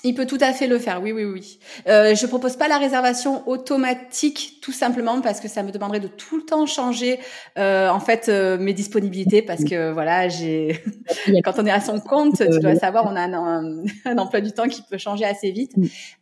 il 0.03 0.13
peut 0.13 0.27
tout 0.27 0.38
à 0.41 0.53
fait 0.53 0.67
le 0.67 0.77
faire, 0.77 1.01
oui, 1.01 1.12
oui, 1.12 1.25
oui. 1.25 1.60
Euh, 1.88 2.13
je 2.13 2.27
propose 2.27 2.55
pas 2.55 2.67
la 2.67 2.77
réservation 2.77 3.47
automatique, 3.49 4.60
tout 4.62 4.71
simplement 4.71 5.21
parce 5.21 5.39
que 5.39 5.47
ça 5.47 5.63
me 5.63 5.71
demanderait 5.71 5.99
de 5.99 6.07
tout 6.07 6.38
le 6.38 6.43
temps 6.43 6.67
changer, 6.67 7.19
euh, 7.57 7.89
en 7.89 7.99
fait, 7.99 8.29
euh, 8.29 8.60
mes 8.60 8.73
disponibilités, 8.73 9.41
parce 9.41 9.63
que 9.63 9.91
voilà, 9.91 10.29
j'ai 10.29 10.83
quand 11.43 11.53
on 11.57 11.65
est 11.65 11.71
à 11.71 11.81
son 11.81 11.99
compte, 11.99 12.38
tu 12.38 12.60
dois 12.60 12.75
savoir, 12.75 13.05
on 13.05 13.15
a 13.15 13.21
un, 13.21 14.17
emploi 14.17 14.39
du 14.39 14.51
temps 14.51 14.67
qui 14.67 14.83
peut 14.83 14.99
changer 14.99 15.25
assez 15.25 15.49
vite. 15.49 15.73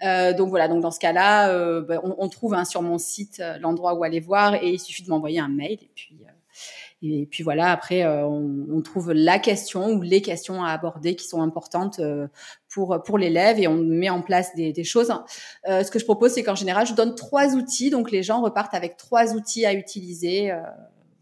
Euh, 0.04 0.34
donc 0.34 0.50
voilà, 0.50 0.70
donc 0.70 0.82
dans 0.82 0.92
ce 0.92 1.00
cas-là, 1.00 1.50
euh, 1.50 1.82
ben, 1.82 2.00
on, 2.02 2.16
on, 2.18 2.30
trouve 2.30 2.54
hein, 2.54 2.64
sur 2.64 2.82
mon 2.82 2.98
site 2.98 3.44
l'endroit 3.60 3.94
où 3.96 4.06
aller 4.06 4.22
voir 4.22 4.56
et 4.56 4.70
il 4.70 4.80
suffit 4.80 5.04
de 5.04 5.10
m'envoyer 5.10 5.40
un 5.40 5.50
mail 5.50 5.80
et 5.82 5.90
puis 5.94 6.16
et 7.14 7.26
puis 7.26 7.44
voilà, 7.44 7.72
après, 7.72 8.04
euh, 8.04 8.26
on, 8.26 8.66
on, 8.72 8.82
trouve 8.82 9.12
la 9.12 9.40
question 9.40 9.92
ou 9.92 10.02
les 10.02 10.22
questions 10.22 10.64
à 10.64 10.72
aborder 10.72 11.16
qui 11.16 11.28
sont 11.28 11.42
importantes 11.42 12.00
euh, 12.00 12.28
pour 12.70 13.02
pour 13.04 13.18
l'élève 13.18 13.60
et 13.60 13.68
on 13.68 13.78
met 13.78 14.10
en 14.10 14.22
place 14.22 14.56
des, 14.56 14.74
des 14.74 14.84
choses. 14.84 15.14
Euh, 15.68 15.84
ce 15.84 15.92
que 15.92 16.00
je 16.00 16.06
propose, 16.06 16.34
c'est 16.34 16.44
qu'en 16.44 16.56
général, 16.56 16.88
je 16.88 16.94
donne 16.94 17.16
trois 17.16 17.56
outils, 17.56 17.90
donc 17.90 18.12
les 18.12 18.24
gens 18.24 18.42
repartent 18.42 18.74
avec 18.74 18.98
trois 18.98 19.34
outils 19.34 19.66
à 19.66 19.74
utiliser 19.74 20.52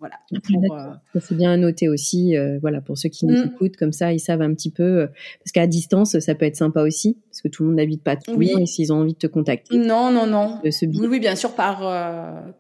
voilà. 0.04 0.96
Euh, 1.16 1.20
c'est 1.22 1.36
bien 1.36 1.52
à 1.52 1.58
noter 1.58 1.88
aussi, 1.88 2.36
euh, 2.36 2.58
voilà, 2.62 2.82
pour 2.82 2.98
ceux 2.98 3.08
qui 3.08 3.26
nous 3.26 3.38
mm. 3.38 3.52
écoutent, 3.54 3.78
comme 3.78 3.94
ça, 3.94 4.12
ils 4.12 4.20
savent 4.20 4.42
un 4.42 4.54
petit 4.54 4.70
peu, 4.70 4.84
euh, 4.84 5.08
parce 5.40 5.54
qu'à 5.54 5.66
distance, 5.66 6.20
ça 6.20 6.36
peut 6.36 6.46
être 6.46 6.58
sympa 6.58 6.82
aussi, 6.82 7.18
parce 7.30 7.42
que 7.42 7.48
tout 7.48 7.64
le 7.64 7.70
monde 7.70 7.78
n'habite 7.78 8.04
pas 8.04 8.18
tout 8.18 8.34
oui. 8.36 8.52
et 8.60 8.66
s'ils 8.66 8.92
ont 8.92 8.98
envie 8.98 9.14
de 9.14 9.18
te 9.18 9.28
contacter. 9.28 9.78
Non, 9.78 10.12
non, 10.12 10.28
non. 10.28 10.60
oui, 10.64 11.08
oui, 11.10 11.20
bien 11.20 11.36
sûr, 11.36 11.56
par 11.56 11.80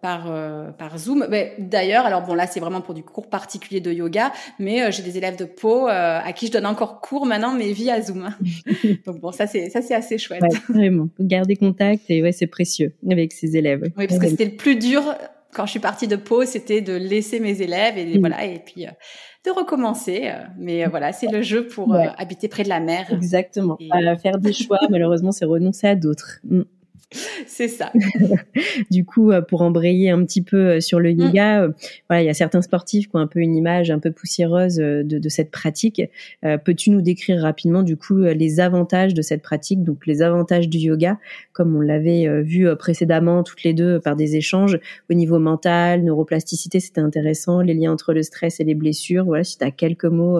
par 0.01 0.73
par 0.77 0.97
Zoom. 0.97 1.27
Mais 1.29 1.56
d'ailleurs, 1.60 2.06
alors 2.06 2.25
bon, 2.25 2.34
là, 2.34 2.47
c'est 2.47 2.60
vraiment 2.62 2.82
pour 2.82 2.93
du 2.93 3.03
cours 3.03 3.29
particulier 3.29 3.82
de 3.82 3.91
yoga, 3.91 4.32
mais 4.60 4.91
j'ai 4.91 5.03
des 5.03 5.17
élèves 5.17 5.38
de 5.38 5.45
Pau 5.45 5.88
à 5.88 6.32
qui 6.34 6.47
je 6.47 6.51
donne 6.51 6.65
encore 6.65 7.01
cours 7.01 7.25
maintenant, 7.25 7.53
mais 7.53 7.73
via 7.73 8.01
Zoom. 8.01 8.29
Donc 9.06 9.19
bon, 9.19 9.32
ça 9.32 9.47
c'est 9.47 9.69
ça 9.69 9.82
c'est 9.82 9.95
assez 9.95 10.17
chouette. 10.17 10.43
vraiment, 10.69 11.10
garder 11.19 11.56
contact 11.58 12.03
et 12.10 12.21
ouais, 12.21 12.32
c'est 12.32 12.47
précieux 12.47 12.93
avec 13.10 13.34
ces 13.34 13.58
élèves. 13.58 13.91
Oui, 13.97 14.08
parce 14.08 14.19
que 14.19 14.29
c'était 14.29 14.45
le 14.45 14.56
plus 14.56 14.75
dur 14.77 15.03
quand 15.53 15.65
je 15.65 15.71
suis 15.71 15.79
partie 15.79 16.07
de 16.07 16.15
Pau, 16.15 16.45
c'était 16.45 16.81
de 16.81 16.93
laisser 16.93 17.39
mes 17.39 17.61
élèves 17.61 17.97
et 17.97 18.17
voilà 18.19 18.45
et 18.45 18.59
puis 18.59 18.85
euh, 18.85 18.91
de 19.45 19.51
recommencer. 19.51 20.23
Euh, 20.25 20.43
mais 20.57 20.85
euh, 20.85 20.89
voilà, 20.89 21.13
c'est 21.13 21.27
le 21.27 21.41
jeu 21.41 21.67
pour 21.67 21.95
habiter 22.17 22.47
près 22.47 22.63
de 22.63 22.69
la 22.69 22.79
mer. 22.79 23.11
Exactement. 23.11 23.77
faire 24.21 24.37
des 24.37 24.53
choix, 24.53 24.79
malheureusement, 24.89 25.31
c'est 25.31 25.45
renoncer 25.45 25.87
à 25.87 25.95
d'autres. 25.95 26.39
Mm. 26.43 26.61
C'est 27.47 27.67
ça. 27.67 27.91
du 28.91 29.05
coup, 29.05 29.31
euh, 29.31 29.41
pour 29.41 29.61
embrayer 29.61 30.09
un 30.09 30.23
petit 30.25 30.41
peu 30.41 30.57
euh, 30.57 30.79
sur 30.81 30.99
le 30.99 31.13
mm. 31.13 31.19
yoga, 31.19 31.63
euh, 31.63 31.71
voilà, 32.09 32.23
il 32.23 32.25
y 32.25 32.29
a 32.29 32.33
certains 32.33 32.61
sportifs 32.61 33.07
qui 33.07 33.15
ont 33.15 33.19
un 33.19 33.27
peu 33.27 33.39
une 33.39 33.55
image 33.55 33.91
un 33.91 33.99
peu 33.99 34.11
poussiéreuse 34.11 34.75
de, 34.75 35.03
de 35.03 35.29
cette 35.29 35.51
pratique. 35.51 36.01
Peux-tu 36.41 36.89
nous 36.89 37.01
décrire 37.01 37.41
rapidement, 37.41 37.83
du 37.83 37.97
coup, 37.97 38.17
les 38.17 38.59
avantages 38.59 39.13
de 39.13 39.21
cette 39.21 39.41
pratique, 39.41 39.83
donc 39.83 40.05
les 40.05 40.21
avantages 40.21 40.69
du 40.69 40.77
yoga, 40.77 41.17
comme 41.51 41.75
on 41.75 41.81
l'avait 41.81 42.41
vu 42.41 42.67
précédemment 42.75 43.43
toutes 43.43 43.63
les 43.63 43.73
deux 43.73 43.99
par 43.99 44.15
des 44.15 44.35
échanges 44.35 44.79
au 45.09 45.13
niveau 45.13 45.39
mental, 45.39 46.04
neuroplasticité, 46.04 46.79
c'était 46.79 47.01
intéressant, 47.01 47.62
les 47.62 47.73
liens 47.73 47.91
entre 47.91 48.13
le 48.13 48.23
stress 48.23 48.60
et 48.60 48.63
les 48.63 48.75
blessures. 48.75 49.25
Voilà, 49.25 49.43
si 49.43 49.58
tu 49.58 49.63
as 49.63 49.71
quelques 49.71 50.06
mots 50.06 50.39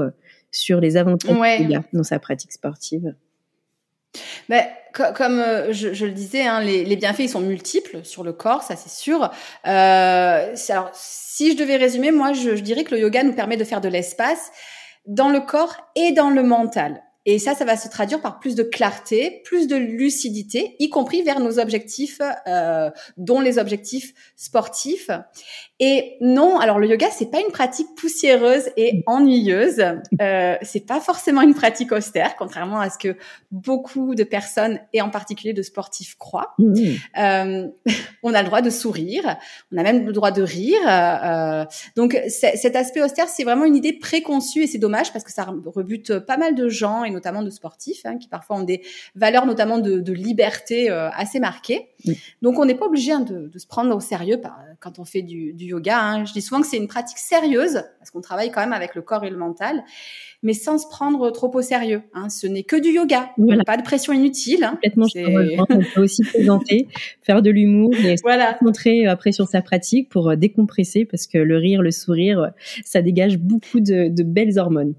sur 0.52 0.80
les 0.80 0.98
avantages 0.98 1.60
du 1.60 1.64
yoga 1.64 1.84
dans 1.94 2.04
sa 2.04 2.20
pratique 2.20 2.52
sportive. 2.52 3.16
Ben, 4.50 4.64
comme 4.94 5.40
euh, 5.40 5.74
je, 5.74 6.06
le 6.06 6.12
disais, 6.12 6.44
hein, 6.44 6.62
les, 6.62 6.96
bienfaits 6.96 7.22
ils 7.22 7.30
sont 7.30 7.42
multiples 7.42 8.04
sur 8.04 8.24
le 8.24 8.34
corps, 8.34 8.64
ça 8.64 8.76
c'est 8.76 8.92
sûr. 8.92 9.32
Euh, 9.68 10.54
si 10.94 11.52
je 11.52 11.58
devais 11.58 11.78
résumer, 11.78 12.12
moi 12.12 12.34
je, 12.34 12.56
je, 12.56 12.62
dirais 12.62 12.84
que 12.84 12.94
le 12.94 13.02
yoga 13.02 13.24
nous 13.24 13.34
permet 13.34 13.58
de 13.58 13.64
faire 13.64 13.82
de 13.82 13.90
l'espace 13.90 14.52
dans 15.06 15.30
le 15.30 15.42
corps 15.42 15.76
et 15.96 16.12
dans 16.12 16.30
le 16.30 16.44
mental. 16.44 17.02
Et 17.26 17.40
ça, 17.40 17.56
ça 17.56 17.64
va 17.64 17.78
se 17.78 17.88
traduire 17.88 18.22
par 18.22 18.40
plus 18.40 18.56
de 18.56 18.64
clarté, 18.64 19.42
plus 19.46 19.68
de 19.68 19.76
lucidité, 19.76 20.76
y 20.80 20.90
compris 20.90 21.22
vers 21.22 21.40
nos 21.40 21.58
objectifs, 21.60 22.20
euh, 22.48 22.90
dont 23.18 23.40
les 23.40 23.60
objectifs 23.60 24.14
sportifs. 24.36 25.10
Et 25.80 26.18
non, 26.22 26.60
alors 26.60 26.80
le 26.80 26.88
yoga, 26.88 27.08
c'est 27.12 27.32
pas 27.32 27.40
une 27.40 27.52
pratique 27.52 27.88
poussiéreuse 27.98 28.70
et 28.78 29.04
ennuyeuse. 29.06 29.84
Euh, 30.22 30.56
c'est 30.62 30.86
pas 30.86 31.00
forcément 31.00 31.42
une 31.42 31.54
pratique 31.54 31.92
austère, 31.92 32.36
contrairement 32.38 32.80
à 32.80 32.90
ce 32.90 32.98
que 32.98 33.18
beaucoup 33.52 34.16
de 34.16 34.24
personnes 34.24 34.80
et 34.94 35.02
en 35.02 35.10
particulier 35.10 35.54
de 35.54 35.62
sportifs 35.62 36.16
croient. 36.18 36.54
Mmh. 36.58 36.76
Euh, 37.18 37.68
on 38.24 38.34
a 38.34 38.42
le 38.42 38.48
droit 38.48 38.62
de 38.62 38.70
sourire, 38.70 39.38
on 39.72 39.78
a 39.78 39.84
même 39.84 40.06
le 40.06 40.14
droit 40.14 40.32
de 40.32 40.42
rire. 40.42 40.80
Euh, 40.88 41.66
donc 41.96 42.18
cet 42.28 42.76
aspect 42.76 43.02
austère, 43.02 43.28
c'est 43.28 43.44
vraiment 43.44 43.66
une 43.66 43.76
idée 43.76 43.94
préconçue 43.94 44.64
et 44.64 44.68
c'est 44.68 44.78
dommage 44.78 45.12
parce 45.12 45.24
que 45.26 45.32
ça 45.32 45.48
rebute 45.66 46.20
pas 46.20 46.38
mal 46.38 46.56
de 46.56 46.70
gens 46.70 47.04
et 47.04 47.13
notamment 47.14 47.44
de 47.44 47.50
sportifs 47.50 48.06
hein, 48.06 48.18
qui 48.18 48.28
parfois 48.28 48.58
ont 48.58 48.64
des 48.64 48.82
valeurs 49.16 49.46
notamment 49.46 49.78
de, 49.78 50.00
de 50.00 50.14
liberté 50.14 50.90
euh, 50.90 51.10
assez 51.12 51.40
marquées. 51.40 51.90
Donc 52.42 52.60
on 52.60 52.66
n'est 52.66 52.76
pas 52.76 52.88
obligé 52.88 53.14
hein, 53.14 53.22
de, 53.22 53.48
de, 53.48 53.60
se 53.60 53.68
prendre 53.68 53.96
au 53.96 54.00
sérieux 54.00 54.42
par, 54.42 54.60
quand 54.80 55.00
on 55.00 55.06
fait 55.06 55.22
du, 55.22 55.54
du 55.54 55.66
yoga. 55.66 56.00
Hein. 56.00 56.26
Je 56.26 56.34
dis 56.34 56.42
souvent 56.42 56.62
que 56.62 56.68
c'est 56.68 56.78
une 56.78 56.88
pratique 56.88 57.18
sérieuse 57.18 57.84
parce 58.00 58.12
qu'on 58.12 58.22
travaille 58.22 58.52
quand 58.52 58.62
même 58.62 58.74
avec 58.74 58.96
le 58.96 59.02
corps 59.02 59.24
et 59.24 59.30
le 59.30 59.38
mental 59.38 59.84
mais 60.44 60.54
sans 60.54 60.78
se 60.78 60.88
prendre 60.88 61.32
trop 61.32 61.50
au 61.56 61.62
sérieux. 61.62 62.04
Ce 62.30 62.46
n'est 62.46 62.64
que 62.64 62.76
du 62.76 62.90
yoga, 62.90 63.32
pas 63.66 63.78
de 63.78 63.82
pression 63.82 64.14
inutile. 64.14 64.70
Complètement, 64.74 65.08
je 65.08 65.56
on 65.58 65.66
peut 65.96 66.04
aussi 66.04 66.24
présenter, 66.24 66.90
faire 67.22 67.42
de 67.42 67.50
l'humour 67.50 67.94
voilà. 68.22 68.54
se 68.54 68.60
concentrer 68.60 69.08
après 69.08 69.32
sur 69.32 69.48
sa 69.48 69.62
pratique 69.62 70.10
pour 70.10 70.30
euh, 70.30 70.36
décompresser 70.36 71.06
parce 71.06 71.28
que 71.28 71.38
le 71.38 71.58
rire, 71.58 71.82
le 71.82 71.92
sourire, 71.92 72.52
ça 72.84 73.02
dégage 73.02 73.38
beaucoup 73.38 73.80
de, 73.80 74.10
de 74.10 74.24
belles 74.24 74.60
hormones. 74.60 74.94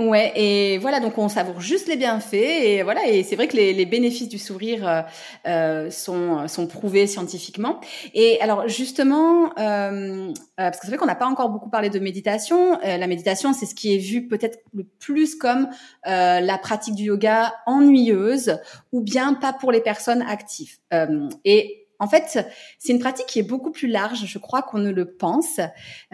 Ouais, 0.00 0.32
et 0.34 0.78
voilà, 0.78 0.98
donc 0.98 1.18
on 1.18 1.28
savoure 1.28 1.60
juste 1.60 1.86
les 1.86 1.96
bienfaits, 1.96 2.32
et 2.32 2.82
voilà, 2.82 3.06
et 3.06 3.22
c'est 3.22 3.36
vrai 3.36 3.48
que 3.48 3.56
les, 3.56 3.74
les, 3.74 3.84
bénéfices 3.84 4.30
du 4.30 4.38
sourire 4.38 4.88
euh, 4.88 5.02
euh 5.46 5.90
sont, 5.90 6.48
sont 6.48 6.66
prouvés 6.66 7.06
scientifiquement. 7.06 7.80
Et 8.14 8.40
alors 8.40 8.66
justement, 8.66 9.52
euh, 9.58 10.30
euh 10.30 10.32
parce 10.56 10.78
que 10.78 10.86
c'est 10.86 10.92
vrai 10.92 10.96
qu'on 10.96 11.04
n'a 11.04 11.14
pas 11.16 11.26
encore 11.26 11.50
beaucoup 11.50 11.68
parlé 11.68 11.90
de 11.90 11.98
méditation. 11.98 12.80
Euh, 12.82 12.96
la 12.96 13.06
méditation, 13.06 13.52
c'est 13.52 13.66
ce 13.66 13.74
qui 13.74 13.94
est 13.94 13.98
vu 13.98 14.26
peut-être 14.26 14.60
le 14.72 14.84
plus 14.84 15.34
comme 15.34 15.68
la 16.06 16.58
pratique 16.58 16.94
du 16.94 17.04
yoga 17.04 17.52
ennuyeuse, 17.66 18.58
ou 18.92 19.02
bien 19.02 19.34
pas 19.34 19.52
pour 19.52 19.70
les 19.70 19.82
personnes 19.82 20.22
actives. 20.22 20.78
et 21.44 21.80
en 22.00 22.08
fait, 22.08 22.46
c'est 22.78 22.92
une 22.92 22.98
pratique 22.98 23.26
qui 23.26 23.38
est 23.38 23.44
beaucoup 23.44 23.70
plus 23.70 23.86
large, 23.86 24.24
je 24.24 24.38
crois, 24.38 24.62
qu'on 24.62 24.78
ne 24.78 24.90
le 24.90 25.14
pense. 25.14 25.60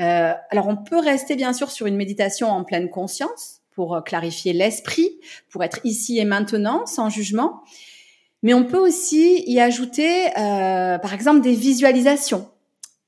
Euh, 0.01 0.35
alors, 0.51 0.67
on 0.67 0.77
peut 0.77 0.99
rester 0.99 1.37
bien 1.37 1.53
sûr 1.53 1.71
sur 1.71 1.87
une 1.87 1.97
méditation 1.97 2.49
en 2.51 2.65
pleine 2.65 2.91
conscience, 2.91 3.63
pour 3.77 3.95
euh, 3.95 4.01
clarifier 4.01 4.53
l'esprit, 4.53 5.21
pour 5.51 5.63
être 5.63 5.79
ici 5.85 6.19
et 6.19 6.25
maintenant, 6.25 6.87
sans 6.87 7.11
jugement. 7.11 7.63
Mais 8.43 8.55
on 8.55 8.65
peut 8.65 8.79
aussi 8.79 9.45
y 9.47 9.61
ajouter, 9.61 10.29
euh, 10.39 10.99
par 10.99 11.13
exemple, 11.13 11.43
des 11.43 11.55
visualisations, 11.55 12.49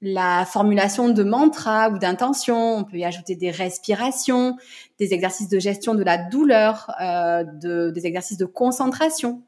la 0.00 0.44
formulation 0.44 1.08
de 1.08 1.24
mantras 1.24 1.90
ou 1.90 1.98
d'intentions. 1.98 2.76
On 2.76 2.84
peut 2.84 2.98
y 2.98 3.04
ajouter 3.04 3.34
des 3.34 3.50
respirations, 3.50 4.56
des 4.98 5.14
exercices 5.14 5.48
de 5.48 5.58
gestion 5.58 5.94
de 5.94 6.04
la 6.04 6.18
douleur, 6.18 6.90
euh, 7.00 7.44
de, 7.44 7.90
des 7.90 8.06
exercices 8.06 8.38
de 8.38 8.44
concentration. 8.44 9.42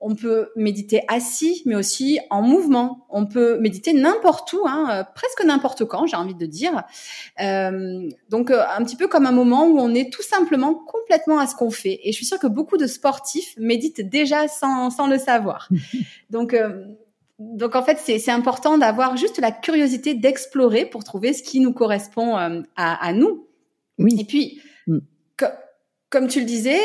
On 0.00 0.14
peut 0.14 0.50
méditer 0.54 1.02
assis, 1.08 1.62
mais 1.66 1.74
aussi 1.74 2.20
en 2.30 2.40
mouvement. 2.40 3.04
On 3.10 3.26
peut 3.26 3.58
méditer 3.58 3.92
n'importe 3.92 4.52
où, 4.52 4.60
hein, 4.64 4.88
euh, 4.92 5.02
presque 5.12 5.44
n'importe 5.44 5.84
quand, 5.86 6.06
j'ai 6.06 6.16
envie 6.16 6.36
de 6.36 6.46
dire. 6.46 6.84
Euh, 7.40 8.08
donc 8.28 8.52
euh, 8.52 8.62
un 8.76 8.84
petit 8.84 8.94
peu 8.94 9.08
comme 9.08 9.26
un 9.26 9.32
moment 9.32 9.66
où 9.66 9.80
on 9.80 9.92
est 9.94 10.12
tout 10.12 10.22
simplement 10.22 10.74
complètement 10.74 11.40
à 11.40 11.48
ce 11.48 11.56
qu'on 11.56 11.72
fait. 11.72 11.98
Et 12.04 12.12
je 12.12 12.16
suis 12.16 12.26
sûre 12.26 12.38
que 12.38 12.46
beaucoup 12.46 12.76
de 12.76 12.86
sportifs 12.86 13.56
méditent 13.58 14.08
déjà 14.08 14.46
sans, 14.46 14.90
sans 14.90 15.08
le 15.08 15.18
savoir. 15.18 15.68
donc 16.30 16.56
donc 17.40 17.76
en 17.76 17.84
fait, 17.84 17.98
c'est 18.04 18.30
important 18.30 18.78
d'avoir 18.78 19.16
juste 19.16 19.40
la 19.40 19.52
curiosité 19.52 20.14
d'explorer 20.14 20.86
pour 20.86 21.02
trouver 21.04 21.32
ce 21.32 21.42
qui 21.42 21.60
nous 21.60 21.72
correspond 21.72 22.36
à, 22.36 22.50
à, 22.76 23.12
nous. 23.12 23.46
Oui. 23.98 24.16
Et 24.18 24.24
puis, 24.24 24.60
mm. 24.88 24.98
comme 26.10 26.26
tu 26.26 26.40
le 26.40 26.46
disais, 26.46 26.80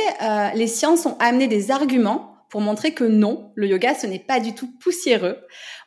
les 0.53 0.67
sciences 0.67 1.07
ont 1.07 1.17
amené 1.19 1.47
des 1.47 1.71
arguments 1.71 2.32
pour 2.53 2.61
montrer 2.61 2.93
que 2.93 3.03
non, 3.03 3.51
le 3.55 3.65
yoga, 3.65 3.95
ce 3.95 4.05
n'est 4.05 4.19
pas 4.19 4.39
du 4.39 4.53
tout 4.53 4.69
poussiéreux. 4.79 5.37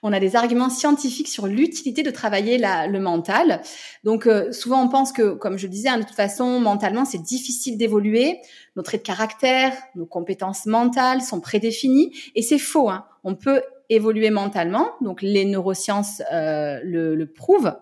On 0.02 0.12
a 0.12 0.18
des 0.18 0.34
arguments 0.34 0.68
scientifiques 0.68 1.28
sur 1.28 1.46
l'utilité 1.46 2.02
de 2.02 2.10
travailler 2.10 2.58
la, 2.58 2.88
le 2.88 2.98
mental. 2.98 3.62
Donc 4.02 4.26
euh, 4.26 4.50
souvent 4.50 4.82
on 4.82 4.88
pense 4.88 5.12
que, 5.12 5.34
comme 5.34 5.58
je 5.58 5.66
le 5.68 5.70
disais, 5.70 5.90
hein, 5.90 5.98
de 5.98 6.02
toute 6.02 6.16
façon, 6.16 6.58
mentalement, 6.58 7.04
c'est 7.04 7.22
difficile 7.22 7.78
d'évoluer. 7.78 8.40
Nos 8.74 8.82
traits 8.82 9.02
de 9.02 9.06
caractère, 9.06 9.74
nos 9.94 10.06
compétences 10.06 10.66
mentales 10.66 11.22
sont 11.22 11.40
prédéfinies. 11.40 12.10
Et 12.34 12.42
c'est 12.42 12.58
faux. 12.58 12.90
Hein. 12.90 13.04
On 13.22 13.36
peut 13.36 13.62
évoluer 13.88 14.30
mentalement. 14.30 14.90
Donc 15.00 15.22
les 15.22 15.44
neurosciences 15.44 16.20
euh, 16.32 16.80
le, 16.82 17.14
le 17.14 17.32
prouvent. 17.32 17.76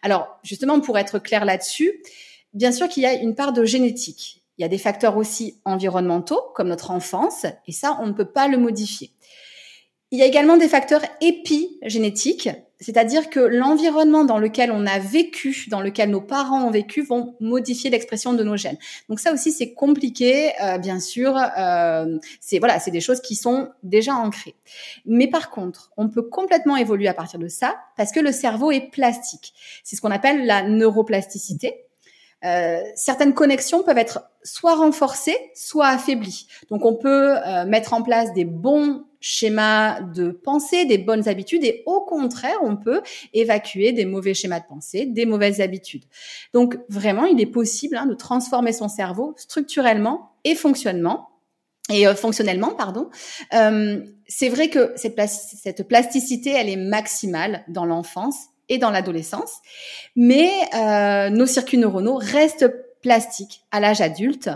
Alors 0.00 0.40
justement, 0.42 0.80
pour 0.80 0.96
être 0.96 1.18
clair 1.18 1.44
là-dessus, 1.44 1.92
bien 2.54 2.72
sûr 2.72 2.88
qu'il 2.88 3.02
y 3.02 3.06
a 3.06 3.12
une 3.12 3.34
part 3.34 3.52
de 3.52 3.66
génétique. 3.66 4.39
Il 4.60 4.62
y 4.62 4.66
a 4.66 4.68
des 4.68 4.76
facteurs 4.76 5.16
aussi 5.16 5.58
environnementaux, 5.64 6.42
comme 6.54 6.68
notre 6.68 6.90
enfance, 6.90 7.46
et 7.66 7.72
ça, 7.72 7.96
on 8.02 8.08
ne 8.08 8.12
peut 8.12 8.30
pas 8.30 8.46
le 8.46 8.58
modifier. 8.58 9.10
Il 10.10 10.18
y 10.18 10.22
a 10.22 10.26
également 10.26 10.58
des 10.58 10.68
facteurs 10.68 11.00
épigénétiques, 11.22 12.50
c'est-à-dire 12.78 13.30
que 13.30 13.40
l'environnement 13.40 14.26
dans 14.26 14.36
lequel 14.36 14.70
on 14.70 14.84
a 14.84 14.98
vécu, 14.98 15.64
dans 15.70 15.80
lequel 15.80 16.10
nos 16.10 16.20
parents 16.20 16.62
ont 16.62 16.70
vécu, 16.70 17.00
vont 17.00 17.36
modifier 17.40 17.88
l'expression 17.88 18.34
de 18.34 18.44
nos 18.44 18.58
gènes. 18.58 18.76
Donc 19.08 19.18
ça 19.18 19.32
aussi, 19.32 19.50
c'est 19.50 19.72
compliqué, 19.72 20.52
euh, 20.62 20.76
bien 20.76 21.00
sûr. 21.00 21.38
Euh, 21.56 22.18
c'est 22.38 22.58
voilà, 22.58 22.78
c'est 22.80 22.90
des 22.90 23.00
choses 23.00 23.22
qui 23.22 23.36
sont 23.36 23.70
déjà 23.82 24.12
ancrées. 24.12 24.56
Mais 25.06 25.26
par 25.26 25.48
contre, 25.48 25.90
on 25.96 26.10
peut 26.10 26.28
complètement 26.28 26.76
évoluer 26.76 27.08
à 27.08 27.14
partir 27.14 27.38
de 27.38 27.48
ça 27.48 27.76
parce 27.96 28.12
que 28.12 28.20
le 28.20 28.30
cerveau 28.30 28.72
est 28.72 28.90
plastique. 28.90 29.54
C'est 29.84 29.96
ce 29.96 30.02
qu'on 30.02 30.10
appelle 30.10 30.44
la 30.44 30.68
neuroplasticité. 30.68 31.86
Euh, 32.44 32.80
certaines 32.94 33.34
connexions 33.34 33.82
peuvent 33.82 33.98
être 33.98 34.22
soit 34.42 34.74
renforcées, 34.74 35.36
soit 35.54 35.88
affaiblies. 35.88 36.46
Donc 36.70 36.84
on 36.84 36.94
peut 36.94 37.36
euh, 37.36 37.66
mettre 37.66 37.92
en 37.92 38.02
place 38.02 38.32
des 38.32 38.44
bons 38.44 39.04
schémas 39.20 40.00
de 40.00 40.30
pensée, 40.30 40.86
des 40.86 40.96
bonnes 40.96 41.28
habitudes, 41.28 41.62
et 41.62 41.82
au 41.84 42.00
contraire, 42.00 42.56
on 42.62 42.76
peut 42.76 43.02
évacuer 43.34 43.92
des 43.92 44.06
mauvais 44.06 44.32
schémas 44.32 44.60
de 44.60 44.66
pensée, 44.66 45.04
des 45.04 45.26
mauvaises 45.26 45.60
habitudes. 45.60 46.04
Donc 46.54 46.78
vraiment, 46.88 47.26
il 47.26 47.38
est 47.38 47.46
possible 47.46 47.98
hein, 47.98 48.06
de 48.06 48.14
transformer 48.14 48.72
son 48.72 48.88
cerveau 48.88 49.34
structurellement 49.36 50.30
et 50.44 50.54
fonctionnement 50.54 51.28
et 51.92 52.06
euh, 52.06 52.14
fonctionnellement, 52.14 52.74
pardon. 52.74 53.10
c'est 53.50 54.48
vrai 54.48 54.70
que 54.70 54.94
cette 54.96 55.86
plasticité, 55.86 56.50
elle 56.50 56.70
est 56.70 56.76
maximale 56.76 57.64
dans 57.68 57.84
l'enfance 57.84 58.36
et 58.70 58.78
dans 58.78 58.90
l'adolescence. 58.90 59.52
Mais 60.16 60.50
euh, 60.74 61.28
nos 61.28 61.44
circuits 61.44 61.76
neuronaux 61.76 62.16
restent 62.16 62.72
plastiques 63.02 63.62
à 63.70 63.80
l'âge 63.80 64.00
adulte. 64.00 64.48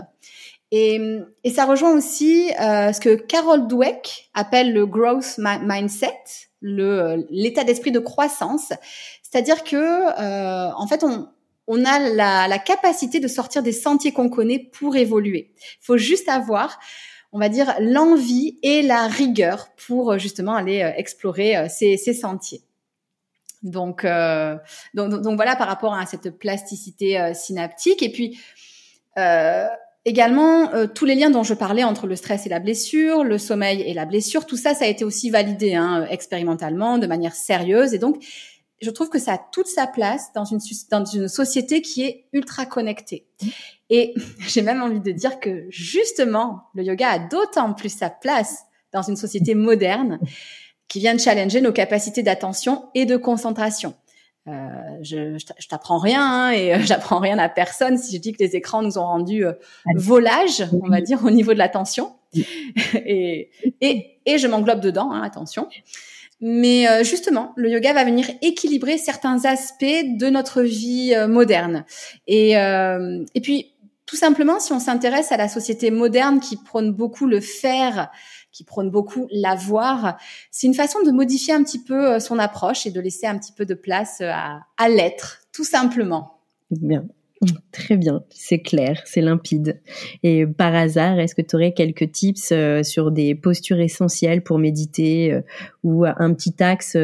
Et, 0.71 0.99
et, 1.43 1.51
ça 1.51 1.65
rejoint 1.65 1.95
aussi 1.95 2.51
euh, 2.59 2.91
ce 2.91 2.99
que 2.99 3.13
Carol 3.13 3.67
Dweck 3.67 4.29
appelle 4.33 4.73
le 4.73 4.87
growth 4.87 5.37
mindset, 5.37 6.17
l'état 6.61 7.63
d'esprit 7.63 7.91
de 7.91 7.99
croissance. 7.99 8.73
C'est-à-dire 9.21 9.63
que 9.63 9.75
euh, 9.75 10.71
en 10.73 10.87
fait 10.87 11.03
on 11.03 11.27
on 11.67 11.83
a 11.83 11.99
la, 11.99 12.47
la, 12.47 12.59
capacité 12.59 13.19
de 13.19 13.27
sortir 13.27 13.63
des 13.63 13.71
sentiers 13.71 14.11
qu'on 14.11 14.29
connaît 14.29 14.59
pour 14.59 14.95
évoluer. 14.95 15.51
Il 15.57 15.85
faut 15.85 15.97
juste 15.97 16.29
avoir, 16.29 16.79
on 17.31 17.39
va 17.39 17.49
dire, 17.49 17.73
l'envie 17.79 18.59
et 18.61 18.81
la 18.81 19.07
rigueur 19.07 19.69
pour 19.87 20.17
justement 20.19 20.55
aller 20.55 20.81
euh, 20.81 20.91
explorer 20.95 21.57
euh, 21.57 21.67
ces, 21.69 21.97
ces 21.97 22.13
sentiers. 22.13 22.61
Euh, 23.65 24.57
donc, 24.93 25.21
donc, 25.21 25.35
voilà 25.35 25.55
par 25.55 25.67
rapport 25.67 25.93
à 25.93 26.05
cette 26.05 26.37
plasticité 26.37 27.19
euh, 27.19 27.33
synaptique. 27.33 28.03
Et 28.03 28.11
puis 28.11 28.39
euh, 29.17 29.67
également 30.05 30.69
tous 30.93 31.05
les 31.05 31.15
liens 31.15 31.29
dont 31.29 31.43
je 31.43 31.53
parlais 31.53 31.83
entre 31.83 32.05
le 32.05 32.15
stress 32.15 32.45
et 32.45 32.49
la 32.49 32.59
blessure, 32.59 33.23
le 33.23 33.37
sommeil 33.37 33.81
et 33.81 33.93
la 33.93 34.05
blessure, 34.05 34.45
tout 34.45 34.57
ça, 34.57 34.73
ça 34.73 34.85
a 34.85 34.87
été 34.87 35.03
aussi 35.03 35.29
validé 35.29 35.73
hein, 35.73 36.05
expérimentalement, 36.09 36.97
de 36.97 37.07
manière 37.07 37.33
sérieuse. 37.33 37.93
Et 37.93 37.97
donc, 37.97 38.23
je 38.81 38.89
trouve 38.91 39.09
que 39.09 39.19
ça 39.19 39.33
a 39.33 39.37
toute 39.37 39.67
sa 39.67 39.87
place 39.87 40.31
dans 40.35 40.45
une, 40.45 40.59
dans 40.91 41.05
une 41.05 41.27
société 41.27 41.81
qui 41.81 42.03
est 42.03 42.25
ultra 42.33 42.65
connectée. 42.65 43.25
Et 43.89 44.13
j'ai 44.47 44.61
même 44.61 44.83
envie 44.83 44.99
de 44.99 45.11
dire 45.11 45.39
que 45.39 45.65
justement, 45.69 46.63
le 46.75 46.83
yoga 46.83 47.09
a 47.09 47.19
d'autant 47.19 47.73
plus 47.73 47.89
sa 47.89 48.09
place 48.09 48.65
dans 48.91 49.01
une 49.01 49.15
société 49.15 49.55
moderne 49.55 50.19
qui 50.87 50.99
vient 50.99 51.15
de 51.15 51.19
challenger 51.19 51.61
nos 51.61 51.71
capacités 51.71 52.23
d'attention 52.23 52.85
et 52.93 53.05
de 53.05 53.17
concentration. 53.17 53.95
Euh, 54.47 54.51
je, 55.01 55.39
je 55.39 55.67
t'apprends 55.67 55.97
rien 55.97 56.21
hein, 56.21 56.51
et 56.51 56.75
euh, 56.75 56.79
j'apprends 56.83 57.19
rien 57.19 57.39
à 57.39 57.49
personne 57.49 57.97
si 57.97 58.15
je 58.15 58.21
dis 58.21 58.31
que 58.31 58.43
les 58.43 58.55
écrans 58.55 58.83
nous 58.83 58.97
ont 58.97 59.05
rendu 59.05 59.45
euh, 59.45 59.53
volage, 59.95 60.67
on 60.83 60.87
va 60.87 61.01
dire, 61.01 61.23
au 61.23 61.31
niveau 61.31 61.53
de 61.53 61.57
l'attention. 61.57 62.13
et, 62.93 63.49
et, 63.81 64.19
et 64.25 64.37
je 64.37 64.47
m'englobe 64.47 64.81
dedans, 64.81 65.11
hein, 65.11 65.23
attention. 65.23 65.67
Mais 66.41 66.87
euh, 66.87 67.03
justement, 67.03 67.53
le 67.55 67.71
yoga 67.71 67.93
va 67.93 68.03
venir 68.03 68.29
équilibrer 68.41 68.97
certains 68.97 69.45
aspects 69.45 69.83
de 69.83 70.29
notre 70.29 70.61
vie 70.61 71.15
moderne. 71.27 71.85
Et, 72.27 72.51
et 72.51 73.41
puis, 73.41 73.71
tout 74.05 74.17
simplement, 74.17 74.59
si 74.59 74.73
on 74.73 74.79
s'intéresse 74.79 75.31
à 75.31 75.37
la 75.37 75.47
société 75.47 75.91
moderne 75.91 76.41
qui 76.41 76.57
prône 76.57 76.91
beaucoup 76.91 77.25
le 77.25 77.39
faire, 77.39 78.11
qui 78.55 78.63
prône 78.63 78.89
beaucoup 78.89 79.27
l'avoir, 79.31 80.17
c'est 80.49 80.65
une 80.65 80.73
façon 80.73 80.99
de 81.05 81.11
modifier 81.11 81.53
un 81.53 81.61
petit 81.61 81.83
peu 81.83 82.13
euh, 82.13 82.19
son 82.19 82.39
approche 82.39 82.87
et 82.87 82.91
de 82.91 83.01
laisser 83.01 83.27
un 83.27 83.37
petit 83.37 83.51
peu 83.51 83.65
de 83.65 83.73
place 83.73 84.21
euh, 84.21 84.31
à, 84.31 84.61
à 84.77 84.87
l'être, 84.87 85.41
tout 85.51 85.65
simplement. 85.65 86.39
Bien. 86.71 87.05
Très 87.73 87.97
bien, 87.97 88.23
c'est 88.29 88.59
clair, 88.59 89.01
c'est 89.03 89.19
limpide. 89.19 89.81
Et 90.23 90.47
par 90.47 90.73
hasard, 90.73 91.19
est-ce 91.19 91.35
que 91.35 91.41
tu 91.41 91.57
aurais 91.57 91.73
quelques 91.73 92.13
tips 92.13 92.53
euh, 92.53 92.81
sur 92.81 93.11
des 93.11 93.35
postures 93.35 93.81
essentielles 93.81 94.41
pour 94.41 94.57
méditer 94.57 95.41
ou 95.83 96.05
un 96.05 96.33
petit 96.33 96.55
axe 96.63 96.95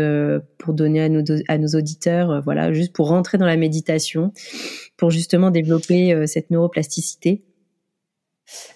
pour 0.58 0.74
donner 0.74 1.02
à 1.04 1.10
nos, 1.10 1.22
à 1.50 1.58
nos 1.58 1.68
auditeurs, 1.78 2.42
voilà, 2.44 2.72
juste 2.72 2.94
pour 2.94 3.10
rentrer 3.10 3.38
dans 3.38 3.46
la 3.46 3.58
méditation, 3.58 4.32
pour 4.96 5.12
justement 5.12 5.52
développer 5.52 6.26
cette 6.28 6.50
neuroplasticité? 6.50 7.44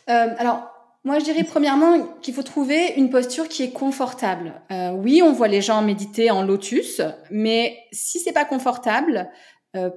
Alors, 0.08 0.75
moi, 1.06 1.20
je 1.20 1.24
dirais 1.24 1.44
premièrement 1.44 2.02
qu'il 2.22 2.34
faut 2.34 2.44
trouver 2.44 2.94
une 2.98 3.10
posture 3.10 3.48
qui 3.48 3.64
est 3.64 3.72
confortable. 3.72 4.62
Euh, 4.72 4.92
oui, 4.92 5.22
on 5.24 5.32
voit 5.32 5.48
les 5.48 5.62
gens 5.62 5.82
méditer 5.82 6.32
en 6.32 6.44
lotus, 6.44 7.00
mais 7.32 7.78
si 7.92 8.20
c'est 8.20 8.34
pas 8.34 8.44
confortable, 8.44 9.30
euh, 9.76 9.92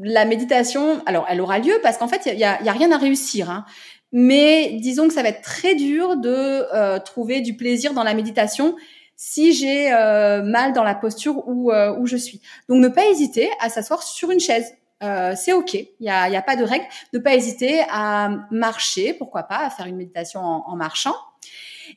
la 0.00 0.24
méditation, 0.24 1.02
alors 1.06 1.26
elle 1.28 1.40
aura 1.40 1.58
lieu 1.58 1.74
parce 1.82 1.98
qu'en 1.98 2.08
fait, 2.08 2.22
il 2.26 2.38
y 2.38 2.44
a, 2.44 2.62
y 2.62 2.68
a, 2.68 2.72
rien 2.72 2.90
à 2.92 2.98
réussir. 2.98 3.50
Hein. 3.50 3.64
Mais 4.12 4.78
disons 4.80 5.08
que 5.08 5.14
ça 5.14 5.22
va 5.22 5.30
être 5.30 5.42
très 5.42 5.74
dur 5.74 6.16
de 6.16 6.28
euh, 6.74 7.00
trouver 7.00 7.40
du 7.40 7.56
plaisir 7.56 7.94
dans 7.94 8.04
la 8.04 8.14
méditation 8.14 8.76
si 9.16 9.52
j'ai 9.52 9.92
euh, 9.92 10.42
mal 10.42 10.72
dans 10.72 10.84
la 10.84 10.94
posture 10.94 11.46
où, 11.48 11.72
euh, 11.72 11.96
où 11.98 12.06
je 12.06 12.16
suis. 12.16 12.40
Donc, 12.68 12.80
ne 12.80 12.88
pas 12.88 13.06
hésiter 13.06 13.50
à 13.60 13.68
s'asseoir 13.68 14.02
sur 14.02 14.30
une 14.30 14.40
chaise 14.40 14.74
euh, 15.02 15.34
c'est 15.36 15.52
ok. 15.52 15.74
Il 15.74 15.88
y 16.00 16.08
a, 16.08 16.28
y 16.28 16.36
a, 16.36 16.42
pas 16.42 16.56
de 16.56 16.64
règle. 16.64 16.86
Ne 17.12 17.18
pas 17.18 17.34
hésiter 17.34 17.82
à 17.90 18.30
marcher, 18.50 19.14
pourquoi 19.14 19.44
pas, 19.44 19.58
à 19.58 19.70
faire 19.70 19.86
une 19.86 19.96
méditation 19.96 20.40
en, 20.40 20.76
marchant. 20.76 21.16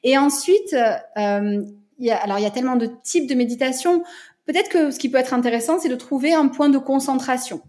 Et 0.04 0.18
ensuite, 0.18 0.74
euh, 1.18 1.64
y 2.00 2.12
a, 2.12 2.18
alors 2.18 2.40
il 2.40 2.44
y 2.44 2.48
a 2.48 2.52
tellement 2.52 2.76
de 2.76 2.90
types 3.04 3.28
de 3.28 3.36
méditation. 3.36 4.04
Peut-être 4.46 4.70
que 4.70 4.92
ce 4.92 5.00
qui 5.00 5.10
peut 5.10 5.18
être 5.18 5.34
intéressant, 5.34 5.80
c'est 5.80 5.90
de 5.90 5.96
trouver 5.96 6.34
un 6.34 6.48
point 6.48 6.70
de 6.70 6.78
concentration. 6.78 7.62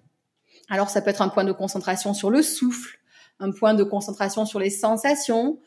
Alors 0.70 0.91
ça 0.91 1.01
peut 1.01 1.11
être 1.11 1.22
un 1.22 1.29
point 1.29 1.45
de 1.45 1.53
concentration 1.53 2.14
sur 2.14 2.31
le 2.31 2.43
souffle, 2.43 2.99
un 3.41 3.53
point 3.53 3.74
de 3.74 3.85
concentration 3.85 4.45
sur 4.45 4.59
les 4.59 4.70
sensations, 4.70 5.61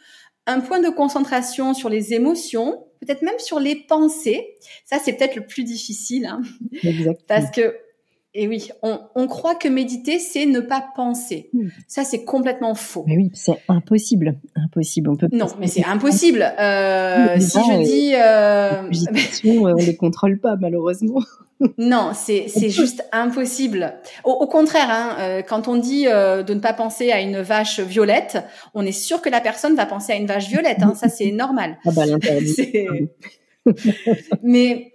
un 0.46 0.60
point 0.60 0.80
de 0.80 0.90
concentration 0.90 1.74
sur 1.74 1.90
les 1.90 2.14
émotions, 2.14 2.86
peut-être 3.00 3.22
même 3.22 3.40
sur 3.40 3.60
les 3.60 3.76
pensées. 3.76 4.58
Ça, 4.86 5.00
c'est 5.04 5.14
peut-être 5.14 5.36
le 5.36 5.46
plus 5.46 5.64
difficile, 5.64 6.26
hein, 6.26 6.42
parce 7.28 7.52
que 7.52 7.76
et 8.34 8.48
oui, 8.48 8.70
on, 8.82 9.00
on, 9.16 9.28
croit 9.28 9.56
que 9.56 9.68
méditer, 9.68 10.18
c'est 10.18 10.46
ne 10.46 10.62
pas 10.62 10.82
penser. 10.96 11.50
Hmm. 11.54 11.68
Ça, 11.88 12.06
c'est 12.06 12.24
complètement 12.24 12.76
faux. 12.76 13.04
Mais 13.06 13.18
oui, 13.18 13.30
c'est 13.34 13.58
impossible. 13.68 14.38
Impossible. 14.56 15.10
On 15.10 15.18
peut 15.18 15.28
non, 15.34 15.48
mais 15.60 15.68
c'est 15.68 15.84
impossible. 15.84 16.42
Euh, 16.42 17.38
si 17.40 17.60
je 17.60 17.84
dis... 17.84 18.14
Euh... 18.16 18.90
on 19.46 19.74
les 19.76 19.98
contrôle 19.98 20.40
pas, 20.40 20.56
malheureusement. 20.56 21.20
non, 21.78 22.12
c'est 22.14 22.48
juste 22.70 23.04
impossible. 23.12 23.96
Au, 24.24 24.32
au 24.32 24.48
contraire, 24.48 24.90
hein, 24.90 25.16
euh, 25.20 25.42
quand 25.42 25.68
on 25.68 25.76
dit 25.76 26.08
euh, 26.08 26.42
de 26.44 26.54
ne 26.54 26.60
pas 26.60 26.74
penser 26.74 27.12
à 27.12 27.20
une 27.20 27.42
vache 27.42 27.82
violette, 27.82 28.38
on 28.74 28.86
est 28.86 28.92
sûr 28.92 29.22
que 29.22 29.30
la 29.30 29.42
personne 29.42 29.76
va 29.76 29.86
penser 29.86 30.14
à 30.14 30.16
une 30.16 30.26
vache 30.26 30.48
violette. 30.48 30.82
Hein, 30.82 30.94
ça, 30.96 31.10
c'est 31.10 31.32
normal. 31.32 31.78
Ah 31.86 31.92
bah 31.92 32.04
mais 34.44 34.94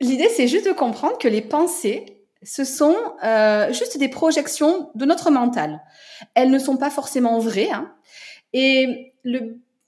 l'idée, 0.00 0.28
c'est 0.34 0.48
juste 0.48 0.66
de 0.66 0.72
comprendre 0.72 1.18
que 1.18 1.28
les 1.28 1.42
pensées 1.42 2.19
ce 2.42 2.64
sont 2.64 2.96
euh, 3.24 3.72
juste 3.72 3.98
des 3.98 4.08
projections 4.08 4.90
de 4.94 5.04
notre 5.04 5.30
mental. 5.30 5.80
Elles 6.34 6.50
ne 6.50 6.58
sont 6.58 6.76
pas 6.76 6.90
forcément 6.90 7.38
vraies. 7.38 7.70
Hein. 7.70 7.92
Et 8.52 9.12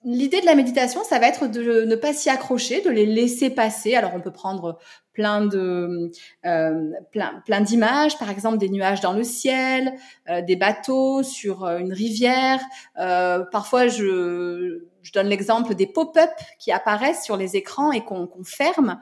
l'idée 0.04 0.40
de 0.40 0.46
la 0.46 0.54
méditation, 0.54 1.02
ça 1.04 1.18
va 1.18 1.28
être 1.28 1.46
de 1.46 1.84
ne 1.84 1.96
pas 1.96 2.12
s'y 2.12 2.30
accrocher, 2.30 2.80
de 2.82 2.90
les 2.90 3.06
laisser 3.06 3.50
passer. 3.50 3.94
Alors 3.94 4.12
on 4.14 4.20
peut 4.20 4.32
prendre 4.32 4.78
plein 5.12 5.44
de 5.44 6.10
euh, 6.46 6.90
plein, 7.10 7.42
plein 7.44 7.60
d'images, 7.60 8.18
par 8.18 8.30
exemple 8.30 8.58
des 8.58 8.68
nuages 8.68 9.00
dans 9.00 9.12
le 9.12 9.24
ciel, 9.24 9.94
euh, 10.28 10.42
des 10.42 10.56
bateaux 10.56 11.22
sur 11.22 11.64
euh, 11.64 11.78
une 11.78 11.92
rivière. 11.92 12.60
Euh, 12.98 13.44
parfois, 13.50 13.88
je, 13.88 14.84
je 15.02 15.12
donne 15.12 15.28
l'exemple 15.28 15.74
des 15.74 15.86
pop-up 15.86 16.30
qui 16.58 16.72
apparaissent 16.72 17.24
sur 17.24 17.36
les 17.36 17.56
écrans 17.56 17.92
et 17.92 18.02
qu'on 18.04 18.28
ferme. 18.44 19.00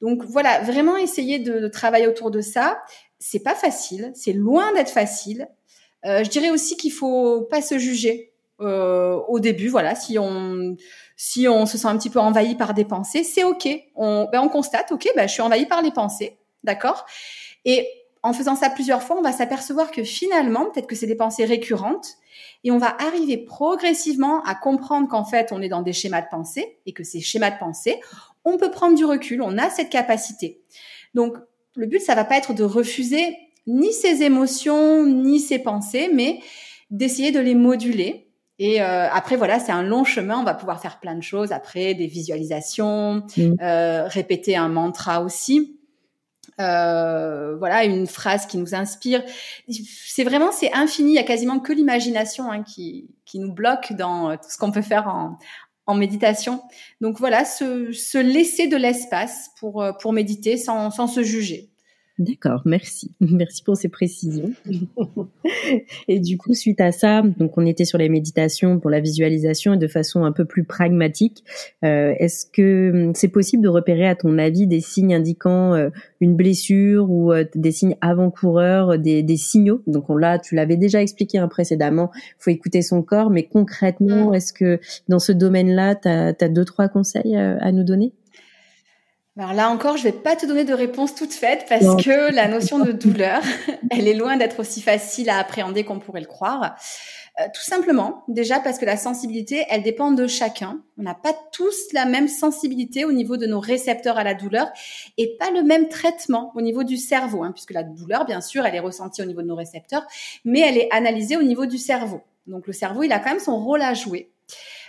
Donc 0.00 0.24
voilà, 0.24 0.60
vraiment 0.60 0.96
essayer 0.96 1.38
de, 1.38 1.68
travailler 1.68 2.06
autour 2.06 2.30
de 2.30 2.40
ça. 2.40 2.82
C'est 3.18 3.42
pas 3.42 3.54
facile, 3.54 4.12
c'est 4.14 4.32
loin 4.32 4.72
d'être 4.72 4.90
facile. 4.90 5.48
Euh, 6.06 6.24
je 6.24 6.30
dirais 6.30 6.50
aussi 6.50 6.76
qu'il 6.76 6.92
faut 6.92 7.42
pas 7.42 7.60
se 7.60 7.78
juger 7.78 8.32
euh, 8.60 9.18
au 9.28 9.40
début. 9.40 9.68
Voilà, 9.68 9.94
si 9.94 10.18
on 10.18 10.76
si 11.16 11.48
on 11.48 11.66
se 11.66 11.76
sent 11.76 11.86
un 11.86 11.98
petit 11.98 12.08
peu 12.08 12.18
envahi 12.18 12.54
par 12.54 12.72
des 12.72 12.86
pensées, 12.86 13.24
c'est 13.24 13.44
ok. 13.44 13.68
On 13.94 14.28
ben 14.32 14.40
on 14.40 14.48
constate, 14.48 14.90
ok, 14.92 15.06
ben 15.14 15.28
je 15.28 15.32
suis 15.32 15.42
envahi 15.42 15.66
par 15.66 15.82
les 15.82 15.90
pensées, 15.90 16.38
d'accord? 16.64 17.04
Et 17.66 17.86
en 18.22 18.32
faisant 18.32 18.54
ça 18.54 18.70
plusieurs 18.70 19.02
fois, 19.02 19.16
on 19.18 19.22
va 19.22 19.32
s'apercevoir 19.32 19.90
que 19.90 20.02
finalement, 20.02 20.66
peut-être 20.66 20.86
que 20.86 20.94
c'est 20.94 21.06
des 21.06 21.16
pensées 21.16 21.44
récurrentes, 21.44 22.16
et 22.64 22.70
on 22.70 22.78
va 22.78 22.94
arriver 23.00 23.38
progressivement 23.38 24.42
à 24.44 24.54
comprendre 24.54 25.08
qu'en 25.08 25.24
fait, 25.24 25.52
on 25.52 25.62
est 25.62 25.68
dans 25.68 25.82
des 25.82 25.92
schémas 25.92 26.20
de 26.20 26.28
pensée 26.30 26.78
et 26.86 26.92
que 26.92 27.04
ces 27.04 27.20
schémas 27.20 27.50
de 27.50 27.58
pensée, 27.58 28.00
on 28.44 28.56
peut 28.56 28.70
prendre 28.70 28.96
du 28.96 29.04
recul, 29.04 29.42
on 29.42 29.58
a 29.58 29.70
cette 29.70 29.90
capacité. 29.90 30.62
Donc, 31.14 31.36
le 31.76 31.86
but, 31.86 32.00
ça 32.00 32.14
va 32.14 32.24
pas 32.24 32.36
être 32.36 32.54
de 32.54 32.64
refuser 32.64 33.36
ni 33.66 33.92
ses 33.92 34.22
émotions, 34.22 35.06
ni 35.06 35.38
ses 35.38 35.58
pensées, 35.58 36.10
mais 36.12 36.40
d'essayer 36.90 37.30
de 37.30 37.40
les 37.40 37.54
moduler. 37.54 38.28
Et 38.58 38.82
euh, 38.82 39.08
après, 39.10 39.36
voilà, 39.36 39.58
c'est 39.58 39.72
un 39.72 39.82
long 39.82 40.04
chemin. 40.04 40.38
On 40.38 40.44
va 40.44 40.54
pouvoir 40.54 40.80
faire 40.80 41.00
plein 41.00 41.14
de 41.14 41.22
choses. 41.22 41.52
Après, 41.52 41.94
des 41.94 42.06
visualisations, 42.06 43.22
mmh. 43.36 43.54
euh, 43.62 44.06
répéter 44.06 44.56
un 44.56 44.68
mantra 44.68 45.22
aussi. 45.22 45.78
Euh, 46.60 47.56
voilà, 47.56 47.84
une 47.84 48.06
phrase 48.06 48.44
qui 48.44 48.58
nous 48.58 48.74
inspire. 48.74 49.22
C'est 49.68 50.24
vraiment, 50.24 50.52
c'est 50.52 50.72
infini. 50.74 51.12
Il 51.12 51.14
y 51.14 51.18
a 51.18 51.22
quasiment 51.22 51.58
que 51.58 51.72
l'imagination 51.72 52.50
hein, 52.50 52.62
qui, 52.62 53.08
qui 53.24 53.38
nous 53.38 53.52
bloque 53.52 53.94
dans 53.94 54.36
tout 54.36 54.50
ce 54.50 54.58
qu'on 54.58 54.72
peut 54.72 54.82
faire 54.82 55.08
en, 55.08 55.38
en 55.90 55.94
méditation. 55.94 56.62
Donc 57.00 57.18
voilà, 57.18 57.44
se, 57.44 57.92
se 57.92 58.18
laisser 58.18 58.66
de 58.66 58.76
l'espace 58.76 59.50
pour, 59.58 59.82
euh, 59.82 59.92
méditer 60.12 60.56
sans 60.56 60.90
se 60.90 61.22
juger. 61.22 61.69
D'accord, 62.20 62.60
merci. 62.66 63.12
Merci 63.20 63.64
pour 63.64 63.78
ces 63.78 63.88
précisions. 63.88 64.50
et 66.06 66.20
du 66.20 66.36
coup, 66.36 66.52
suite 66.52 66.82
à 66.82 66.92
ça, 66.92 67.22
donc 67.22 67.56
on 67.56 67.64
était 67.64 67.86
sur 67.86 67.96
les 67.96 68.10
méditations 68.10 68.78
pour 68.78 68.90
la 68.90 69.00
visualisation 69.00 69.72
et 69.72 69.78
de 69.78 69.88
façon 69.88 70.24
un 70.24 70.32
peu 70.32 70.44
plus 70.44 70.64
pragmatique. 70.64 71.42
Euh, 71.82 72.12
Est-ce 72.18 72.44
que 72.44 73.06
hum, 73.08 73.14
c'est 73.14 73.28
possible 73.28 73.62
de 73.62 73.70
repérer, 73.70 74.06
à 74.06 74.16
ton 74.16 74.36
avis, 74.36 74.66
des 74.66 74.80
signes 74.80 75.14
indiquant 75.14 75.72
euh, 75.72 75.88
une 76.20 76.36
blessure 76.36 77.10
ou 77.10 77.32
euh, 77.32 77.46
des 77.54 77.72
signes 77.72 77.96
avant-coureurs, 78.02 78.98
des, 78.98 79.22
des, 79.22 79.38
signaux? 79.38 79.82
Donc 79.86 80.10
on 80.10 80.16
l'a, 80.18 80.38
tu 80.38 80.54
l'avais 80.54 80.76
déjà 80.76 81.00
expliqué 81.00 81.38
hein, 81.38 81.48
précédemment. 81.48 82.10
Il 82.14 82.34
faut 82.40 82.50
écouter 82.50 82.82
son 82.82 83.02
corps, 83.02 83.30
mais 83.30 83.44
concrètement, 83.44 84.32
mm. 84.32 84.34
est-ce 84.34 84.52
que 84.52 84.78
dans 85.08 85.20
ce 85.20 85.32
domaine-là, 85.32 85.94
tu 85.94 86.08
as, 86.08 86.34
as, 86.38 86.48
deux 86.50 86.66
trois 86.66 86.88
conseils 86.88 87.34
euh, 87.34 87.56
à 87.60 87.72
nous 87.72 87.82
donner? 87.82 88.12
Alors 89.40 89.54
là 89.54 89.70
encore, 89.70 89.96
je 89.96 90.02
vais 90.02 90.12
pas 90.12 90.36
te 90.36 90.44
donner 90.44 90.64
de 90.64 90.74
réponse 90.74 91.14
toute 91.14 91.32
faite 91.32 91.64
parce 91.66 92.04
que 92.04 92.30
la 92.30 92.46
notion 92.46 92.78
de 92.78 92.92
douleur, 92.92 93.40
elle 93.90 94.06
est 94.06 94.12
loin 94.12 94.36
d'être 94.36 94.60
aussi 94.60 94.82
facile 94.82 95.30
à 95.30 95.38
appréhender 95.38 95.82
qu'on 95.82 95.98
pourrait 95.98 96.20
le 96.20 96.26
croire. 96.26 96.76
Euh, 97.40 97.44
tout 97.54 97.62
simplement, 97.62 98.22
déjà 98.28 98.60
parce 98.60 98.78
que 98.78 98.84
la 98.84 98.98
sensibilité, 98.98 99.64
elle 99.70 99.82
dépend 99.82 100.10
de 100.10 100.26
chacun. 100.26 100.82
On 100.98 101.04
n'a 101.04 101.14
pas 101.14 101.32
tous 101.52 101.74
la 101.94 102.04
même 102.04 102.28
sensibilité 102.28 103.06
au 103.06 103.12
niveau 103.12 103.38
de 103.38 103.46
nos 103.46 103.60
récepteurs 103.60 104.18
à 104.18 104.24
la 104.24 104.34
douleur 104.34 104.68
et 105.16 105.38
pas 105.38 105.50
le 105.50 105.62
même 105.62 105.88
traitement 105.88 106.52
au 106.54 106.60
niveau 106.60 106.84
du 106.84 106.98
cerveau, 106.98 107.42
hein, 107.42 107.52
puisque 107.52 107.72
la 107.72 107.82
douleur, 107.82 108.26
bien 108.26 108.42
sûr, 108.42 108.66
elle 108.66 108.74
est 108.74 108.80
ressentie 108.80 109.22
au 109.22 109.26
niveau 109.26 109.40
de 109.40 109.46
nos 109.46 109.56
récepteurs, 109.56 110.06
mais 110.44 110.60
elle 110.60 110.76
est 110.76 110.88
analysée 110.90 111.38
au 111.38 111.42
niveau 111.42 111.64
du 111.64 111.78
cerveau. 111.78 112.20
Donc 112.46 112.66
le 112.66 112.74
cerveau, 112.74 113.04
il 113.04 113.12
a 113.12 113.18
quand 113.18 113.30
même 113.30 113.40
son 113.40 113.58
rôle 113.58 113.80
à 113.80 113.94
jouer. 113.94 114.32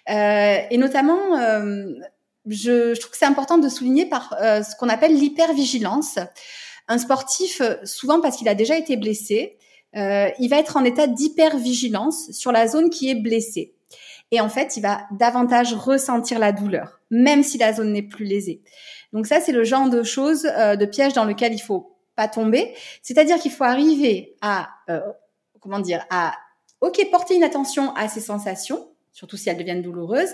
Euh, 0.10 0.58
et 0.70 0.78
notamment, 0.78 1.38
euh, 1.38 1.94
je, 2.48 2.94
je, 2.94 3.00
trouve 3.00 3.12
que 3.12 3.18
c'est 3.18 3.26
important 3.26 3.58
de 3.58 3.70
souligner 3.70 4.06
par 4.06 4.36
euh, 4.42 4.64
ce 4.64 4.76
qu'on 4.76 4.90
appelle 4.90 5.14
l'hypervigilance. 5.16 6.18
Un 6.88 6.98
sportif, 6.98 7.62
euh, 7.62 7.76
souvent 7.84 8.20
parce 8.20 8.38
qu'il 8.38 8.50
a 8.50 8.56
déjà 8.56 8.78
été 8.78 8.98
blessé, 8.98 9.58
euh, 9.96 10.30
il 10.40 10.50
va 10.50 10.58
être 10.58 10.78
en 10.78 10.84
état 10.84 11.08
d'hypervigilance 11.08 12.32
sur 12.32 12.52
la 12.52 12.68
zone 12.68 12.90
qui 12.90 13.10
est 13.10 13.16
blessée. 13.16 13.76
Et 14.32 14.40
en 14.40 14.50
fait, 14.50 14.78
il 14.78 14.82
va 14.82 15.02
davantage 15.12 15.74
ressentir 15.74 16.40
la 16.40 16.52
douleur, 16.52 17.00
même 17.10 17.44
si 17.44 17.58
la 17.58 17.74
zone 17.74 17.92
n'est 17.92 18.02
plus 18.02 18.26
lésée. 18.26 18.62
Donc 19.14 19.28
ça, 19.28 19.42
c'est 19.42 19.52
le 19.52 19.64
genre 19.64 19.90
de 19.90 20.04
choses, 20.04 20.46
euh, 20.46 20.76
de 20.76 20.86
pièges 20.86 21.14
dans 21.14 21.26
lequel 21.26 21.54
il 21.54 21.60
faut 21.60 21.98
pas 22.16 22.28
tomber. 22.28 22.74
C'est-à-dire 23.02 23.38
qu'il 23.40 23.52
faut 23.52 23.64
arriver 23.64 24.36
à, 24.42 24.70
comment 25.60 25.80
dire, 25.80 26.06
à, 26.10 26.34
ok, 26.82 27.08
porter 27.10 27.36
une 27.36 27.44
attention 27.44 27.94
à 27.96 28.10
ses 28.10 28.20
sensations, 28.20 28.91
surtout 29.14 29.38
si 29.38 29.50
elles 29.50 29.58
deviennent 29.58 29.82
douloureuses, 29.82 30.34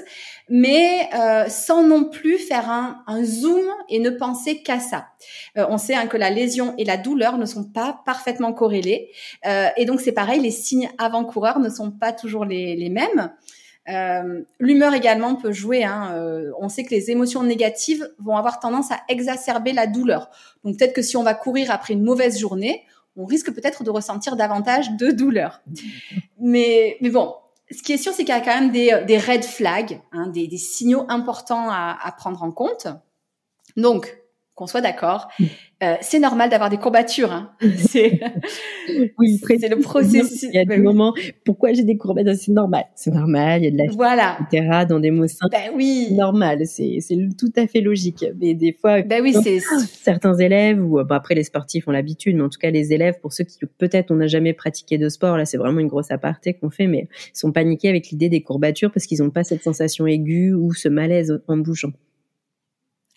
mais 0.49 1.09
euh, 1.15 1.49
sans 1.49 1.84
non 1.84 2.05
plus 2.05 2.38
faire 2.38 2.69
un, 2.69 3.03
un 3.07 3.23
zoom 3.23 3.65
et 3.89 3.99
ne 3.99 4.09
penser 4.09 4.61
qu'à 4.61 4.80
ça. 4.80 5.07
Euh, 5.57 5.65
on 5.69 5.78
sait 5.78 5.95
hein, 5.95 6.07
que 6.07 6.17
la 6.17 6.30
lésion 6.30 6.75
et 6.78 6.86
la 6.86 6.97
douleur 6.97 7.38
ne 7.38 7.45
sont 7.45 7.63
pas 7.63 8.01
parfaitement 8.05 8.53
corrélées, 8.53 9.09
euh, 9.45 9.67
et 9.78 9.86
donc 9.86 10.01
c'est 10.01 10.11
pareil, 10.11 10.39
les 10.39 10.51
signes 10.51 10.89
avant-coureurs 10.97 11.59
ne 11.59 11.69
sont 11.69 11.91
pas 11.91 12.13
toujours 12.13 12.45
les, 12.45 12.75
les 12.75 12.89
mêmes. 12.89 13.32
Euh, 13.89 14.41
L'humeur 14.59 14.93
également 14.93 15.36
peut 15.36 15.51
jouer. 15.51 15.84
Hein. 15.84 16.11
Euh, 16.13 16.51
on 16.59 16.69
sait 16.69 16.84
que 16.84 16.91
les 16.91 17.09
émotions 17.11 17.43
négatives 17.43 18.09
vont 18.19 18.36
avoir 18.36 18.59
tendance 18.59 18.91
à 18.91 18.99
exacerber 19.07 19.73
la 19.73 19.88
douleur. 19.88 20.30
Donc 20.63 20.78
peut-être 20.78 20.93
que 20.93 21.01
si 21.01 21.17
on 21.17 21.23
va 21.23 21.34
courir 21.34 21.71
après 21.71 21.93
une 21.93 22.03
mauvaise 22.03 22.38
journée, 22.39 22.84
on 23.15 23.25
risque 23.25 23.51
peut-être 23.51 23.84
de 23.84 23.89
ressentir 23.89 24.36
davantage 24.36 24.91
de 24.97 25.11
douleur. 25.11 25.61
Mais, 26.39 26.97
mais 27.01 27.09
bon, 27.09 27.34
ce 27.70 27.84
qui 27.84 27.93
est 27.93 27.97
sûr, 27.97 28.13
c'est 28.13 28.24
qu'il 28.24 28.34
y 28.34 28.38
a 28.38 28.41
quand 28.41 28.59
même 28.59 28.72
des, 28.72 29.03
des 29.05 29.18
red 29.18 29.43
flags, 29.43 30.01
hein, 30.11 30.28
des, 30.28 30.47
des, 30.47 30.57
signaux 30.57 31.05
importants 31.09 31.70
à, 31.70 31.97
à, 32.01 32.11
prendre 32.11 32.41
en 32.43 32.51
compte. 32.51 32.88
Donc, 33.76 34.18
qu'on 34.58 34.66
soit 34.66 34.82
d'accord, 34.82 35.28
mm. 35.39 35.45
euh, 35.84 35.93
c'est 36.01 36.18
normal 36.18 36.49
d'avoir 36.49 36.72
des 36.72 36.78
courbatures. 36.78 37.32
Hein. 37.32 37.51
C'est 37.78 38.20
oui, 39.20 39.39
c'est 39.60 39.68
le 39.68 39.80
processus. 39.82 40.43
Il 40.43 40.55
y 40.55 40.58
a 40.58 40.66
des 40.66 40.78
moments, 40.78 41.14
pourquoi 41.45 41.74
j'ai 41.74 41.84
des 41.84 41.95
courbatures? 41.95 42.34
C'est 42.36 42.51
normal, 42.51 42.86
c'est 42.95 43.14
normal. 43.14 43.62
Il 43.62 43.66
y 43.66 43.68
a 43.68 43.72
de 43.72 43.78
la 43.78 43.93
voilà. 43.93 44.38
etc. 44.51 44.86
dans 44.89 44.99
des 44.99 45.12
mots 45.12 45.28
simples. 45.28 45.51
Ben 45.51 45.72
oui, 45.76 46.08
normal. 46.12 46.66
C'est 46.66 46.97
c'est 47.01 47.18
tout 47.38 47.51
à 47.55 47.68
fait 47.68 47.82
logique. 47.82 48.26
Mais 48.41 48.55
des 48.55 48.74
fois, 48.74 49.03
ben 49.03 49.22
oui, 49.22 49.36
c'est 49.43 49.60
certains 49.60 50.36
élèves 50.38 50.84
ou 50.84 51.03
bon, 51.03 51.16
après 51.16 51.36
les 51.36 51.43
sportifs 51.43 51.88
ont 51.88 51.91
l'habitude, 51.91 52.36
mais 52.36 52.43
en 52.43 52.49
tout 52.49 52.60
cas 52.60 52.72
les 52.72 52.93
élèves, 52.93 53.20
pour 53.22 53.34
ceux 53.34 53.43
qui 53.43 53.60
peut-être 53.78 54.10
on 54.10 54.16
n'a 54.16 54.28
jamais 54.28 54.53
pratiqué 54.53 54.97
de 54.97 55.10
sport, 55.10 55.38
là 55.38 55.45
c'est 55.45 55.58
vraiment 55.58 55.82
une 55.82 55.88
grosse 55.88 56.10
aparté 56.10 56.53
qu'on 56.55 56.72
fait, 56.72 56.88
mais 56.88 57.08
sont 57.34 57.51
paniqués 57.51 57.89
avec 57.89 58.10
l'idée 58.10 58.30
des 58.30 58.41
courbatures 58.41 58.91
parce 58.91 59.05
qu'ils 59.05 59.22
n'ont 59.22 59.30
pas 59.30 59.43
cette 59.43 59.62
sensation 59.62 60.08
aiguë 60.08 60.53
ou 60.55 60.74
ce 60.74 60.89
malaise 60.89 61.39
en 61.47 61.58
bougeant. 61.58 61.91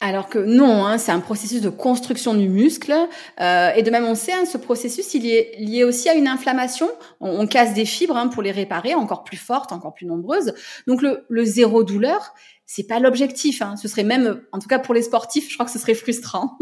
Alors 0.03 0.28
que 0.28 0.38
non, 0.38 0.86
hein, 0.86 0.96
c'est 0.96 1.12
un 1.12 1.20
processus 1.20 1.61
de 1.61 1.68
construction 1.68 2.34
du 2.34 2.48
muscle. 2.48 2.94
Euh, 3.40 3.70
et 3.76 3.82
de 3.82 3.90
même, 3.90 4.07
on 4.07 4.14
sait, 4.14 4.32
hein, 4.32 4.46
ce 4.46 4.57
processus, 4.57 5.12
il 5.12 5.26
est 5.26 5.55
lié 5.59 5.84
aussi 5.84 6.09
à 6.09 6.14
une 6.14 6.26
inflammation. 6.26 6.88
On, 7.20 7.46
casse 7.46 7.74
des 7.74 7.84
fibres 7.84 8.16
hein, 8.16 8.28
pour 8.28 8.42
les 8.42 8.51
réparer, 8.51 8.94
encore 8.94 9.24
plus 9.24 9.36
fortes, 9.36 9.72
encore 9.72 9.92
plus 9.92 10.07
nombreuses. 10.07 10.55
Donc 10.86 11.03
le, 11.03 11.26
le 11.28 11.44
zéro 11.44 11.84
douleur, 11.84 12.34
c'est 12.72 12.86
pas 12.86 13.01
l'objectif. 13.01 13.62
Hein. 13.62 13.74
Ce 13.76 13.88
serait 13.88 14.05
même, 14.05 14.40
en 14.53 14.59
tout 14.61 14.68
cas 14.68 14.78
pour 14.78 14.94
les 14.94 15.03
sportifs, 15.03 15.51
je 15.51 15.55
crois 15.55 15.66
que 15.66 15.72
ce 15.72 15.78
serait 15.80 15.94
frustrant. 15.94 16.57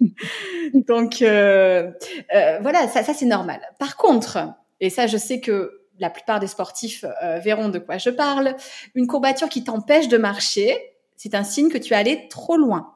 Donc 0.74 1.22
euh, 1.22 1.90
euh, 2.34 2.58
voilà, 2.60 2.86
ça, 2.86 3.02
ça 3.02 3.14
c'est 3.14 3.24
normal. 3.24 3.60
Par 3.78 3.96
contre, 3.96 4.38
et 4.80 4.90
ça, 4.90 5.06
je 5.06 5.16
sais 5.16 5.40
que 5.40 5.80
la 5.98 6.10
plupart 6.10 6.38
des 6.38 6.48
sportifs 6.48 7.06
euh, 7.22 7.38
verront 7.38 7.70
de 7.70 7.78
quoi 7.78 7.96
je 7.96 8.10
parle, 8.10 8.56
une 8.94 9.06
courbature 9.06 9.48
qui 9.48 9.64
t'empêche 9.64 10.08
de 10.08 10.18
marcher 10.18 10.76
c'est 11.16 11.34
un 11.34 11.44
signe 11.44 11.68
que 11.68 11.78
tu 11.78 11.92
es 11.92 11.96
allé 11.96 12.28
trop 12.28 12.56
loin. 12.56 12.94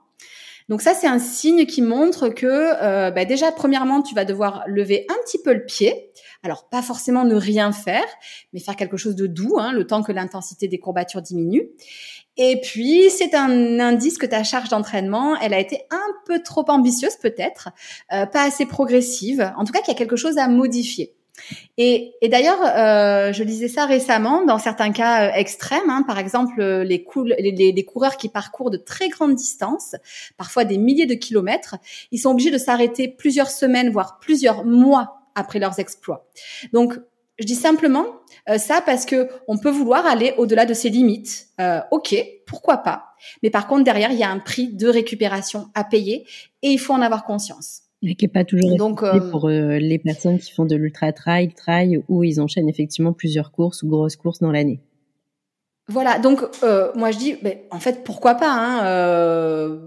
Donc 0.69 0.83
ça, 0.83 0.93
c'est 0.93 1.07
un 1.07 1.19
signe 1.19 1.65
qui 1.65 1.81
montre 1.81 2.29
que 2.29 2.47
euh, 2.47 3.11
bah 3.11 3.25
déjà, 3.25 3.53
premièrement, 3.53 4.03
tu 4.03 4.15
vas 4.15 4.27
devoir 4.27 4.65
lever 4.67 5.07
un 5.09 5.15
petit 5.25 5.41
peu 5.43 5.55
le 5.55 5.65
pied. 5.65 6.11
Alors, 6.43 6.69
pas 6.69 6.83
forcément 6.83 7.25
ne 7.25 7.35
rien 7.35 7.73
faire, 7.73 8.05
mais 8.53 8.61
faire 8.61 8.77
quelque 8.77 8.99
chose 8.99 9.17
de 9.17 9.27
doux, 9.27 9.57
hein, 9.59 9.73
le 9.73 9.87
temps 9.87 10.03
que 10.03 10.13
l'intensité 10.13 10.69
des 10.69 10.79
courbatures 10.79 11.23
diminue. 11.23 11.71
Et 12.37 12.61
puis, 12.61 13.11
c'est 13.11 13.35
un 13.35 13.81
indice 13.81 14.19
que 14.19 14.27
ta 14.27 14.45
charge 14.45 14.69
d'entraînement, 14.69 15.37
elle 15.41 15.55
a 15.55 15.59
été 15.59 15.81
un 15.91 16.13
peu 16.27 16.41
trop 16.43 16.65
ambitieuse 16.69 17.17
peut-être, 17.17 17.71
euh, 18.13 18.27
pas 18.27 18.43
assez 18.43 18.67
progressive. 18.67 19.53
En 19.57 19.65
tout 19.65 19.73
cas, 19.73 19.81
qu'il 19.81 19.93
y 19.93 19.97
a 19.97 19.99
quelque 19.99 20.17
chose 20.17 20.39
à 20.39 20.49
modifier. 20.49 21.18
Et, 21.77 22.13
et 22.21 22.29
d'ailleurs, 22.29 22.61
euh, 22.63 23.33
je 23.33 23.43
lisais 23.43 23.69
ça 23.69 23.87
récemment 23.87 24.45
dans 24.45 24.59
certains 24.59 24.93
cas 24.93 25.29
euh, 25.29 25.33
extrêmes. 25.35 25.89
Hein, 25.89 26.05
par 26.07 26.19
exemple, 26.19 26.61
euh, 26.61 26.85
les, 26.85 27.85
coureurs 27.85 28.17
qui 28.17 28.29
parcourent 28.29 28.71
de 28.71 28.77
très 28.77 29.09
grandes 29.09 29.35
distances, 29.35 29.97
parfois 30.37 30.65
des 30.65 30.79
milliers 30.79 31.07
de 31.07 31.15
kilomètres, 31.15 31.77
ils 32.11 32.19
sont 32.19 32.31
obligés 32.31 32.51
de 32.51 32.59
s'arrêter 32.59 33.09
plusieurs 33.09 33.51
semaines, 33.51 33.91
voire 33.91 34.19
plusieurs 34.21 34.65
mois 34.65 35.21
après 35.35 35.59
leurs 35.59 35.79
exploits. 35.79 36.27
Donc, 36.73 36.95
je 37.39 37.47
dis 37.47 37.55
simplement 37.55 38.07
euh, 38.51 38.59
ça 38.59 38.81
parce 38.85 39.07
que 39.07 39.29
on 39.47 39.59
peut 39.59 39.71
vouloir 39.71 40.07
aller 40.07 40.35
au-delà 40.37 40.67
de 40.67 40.75
ses 40.75 40.89
limites. 40.89 41.49
Euh, 41.61 41.81
ok, 41.91 42.17
pourquoi 42.47 42.79
pas. 42.79 43.15
Mais 43.43 43.51
par 43.51 43.67
contre, 43.67 43.85
derrière, 43.85 44.11
il 44.11 44.19
y 44.19 44.25
a 44.25 44.31
un 44.31 44.41
prix 44.41 44.69
de 44.69 44.89
récupération 44.89 45.71
à 45.75 45.85
payer 45.85 46.27
et 46.63 46.71
il 46.71 46.79
faut 46.79 46.93
en 46.93 47.01
avoir 47.01 47.25
conscience. 47.25 47.83
Qui 48.01 48.17
n'est 48.23 48.29
pas 48.29 48.45
toujours 48.45 48.77
Donc, 48.77 49.03
euh, 49.03 49.19
pour 49.31 49.49
euh, 49.49 49.79
les 49.79 49.99
personnes 49.99 50.39
qui 50.39 50.53
font 50.53 50.65
de 50.65 50.77
l'ultra 50.77 51.13
trail, 51.13 51.53
trail, 51.53 52.03
où 52.09 52.23
ils 52.23 52.41
enchaînent 52.41 52.69
effectivement 52.69 53.13
plusieurs 53.13 53.51
courses 53.51 53.83
ou 53.83 53.89
grosses 53.89 54.17
courses 54.17 54.39
dans 54.39 54.53
l'année. 54.53 54.81
Voilà, 55.91 56.19
donc 56.19 56.43
euh, 56.63 56.93
moi 56.95 57.11
je 57.11 57.19
dis, 57.19 57.37
ben, 57.43 57.57
en 57.71 57.81
fait, 57.81 58.05
pourquoi 58.05 58.35
pas 58.35 58.51
hein, 58.51 58.85
euh, 58.85 59.79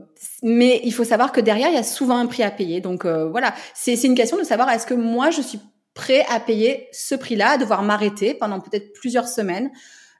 Mais 0.42 0.82
il 0.84 0.92
faut 0.92 1.04
savoir 1.04 1.32
que 1.32 1.40
derrière, 1.40 1.70
il 1.70 1.76
y 1.76 1.78
a 1.78 1.84
souvent 1.84 2.18
un 2.18 2.26
prix 2.26 2.42
à 2.42 2.50
payer. 2.50 2.82
Donc 2.82 3.06
euh, 3.06 3.30
voilà, 3.30 3.54
c'est 3.76 3.94
une 4.04 4.16
question 4.16 4.38
de 4.38 4.44
savoir 4.44 4.70
est-ce 4.72 4.88
que 4.88 4.96
moi 4.96 5.30
je 5.30 5.42
suis 5.42 5.60
prêt 5.94 6.26
à 6.28 6.40
payer 6.40 6.88
ce 6.92 7.14
prix-là, 7.14 7.52
à 7.52 7.58
devoir 7.60 7.84
m'arrêter 7.84 8.34
pendant 8.34 8.60
peut-être 8.60 8.94
plusieurs 8.94 9.28
semaines 9.28 9.70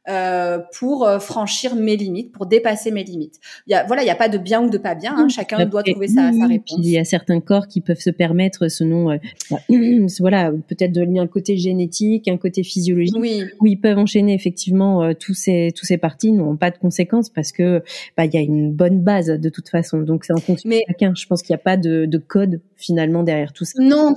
euh, 0.10 0.58
pour 0.80 1.08
euh, 1.08 1.20
franchir 1.20 1.76
mes 1.76 1.96
limites, 1.96 2.32
pour 2.32 2.48
dépasser 2.48 2.90
mes 2.90 3.04
limites. 3.04 3.40
Il 3.68 3.72
y 3.72 3.76
a, 3.76 3.84
voilà, 3.86 4.02
il 4.02 4.06
n'y 4.06 4.12
a 4.12 4.16
pas 4.16 4.30
de 4.30 4.40
bien 4.40 4.64
ou 4.64 4.70
de 4.70 4.80
pas 4.80 4.96
bien. 4.96 5.16
Hein, 5.16 5.28
chacun 5.30 5.64
doit 5.66 5.84
trouver 5.84 6.08
sa, 6.08 6.32
sa 6.34 6.48
réponse. 6.48 6.80
il 6.82 6.90
y 6.90 6.98
a 6.98 7.04
certains 7.04 7.40
corps 7.40 7.68
qui 7.68 7.82
peuvent 7.82 8.00
se 8.00 8.10
permettre, 8.10 8.68
selon, 8.68 9.12
euh, 9.12 9.18
bah, 9.52 9.60
voilà, 10.20 10.52
peut-être 10.52 10.92
de 10.92 11.20
un 11.20 11.28
côté 11.28 11.56
génétique, 11.58 12.28
un 12.28 12.38
côté 12.38 12.64
physiologique, 12.64 13.16
oui. 13.18 13.44
où 13.60 13.68
ils 13.68 13.80
peuvent 13.80 13.98
enchaîner 13.98 14.34
effectivement 14.34 15.14
tous 15.14 15.34
ces 15.34 15.74
tous 15.76 15.86
ces 15.86 15.98
parties 15.98 16.32
n'ont 16.32 16.56
pas 16.56 16.72
de 16.72 16.78
conséquences 16.78 17.30
parce 17.30 17.52
que 17.52 17.84
bah 18.16 18.26
il 18.26 18.34
y 18.34 18.38
a 18.38 18.42
une 18.42 18.72
bonne 18.72 19.02
base 19.02 19.28
de 19.28 19.50
toute 19.50 19.70
façon. 19.70 20.00
Donc 20.00 20.24
c'est 20.24 20.34
en 20.34 20.38
fonction 20.38 20.70
de 20.70 20.80
chacun. 20.88 21.14
Je 21.16 21.26
pense 21.28 21.42
qu'il 21.42 21.54
n'y 21.54 21.60
a 21.60 21.64
pas 21.64 21.76
de, 21.76 22.06
de 22.06 22.18
code 22.18 22.62
finalement 22.76 23.24
derrière 23.24 23.52
tout 23.52 23.66
ça. 23.66 23.74
Non, 23.84 24.16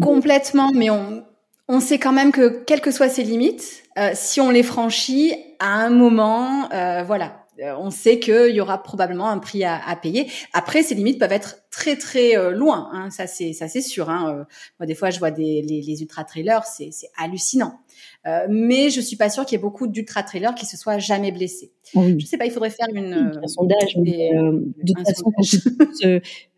complètement. 0.00 0.70
Mais 0.74 0.90
on 0.90 1.22
on 1.68 1.80
sait 1.80 1.98
quand 1.98 2.12
même 2.12 2.32
que 2.32 2.48
quelles 2.64 2.80
que 2.80 2.90
soient 2.90 3.08
ses 3.08 3.22
limites, 3.22 3.84
euh, 3.98 4.10
si 4.14 4.40
on 4.40 4.50
les 4.50 4.62
franchit 4.62 5.34
à 5.58 5.74
un 5.74 5.90
moment, 5.90 6.70
euh, 6.72 7.02
voilà, 7.06 7.44
euh, 7.60 7.74
on 7.78 7.90
sait 7.90 8.18
qu'il 8.18 8.54
y 8.54 8.60
aura 8.60 8.82
probablement 8.82 9.28
un 9.28 9.38
prix 9.38 9.64
à, 9.64 9.80
payer. 10.00 10.30
Après, 10.52 10.82
ces 10.82 10.94
limites 10.94 11.18
peuvent 11.18 11.32
être 11.32 11.56
très 11.70 11.96
très 11.96 12.52
loin, 12.52 12.90
hein, 12.92 13.10
ça 13.10 13.26
c'est 13.26 13.52
ça 13.52 13.68
c'est 13.68 13.80
sûr. 13.80 14.10
Hein. 14.10 14.46
moi, 14.78 14.86
des 14.86 14.94
fois, 14.94 15.10
je 15.10 15.18
vois 15.18 15.30
des 15.30 15.62
les, 15.62 15.82
les 15.82 16.02
ultra 16.02 16.24
trailers, 16.24 16.64
c'est 16.64 16.90
c'est 16.92 17.10
hallucinant. 17.16 17.80
Euh, 18.26 18.46
mais 18.50 18.90
je 18.90 19.00
suis 19.00 19.16
pas 19.16 19.30
sûre 19.30 19.46
qu'il 19.46 19.56
y 19.56 19.60
ait 19.60 19.62
beaucoup 19.62 19.86
d'ultra 19.86 20.22
trailers 20.22 20.54
qui 20.54 20.66
se 20.66 20.76
soient 20.76 20.98
jamais 20.98 21.32
blessés. 21.32 21.72
Oui. 21.94 22.16
Je 22.18 22.26
sais 22.26 22.36
pas, 22.36 22.44
il 22.44 22.50
faudrait 22.50 22.70
faire 22.70 22.88
une, 22.92 23.14
un 23.42 23.46
sondage. 23.46 23.96
Euh, 23.96 24.60
de 24.82 24.92
toute 24.92 25.06
façon, 25.06 25.32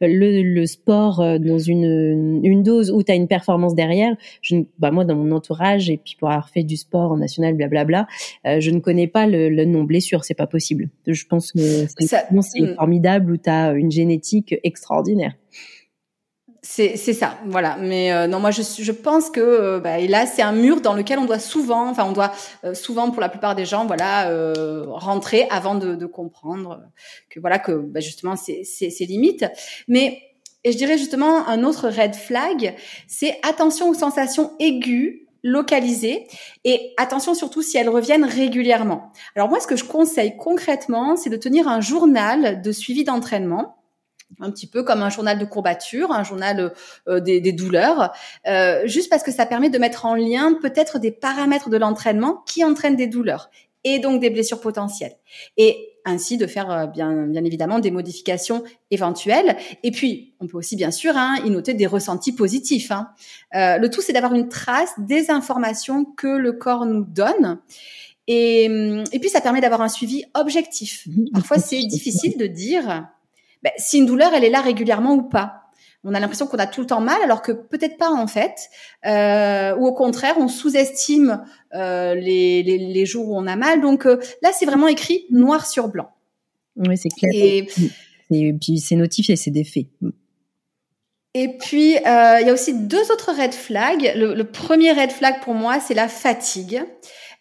le, 0.00 0.42
le, 0.42 0.66
sport 0.66 1.18
dans 1.38 1.58
une, 1.58 2.40
une 2.42 2.62
dose 2.62 2.90
où 2.90 3.02
tu 3.02 3.12
as 3.12 3.14
une 3.14 3.28
performance 3.28 3.74
derrière, 3.74 4.16
je, 4.42 4.56
bah 4.78 4.90
moi 4.90 5.04
dans 5.04 5.14
mon 5.14 5.30
entourage 5.30 5.90
et 5.90 5.98
puis 5.98 6.16
pour 6.18 6.30
avoir 6.30 6.48
fait 6.48 6.64
du 6.64 6.76
sport 6.76 7.12
en 7.12 7.18
national, 7.18 7.54
blablabla, 7.54 8.06
euh, 8.46 8.60
je 8.60 8.70
ne 8.70 8.80
connais 8.80 9.06
pas 9.06 9.26
le, 9.26 9.48
le 9.48 9.64
nom 9.64 9.84
blessure, 9.84 10.24
c'est 10.24 10.34
pas 10.34 10.48
possible. 10.48 10.88
Je 11.06 11.24
pense 11.26 11.52
que 11.52 11.86
c'est 11.86 12.24
hmm. 12.30 12.74
formidable 12.74 13.32
où 13.32 13.36
tu 13.36 13.50
as 13.50 13.72
une 13.72 13.92
génétique 13.92 14.56
extraordinaire. 14.64 14.99
C'est 16.62 16.96
ça, 16.96 17.38
voilà. 17.46 17.76
Mais 17.80 18.12
euh, 18.12 18.26
non, 18.26 18.38
moi 18.38 18.50
je 18.50 18.92
pense 18.92 19.30
que 19.30 19.40
euh, 19.40 19.80
bah, 19.80 19.98
et 19.98 20.06
là 20.06 20.26
c'est 20.26 20.42
un 20.42 20.52
mur 20.52 20.80
dans 20.80 20.92
lequel 20.92 21.18
on 21.18 21.24
doit 21.24 21.38
souvent, 21.38 21.88
enfin 21.88 22.04
on 22.04 22.12
doit 22.12 22.32
euh, 22.64 22.74
souvent 22.74 23.10
pour 23.10 23.20
la 23.20 23.28
plupart 23.28 23.54
des 23.54 23.64
gens, 23.64 23.86
voilà, 23.86 24.30
rentrer 24.86 25.48
avant 25.50 25.74
de, 25.74 26.06
comprendre 26.06 26.80
que 27.28 27.40
voilà 27.40 27.58
que 27.58 27.72
bah, 27.72 28.00
justement 28.00 28.36
c'est 28.36 28.62
c'est 28.64 29.04
limites. 29.04 29.46
Mais 29.88 30.22
et 30.62 30.72
je 30.72 30.76
dirais 30.76 30.98
justement 30.98 31.48
un 31.48 31.64
autre 31.64 31.88
red 31.88 32.14
flag, 32.14 32.76
c'est 33.08 33.38
attention 33.42 33.88
aux 33.88 33.94
sensations 33.94 34.52
aiguës 34.60 35.26
localisées 35.42 36.28
et 36.64 36.92
attention 36.98 37.34
surtout 37.34 37.62
si 37.62 37.78
elles 37.78 37.88
reviennent 37.88 38.24
régulièrement. 38.24 39.10
Alors 39.34 39.48
moi 39.48 39.60
ce 39.60 39.66
que 39.66 39.76
je 39.76 39.84
conseille 39.84 40.36
concrètement, 40.36 41.16
c'est 41.16 41.30
de 41.30 41.36
tenir 41.36 41.66
un 41.66 41.80
journal 41.80 42.60
de 42.60 42.72
suivi 42.72 43.02
d'entraînement 43.04 43.79
un 44.38 44.50
petit 44.50 44.66
peu 44.66 44.82
comme 44.82 45.02
un 45.02 45.10
journal 45.10 45.38
de 45.38 45.44
courbature, 45.44 46.12
un 46.12 46.24
journal 46.24 46.72
euh, 47.08 47.20
des, 47.20 47.40
des, 47.40 47.52
douleurs, 47.52 48.12
euh, 48.46 48.86
juste 48.86 49.10
parce 49.10 49.22
que 49.22 49.32
ça 49.32 49.46
permet 49.46 49.70
de 49.70 49.78
mettre 49.78 50.06
en 50.06 50.14
lien 50.14 50.54
peut-être 50.60 50.98
des 50.98 51.10
paramètres 51.10 51.68
de 51.68 51.76
l'entraînement 51.76 52.42
qui 52.46 52.64
entraînent 52.64 52.96
des 52.96 53.06
douleurs 53.06 53.50
et 53.84 53.98
donc 53.98 54.20
des 54.20 54.30
blessures 54.30 54.60
potentielles. 54.60 55.16
Et 55.56 55.90
ainsi 56.04 56.36
de 56.36 56.46
faire 56.46 56.70
euh, 56.70 56.86
bien, 56.86 57.26
bien 57.26 57.44
évidemment 57.44 57.78
des 57.78 57.90
modifications 57.90 58.62
éventuelles. 58.90 59.56
Et 59.82 59.90
puis, 59.90 60.34
on 60.40 60.46
peut 60.46 60.56
aussi 60.56 60.76
bien 60.76 60.90
sûr 60.90 61.16
hein, 61.16 61.36
y 61.44 61.50
noter 61.50 61.74
des 61.74 61.86
ressentis 61.86 62.32
positifs. 62.32 62.90
Hein. 62.90 63.08
Euh, 63.54 63.78
le 63.78 63.90
tout, 63.90 64.00
c'est 64.00 64.12
d'avoir 64.12 64.34
une 64.34 64.48
trace 64.48 64.92
des 64.98 65.30
informations 65.30 66.04
que 66.04 66.28
le 66.28 66.52
corps 66.52 66.86
nous 66.86 67.04
donne. 67.04 67.60
Et, 68.26 68.64
et 69.12 69.18
puis, 69.18 69.28
ça 69.28 69.40
permet 69.40 69.60
d'avoir 69.60 69.80
un 69.80 69.88
suivi 69.88 70.24
objectif. 70.34 71.06
Mmh. 71.06 71.30
Parfois, 71.32 71.58
c'est 71.58 71.80
difficile 71.86 72.36
de 72.36 72.46
dire 72.46 73.08
ben, 73.62 73.72
si 73.76 73.98
une 73.98 74.06
douleur, 74.06 74.32
elle 74.34 74.44
est 74.44 74.50
là 74.50 74.60
régulièrement 74.60 75.14
ou 75.14 75.22
pas. 75.22 75.56
On 76.02 76.14
a 76.14 76.20
l'impression 76.20 76.46
qu'on 76.46 76.58
a 76.58 76.66
tout 76.66 76.80
le 76.80 76.86
temps 76.86 77.00
mal, 77.00 77.20
alors 77.22 77.42
que 77.42 77.52
peut-être 77.52 77.98
pas 77.98 78.10
en 78.10 78.26
fait. 78.26 78.54
Euh, 79.06 79.76
ou 79.76 79.86
au 79.86 79.92
contraire, 79.92 80.36
on 80.38 80.48
sous-estime 80.48 81.44
euh, 81.74 82.14
les, 82.14 82.62
les, 82.62 82.78
les, 82.78 83.06
jours 83.06 83.28
où 83.28 83.36
on 83.36 83.46
a 83.46 83.56
mal. 83.56 83.82
Donc 83.82 84.06
euh, 84.06 84.18
là, 84.42 84.50
c'est 84.52 84.64
vraiment 84.64 84.88
écrit 84.88 85.26
noir 85.30 85.66
sur 85.66 85.88
blanc. 85.88 86.08
Oui, 86.76 86.96
c'est 86.96 87.10
clair. 87.10 87.30
Et, 87.34 87.68
et 88.30 88.52
puis 88.54 88.78
c'est 88.78 88.96
notifié, 88.96 89.36
c'est 89.36 89.50
des 89.50 89.64
faits. 89.64 89.88
Et 91.34 91.56
puis, 91.58 91.96
euh, 91.96 92.38
il 92.40 92.46
y 92.46 92.50
a 92.50 92.52
aussi 92.52 92.74
deux 92.74 93.12
autres 93.12 93.32
red 93.32 93.52
flags. 93.52 94.12
Le, 94.16 94.34
le 94.34 94.44
premier 94.44 94.92
red 94.92 95.12
flag 95.12 95.40
pour 95.42 95.54
moi, 95.54 95.78
c'est 95.78 95.94
la 95.94 96.08
fatigue, 96.08 96.82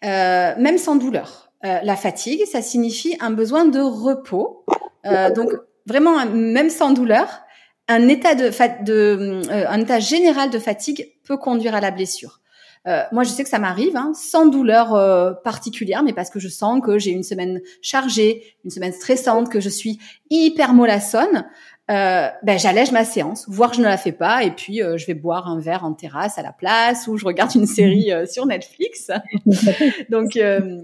euh, 0.04 0.54
même 0.58 0.78
sans 0.78 0.96
douleur. 0.96 1.52
Euh, 1.64 1.78
la 1.82 1.96
fatigue, 1.96 2.44
ça 2.46 2.62
signifie 2.62 3.16
un 3.20 3.30
besoin 3.30 3.64
de 3.64 3.80
repos. 3.80 4.64
Euh, 5.06 5.30
donc, 5.32 5.50
vraiment, 5.86 6.26
même 6.26 6.70
sans 6.70 6.92
douleur, 6.92 7.42
un 7.88 8.08
état 8.08 8.34
de, 8.34 8.50
de 8.84 9.42
euh, 9.50 9.68
un 9.68 9.80
état 9.80 9.98
général 9.98 10.50
de 10.50 10.58
fatigue 10.58 11.08
peut 11.24 11.36
conduire 11.36 11.74
à 11.74 11.80
la 11.80 11.90
blessure. 11.90 12.40
Euh, 12.86 13.02
moi, 13.12 13.24
je 13.24 13.28
sais 13.28 13.42
que 13.42 13.48
ça 13.50 13.58
m'arrive, 13.58 13.94
hein, 13.96 14.12
sans 14.14 14.46
douleur 14.46 14.94
euh, 14.94 15.32
particulière, 15.32 16.02
mais 16.02 16.14
parce 16.14 16.30
que 16.30 16.38
je 16.40 16.48
sens 16.48 16.80
que 16.82 16.98
j'ai 16.98 17.10
une 17.10 17.22
semaine 17.22 17.60
chargée, 17.82 18.56
une 18.64 18.70
semaine 18.70 18.92
stressante, 18.92 19.50
que 19.50 19.60
je 19.60 19.68
suis 19.68 19.98
hyper 20.30 20.72
mollassonne 20.72 21.44
euh, 21.90 22.28
ben 22.44 22.56
j'allège 22.56 22.92
ma 22.92 23.04
séance, 23.04 23.46
voire 23.48 23.74
je 23.74 23.80
ne 23.80 23.86
la 23.86 23.96
fais 23.96 24.12
pas, 24.12 24.44
et 24.44 24.52
puis 24.52 24.80
euh, 24.80 24.96
je 24.96 25.06
vais 25.06 25.14
boire 25.14 25.48
un 25.48 25.58
verre 25.58 25.84
en 25.84 25.92
terrasse 25.92 26.38
à 26.38 26.42
la 26.42 26.52
place, 26.52 27.08
ou 27.08 27.16
je 27.16 27.24
regarde 27.24 27.52
une 27.56 27.66
série 27.66 28.12
euh, 28.12 28.26
sur 28.26 28.46
Netflix. 28.46 29.10
Donc, 30.08 30.36
euh, 30.36 30.82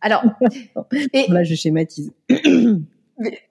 alors, 0.00 0.22
et 1.12 1.26
là 1.28 1.42
je 1.42 1.56
schématise. 1.56 2.12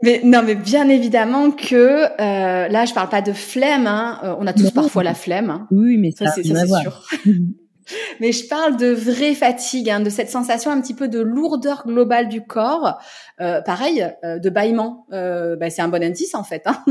Mais, 0.01 0.21
non, 0.23 0.41
mais 0.43 0.55
bien 0.55 0.89
évidemment 0.89 1.51
que 1.51 2.01
là, 2.17 2.85
je 2.85 2.93
parle 2.93 3.09
pas 3.09 3.21
de 3.21 3.33
flemme. 3.33 3.87
Hein, 3.87 4.37
on 4.39 4.47
a 4.47 4.53
tous 4.53 4.71
parfois 4.71 5.03
la 5.03 5.13
flemme. 5.13 5.49
Hein. 5.49 5.67
Oui, 5.71 5.97
mais 5.97 6.11
ça, 6.11 6.25
ça 6.25 6.33
c'est 6.35 6.43
sûr. 6.43 7.03
Mais 8.19 8.31
je 8.31 8.47
parle 8.47 8.77
de 8.77 8.87
vraie 8.87 9.35
fatigue, 9.35 9.89
hein, 9.89 9.99
de 9.99 10.09
cette 10.09 10.29
sensation 10.29 10.71
un 10.71 10.81
petit 10.81 10.93
peu 10.93 11.07
de 11.07 11.19
lourdeur 11.19 11.83
globale 11.85 12.29
du 12.29 12.45
corps. 12.45 12.99
Euh, 13.41 13.61
pareil, 13.61 14.07
euh, 14.23 14.39
de 14.39 14.49
bâillement. 14.49 15.05
Euh, 15.11 15.55
bah, 15.55 15.69
c'est 15.69 15.81
un 15.81 15.87
bon 15.87 16.03
indice 16.03 16.35
en 16.35 16.43
fait. 16.43 16.63
Hein. 16.65 16.83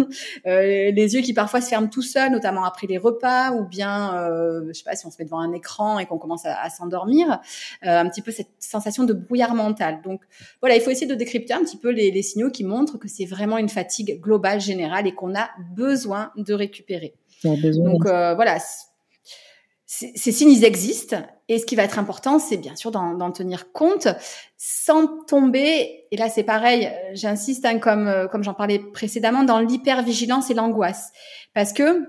Euh, 0.46 0.90
les 0.90 1.14
yeux 1.14 1.20
qui 1.20 1.32
parfois 1.34 1.60
se 1.60 1.68
ferment 1.68 1.88
tout 1.88 2.02
seuls, 2.02 2.30
notamment 2.30 2.64
après 2.64 2.86
les 2.86 2.98
repas, 2.98 3.52
ou 3.52 3.64
bien, 3.64 4.16
euh, 4.16 4.68
je 4.68 4.72
sais 4.72 4.84
pas, 4.84 4.96
si 4.96 5.06
on 5.06 5.10
se 5.10 5.16
met 5.18 5.24
devant 5.24 5.40
un 5.40 5.52
écran 5.52 5.98
et 5.98 6.06
qu'on 6.06 6.18
commence 6.18 6.44
à, 6.46 6.60
à 6.60 6.70
s'endormir, 6.70 7.40
un 7.82 8.08
petit 8.08 8.22
peu 8.22 8.30
cette 8.30 8.50
sensation 8.58 9.04
de 9.04 9.12
brouillard 9.12 9.54
mental. 9.54 10.00
Donc 10.02 10.22
voilà, 10.60 10.76
il 10.76 10.80
faut 10.82 10.90
essayer 10.90 11.06
de 11.06 11.14
décrypter 11.14 11.54
un 11.54 11.60
petit 11.60 11.78
peu 11.78 11.90
les, 11.90 12.10
les 12.10 12.22
signaux 12.22 12.50
qui 12.50 12.64
montrent 12.64 12.98
que 12.98 13.08
c'est 13.08 13.24
vraiment 13.24 13.58
une 13.58 13.68
fatigue 13.68 14.20
globale 14.20 14.60
générale 14.60 15.06
et 15.06 15.14
qu'on 15.14 15.34
a 15.34 15.48
besoin 15.74 16.32
de 16.36 16.54
récupérer. 16.54 17.14
Donc 17.44 18.02
voilà 18.04 18.58
ces 19.92 20.32
signes, 20.32 20.64
existent. 20.64 21.22
Et 21.48 21.58
ce 21.58 21.66
qui 21.66 21.76
va 21.76 21.82
être 21.82 21.98
important, 21.98 22.38
c'est 22.38 22.56
bien 22.56 22.74
sûr 22.76 22.90
d'en 22.90 23.30
tenir 23.30 23.72
compte 23.72 24.08
sans 24.56 25.06
tomber, 25.24 26.06
et 26.10 26.16
là 26.16 26.30
c'est 26.30 26.44
pareil, 26.44 26.90
j'insiste 27.12 27.66
hein, 27.66 27.78
comme, 27.78 28.08
euh, 28.08 28.26
comme 28.26 28.42
j'en 28.42 28.54
parlais 28.54 28.78
précédemment, 28.78 29.42
dans 29.42 29.58
l'hypervigilance 29.58 30.50
et 30.50 30.54
l'angoisse. 30.54 31.12
Parce 31.52 31.74
que 31.74 32.08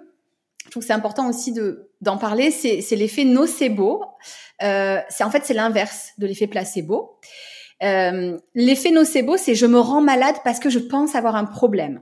je 0.66 0.70
trouve 0.72 0.82
que 0.82 0.88
c'est 0.88 0.94
important 0.94 1.28
aussi 1.28 1.52
de 1.52 1.90
d'en 2.00 2.18
parler, 2.18 2.52
c'est 2.52 2.96
l'effet 2.96 3.26
nocebo. 3.26 4.06
Euh, 4.62 5.00
en 5.20 5.30
fait 5.30 5.44
c'est 5.44 5.54
l'inverse 5.54 6.12
de 6.18 6.28
l'effet 6.28 6.48
placebo. 6.48 7.18
Euh, 7.82 8.38
l'effet 8.56 8.92
nocebo, 8.92 9.36
c'est 9.36 9.56
je 9.56 9.66
me 9.66 9.80
rends 9.80 10.02
malade 10.02 10.36
parce 10.46 10.60
que 10.60 10.70
je 10.70 10.80
pense 10.80 11.16
avoir 11.16 11.36
un 11.36 11.46
problème. 11.46 12.02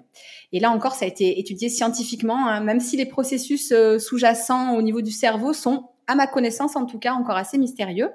Et 0.54 0.60
là 0.60 0.72
encore, 0.72 0.95
ça 0.95 1.06
a 1.06 1.08
été 1.08 1.39
étudié 1.39 1.70
scientifiquement, 1.70 2.47
hein, 2.47 2.60
même 2.62 2.80
si 2.80 2.97
les 2.97 3.06
processus 3.06 3.72
euh, 3.72 3.99
sous-jacents 3.99 4.76
au 4.76 4.82
niveau 4.82 5.02
du 5.02 5.12
cerveau 5.12 5.54
sont, 5.54 5.89
à 6.08 6.16
ma 6.16 6.28
connaissance 6.28 6.76
en 6.76 6.86
tout 6.86 6.99
cas, 6.99 7.14
encore 7.14 7.38
assez 7.38 7.58
mystérieux. 7.58 8.10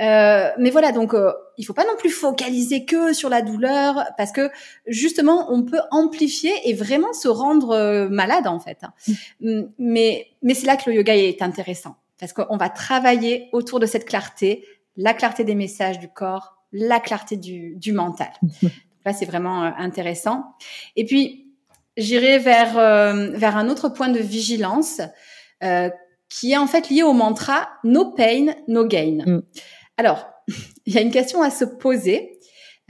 Euh, 0.00 0.50
mais 0.58 0.70
voilà, 0.70 0.92
donc 0.92 1.12
euh, 1.12 1.32
il 1.58 1.64
faut 1.64 1.74
pas 1.74 1.84
non 1.84 1.96
plus 1.98 2.10
focaliser 2.10 2.84
que 2.86 3.12
sur 3.12 3.28
la 3.28 3.42
douleur 3.42 4.04
parce 4.16 4.32
que 4.32 4.50
justement 4.86 5.52
on 5.52 5.62
peut 5.62 5.80
amplifier 5.90 6.52
et 6.64 6.72
vraiment 6.72 7.12
se 7.12 7.28
rendre 7.28 7.70
euh, 7.70 8.08
malade 8.08 8.46
en 8.46 8.58
fait. 8.60 8.78
Mm. 9.40 9.62
Mais 9.78 10.28
mais 10.42 10.54
c'est 10.54 10.66
là 10.66 10.76
que 10.76 10.88
le 10.88 10.96
yoga 10.96 11.14
est 11.14 11.42
intéressant 11.42 11.96
parce 12.18 12.32
qu'on 12.32 12.56
va 12.56 12.70
travailler 12.70 13.48
autour 13.52 13.78
de 13.78 13.86
cette 13.86 14.06
clarté, 14.06 14.64
la 14.96 15.12
clarté 15.12 15.44
des 15.44 15.54
messages 15.54 15.98
du 15.98 16.08
corps, 16.08 16.56
la 16.72 17.00
clarté 17.00 17.36
du, 17.36 17.76
du 17.76 17.92
mental. 17.92 18.30
là 19.04 19.12
c'est 19.12 19.26
vraiment 19.26 19.62
intéressant. 19.62 20.54
Et 20.96 21.04
puis 21.04 21.49
j'irai 22.00 22.38
vers 22.38 22.78
euh, 22.78 23.30
vers 23.34 23.56
un 23.56 23.68
autre 23.68 23.88
point 23.88 24.08
de 24.08 24.18
vigilance 24.18 25.00
euh, 25.62 25.90
qui 26.28 26.52
est 26.52 26.56
en 26.56 26.66
fait 26.66 26.88
lié 26.88 27.02
au 27.02 27.12
mantra 27.12 27.68
no 27.84 28.12
pain 28.12 28.54
no 28.68 28.86
gain. 28.86 29.18
Mm. 29.26 29.42
Alors, 29.96 30.30
il 30.86 30.94
y 30.94 30.98
a 30.98 31.00
une 31.00 31.10
question 31.10 31.42
à 31.42 31.50
se 31.50 31.64
poser. 31.64 32.38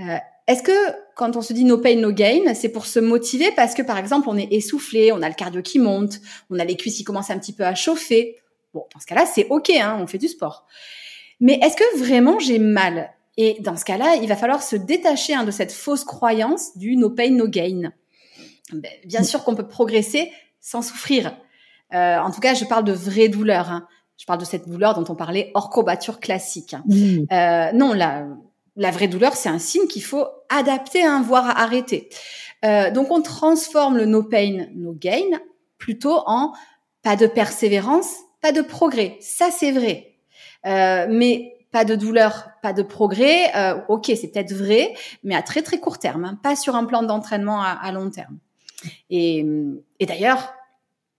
Euh, 0.00 0.16
est-ce 0.46 0.62
que 0.62 0.72
quand 1.16 1.36
on 1.36 1.42
se 1.42 1.52
dit 1.52 1.64
no 1.64 1.78
pain 1.78 1.96
no 1.96 2.12
gain, 2.12 2.54
c'est 2.54 2.70
pour 2.70 2.86
se 2.86 2.98
motiver 2.98 3.50
parce 3.54 3.74
que 3.74 3.82
par 3.82 3.98
exemple 3.98 4.28
on 4.28 4.36
est 4.36 4.48
essoufflé, 4.52 5.12
on 5.12 5.22
a 5.22 5.28
le 5.28 5.34
cardio 5.34 5.62
qui 5.62 5.78
monte, 5.78 6.20
on 6.48 6.58
a 6.58 6.64
les 6.64 6.76
cuisses 6.76 6.96
qui 6.96 7.04
commencent 7.04 7.30
un 7.30 7.38
petit 7.38 7.52
peu 7.52 7.64
à 7.64 7.74
chauffer? 7.74 8.36
Bon, 8.72 8.84
dans 8.94 9.00
ce 9.00 9.06
cas-là, 9.06 9.26
c'est 9.26 9.48
ok, 9.50 9.70
hein, 9.70 9.98
on 10.00 10.06
fait 10.06 10.18
du 10.18 10.28
sport. 10.28 10.66
Mais 11.40 11.58
est-ce 11.62 11.76
que 11.76 11.98
vraiment 11.98 12.38
j'ai 12.38 12.58
mal? 12.58 13.12
Et 13.36 13.56
dans 13.60 13.76
ce 13.76 13.84
cas-là, 13.84 14.16
il 14.16 14.28
va 14.28 14.36
falloir 14.36 14.62
se 14.62 14.76
détacher 14.76 15.34
hein, 15.34 15.44
de 15.44 15.50
cette 15.50 15.72
fausse 15.72 16.04
croyance 16.04 16.76
du 16.76 16.96
no 16.96 17.10
pain 17.10 17.30
no 17.30 17.48
gain. 17.48 17.92
Ben, 18.74 18.90
bien 19.04 19.22
sûr 19.22 19.44
qu'on 19.44 19.54
peut 19.54 19.66
progresser 19.66 20.32
sans 20.60 20.82
souffrir. 20.82 21.36
Euh, 21.94 22.18
en 22.18 22.30
tout 22.30 22.40
cas, 22.40 22.54
je 22.54 22.64
parle 22.64 22.84
de 22.84 22.92
vraie 22.92 23.28
douleur. 23.28 23.70
Hein. 23.70 23.86
Je 24.16 24.26
parle 24.26 24.38
de 24.38 24.44
cette 24.44 24.68
douleur 24.68 24.94
dont 24.94 25.10
on 25.12 25.16
parlait 25.16 25.50
hors 25.54 25.70
courbature 25.70 26.20
classique. 26.20 26.74
Hein. 26.74 26.84
Euh, 27.32 27.72
non, 27.72 27.92
la, 27.92 28.26
la 28.76 28.90
vraie 28.90 29.08
douleur, 29.08 29.34
c'est 29.34 29.48
un 29.48 29.58
signe 29.58 29.86
qu'il 29.86 30.04
faut 30.04 30.26
adapter, 30.48 31.02
hein, 31.02 31.22
voire 31.26 31.58
arrêter. 31.58 32.08
Euh, 32.64 32.90
donc, 32.90 33.10
on 33.10 33.22
transforme 33.22 33.96
le 33.96 34.04
no 34.04 34.22
pain, 34.22 34.66
no 34.74 34.92
gain 34.92 35.38
plutôt 35.78 36.22
en 36.26 36.52
pas 37.02 37.16
de 37.16 37.26
persévérance, 37.26 38.14
pas 38.42 38.52
de 38.52 38.60
progrès. 38.60 39.16
Ça, 39.20 39.50
c'est 39.50 39.72
vrai. 39.72 40.18
Euh, 40.66 41.06
mais 41.08 41.56
pas 41.72 41.84
de 41.84 41.94
douleur, 41.94 42.50
pas 42.62 42.72
de 42.72 42.82
progrès. 42.82 43.54
Euh, 43.56 43.80
ok, 43.88 44.06
c'est 44.06 44.28
peut-être 44.28 44.52
vrai, 44.52 44.92
mais 45.24 45.34
à 45.34 45.42
très 45.42 45.62
très 45.62 45.78
court 45.78 45.98
terme, 45.98 46.24
hein, 46.24 46.38
pas 46.42 46.56
sur 46.56 46.74
un 46.74 46.84
plan 46.84 47.02
d'entraînement 47.02 47.62
à, 47.62 47.70
à 47.70 47.92
long 47.92 48.10
terme. 48.10 48.38
Et, 49.10 49.44
et 49.98 50.06
d'ailleurs, 50.06 50.54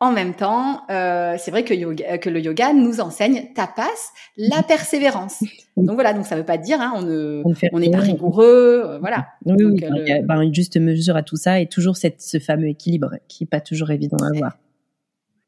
en 0.01 0.11
même 0.11 0.33
temps, 0.33 0.81
euh, 0.89 1.35
c'est 1.37 1.51
vrai 1.51 1.63
que, 1.63 1.75
yoga, 1.75 2.17
que, 2.17 2.31
le 2.31 2.39
yoga 2.39 2.73
nous 2.73 3.01
enseigne 3.01 3.49
tapas, 3.53 3.83
la 4.35 4.63
persévérance. 4.63 5.43
Donc 5.77 5.93
voilà, 5.93 6.13
donc 6.13 6.25
ça 6.25 6.35
veut 6.35 6.43
pas 6.43 6.57
dire 6.57 6.81
hein, 6.81 6.93
on 6.95 7.03
ne 7.03 7.43
on 7.71 7.79
n'est 7.79 7.91
pas 7.91 7.99
rigoureux, 7.99 8.81
euh, 8.83 8.99
voilà. 8.99 9.27
Oui, 9.45 9.57
donc, 9.57 9.73
oui, 9.73 10.01
il 10.03 10.07
y 10.07 10.11
a 10.11 10.23
ben, 10.23 10.41
une 10.41 10.55
juste 10.55 10.75
mesure 10.77 11.15
à 11.15 11.21
tout 11.21 11.35
ça 11.35 11.61
et 11.61 11.67
toujours 11.67 11.97
cette, 11.97 12.19
ce 12.19 12.39
fameux 12.39 12.67
équilibre 12.67 13.11
qui 13.27 13.43
est 13.43 13.47
pas 13.47 13.61
toujours 13.61 13.91
évident 13.91 14.17
à 14.23 14.35
avoir. 14.35 14.57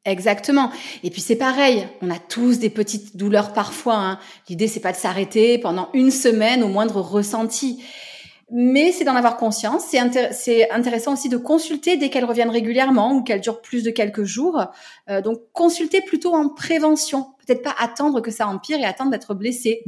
Exactement. 0.05 0.69
Et 1.03 1.09
puis 1.09 1.21
c'est 1.21 1.35
pareil, 1.35 1.87
on 2.03 2.11
a 2.11 2.19
tous 2.19 2.59
des 2.59 2.69
petites 2.69 3.17
douleurs 3.17 3.53
parfois. 3.53 3.95
Hein. 3.95 4.19
L'idée 4.49 4.67
c'est 4.67 4.81
pas 4.81 4.91
de 4.91 4.97
s'arrêter 4.97 5.57
pendant 5.57 5.89
une 5.95 6.11
semaine 6.11 6.61
au 6.61 6.67
moindre 6.67 7.01
ressenti 7.01 7.83
mais 8.55 8.91
c'est 8.91 9.03
d'en 9.03 9.15
avoir 9.15 9.37
conscience. 9.37 9.83
C'est 10.31 10.69
intéressant 10.69 11.13
aussi 11.13 11.27
de 11.27 11.37
consulter 11.37 11.97
dès 11.97 12.11
qu'elles 12.11 12.23
reviennent 12.23 12.51
régulièrement 12.51 13.13
ou 13.15 13.23
qu'elles 13.23 13.41
durent 13.41 13.63
plus 13.63 13.81
de 13.81 13.89
quelques 13.89 14.25
jours. 14.25 14.67
Euh, 15.09 15.21
donc 15.21 15.39
consulter 15.53 16.01
plutôt 16.01 16.35
en 16.35 16.49
prévention, 16.49 17.33
peut-être 17.45 17.63
pas 17.63 17.73
attendre 17.79 18.21
que 18.21 18.29
ça 18.29 18.47
empire 18.47 18.79
et 18.79 18.85
attendre 18.85 19.09
d'être 19.09 19.33
blessé. 19.33 19.83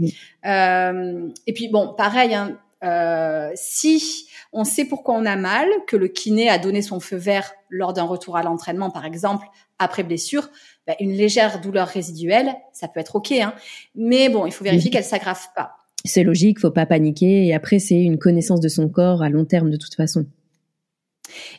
Euh, 0.48 1.30
et 1.46 1.54
puis 1.54 1.68
bon, 1.68 1.94
pareil, 1.96 2.34
hein, 2.34 2.58
euh, 2.84 3.52
si 3.54 4.28
on 4.52 4.64
sait 4.64 4.86
pourquoi 4.86 5.14
on 5.14 5.28
a 5.28 5.36
mal, 5.36 5.70
que 5.86 5.96
le 5.96 6.08
kiné 6.08 6.50
a 6.50 6.58
donné 6.58 6.82
son 6.82 7.00
feu 7.00 7.18
vert 7.18 7.54
lors 7.70 7.94
d'un 7.94 8.04
retour 8.04 8.36
à 8.36 8.42
l'entraînement, 8.42 8.90
par 8.90 9.06
exemple, 9.06 9.46
après 9.78 10.02
blessure, 10.02 10.50
bah, 10.88 10.96
une 11.00 11.12
légère 11.12 11.62
douleur 11.62 11.88
résiduelle, 11.88 12.56
ça 12.74 12.88
peut 12.88 13.00
être 13.00 13.18
ok, 13.18 13.32
hein. 13.32 13.54
mais 13.94 14.30
bon, 14.30 14.48
il 14.48 14.52
faut 14.52 14.64
vérifier 14.64 14.90
qu'elle 14.90 15.04
s'aggrave 15.04 15.50
pas 15.56 15.85
c'est 16.06 16.24
logique, 16.24 16.60
faut 16.60 16.72
pas 16.72 16.86
paniquer. 16.86 17.46
Et 17.46 17.54
après, 17.54 17.80
c'est 17.80 18.02
une 18.02 18.18
connaissance 18.18 18.60
de 18.60 18.70
son 18.70 18.90
corps 18.90 19.22
à 19.22 19.30
long 19.30 19.46
terme 19.46 19.70
de 19.70 19.78
toute 19.78 19.96
façon. 19.96 20.26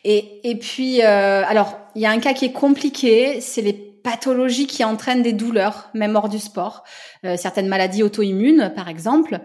Et, 0.04 0.48
et 0.48 0.56
puis, 0.56 1.02
euh, 1.02 1.42
alors, 1.46 1.78
il 1.94 2.02
y 2.02 2.06
a 2.06 2.10
un 2.10 2.20
cas 2.20 2.34
qui 2.34 2.44
est 2.44 2.52
compliqué, 2.52 3.40
c'est 3.40 3.62
les 3.62 3.72
pathologies 3.72 4.66
qui 4.66 4.84
entraînent 4.84 5.22
des 5.22 5.32
douleurs, 5.32 5.90
même 5.92 6.14
hors 6.14 6.28
du 6.28 6.38
sport. 6.38 6.84
Euh, 7.24 7.36
certaines 7.36 7.66
maladies 7.66 8.02
auto-immunes, 8.02 8.72
par 8.76 8.88
exemple. 8.88 9.40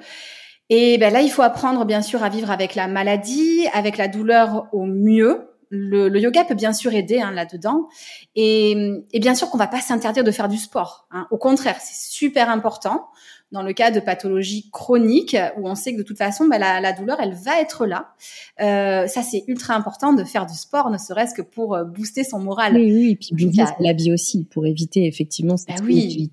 Et 0.70 0.97
ben 0.97 1.12
là, 1.12 1.22
il 1.22 1.30
faut 1.30 1.41
apprendre, 1.41 1.84
bien 1.86 2.02
sûr, 2.02 2.24
à 2.24 2.30
vivre 2.30 2.52
avec 2.52 2.76
la 2.76 2.88
maladie, 2.88 3.68
avec 3.74 3.97
la 3.97 4.08
douleur 4.08 4.68
au 4.72 4.86
mieux. 4.86 5.51
Le, 5.72 6.10
le, 6.10 6.20
yoga 6.20 6.44
peut 6.44 6.54
bien 6.54 6.74
sûr 6.74 6.94
aider 6.94 7.20
hein, 7.20 7.32
là-dedans. 7.32 7.88
Et, 8.36 8.72
et, 9.14 9.20
bien 9.20 9.34
sûr 9.34 9.50
qu'on 9.50 9.58
va 9.58 9.68
pas 9.68 9.82
s'interdire 9.82 10.24
de 10.24 10.32
faire 10.32 10.50
du 10.50 10.58
sport. 10.58 11.08
Hein. 11.12 11.28
Au 11.32 11.38
contraire, 11.38 11.78
c'est 11.80 12.12
super 12.12 12.50
important 12.50 13.08
dans 13.52 13.64
le 13.64 13.74
cas 13.74 13.92
de 13.92 14.00
pathologies 14.00 14.70
chroniques 14.72 15.36
où 15.58 15.68
on 15.68 15.76
sait 15.76 15.94
que 15.94 15.98
de 15.98 16.04
toute 16.04 16.18
façon, 16.18 16.48
bah, 16.48 16.58
la, 16.58 16.80
la, 16.80 16.94
douleur, 16.94 17.20
elle 17.22 17.34
va 17.34 17.60
être 17.60 17.86
là. 17.86 18.14
Euh, 18.62 19.08
ça, 19.08 19.24
c'est 19.24 19.44
ultra 19.48 19.76
important 19.76 20.14
de 20.14 20.24
faire 20.24 20.46
du 20.46 20.54
sport, 20.54 20.90
ne 20.90 20.98
serait-ce 20.98 21.34
que 21.34 21.42
pour 21.42 21.76
euh, 21.76 21.84
booster 21.84 22.24
son 22.24 22.40
moral. 22.40 22.76
Oui, 22.76 22.94
oui, 22.94 23.12
et 23.12 23.16
puis 23.16 23.46
booster 23.46 23.66
la 23.80 23.94
vie 23.94 24.14
aussi, 24.14 24.46
pour 24.46 24.66
éviter 24.66 25.06
effectivement 25.06 25.58
cette 25.58 25.78
bah, 25.78 25.84
oui. 25.84 26.30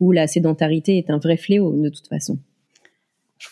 où 0.00 0.12
la 0.12 0.26
sédentarité 0.26 0.98
est 0.98 1.10
un 1.10 1.18
vrai 1.18 1.36
fléau 1.36 1.72
de 1.72 1.88
toute 1.88 2.08
façon. 2.08 2.38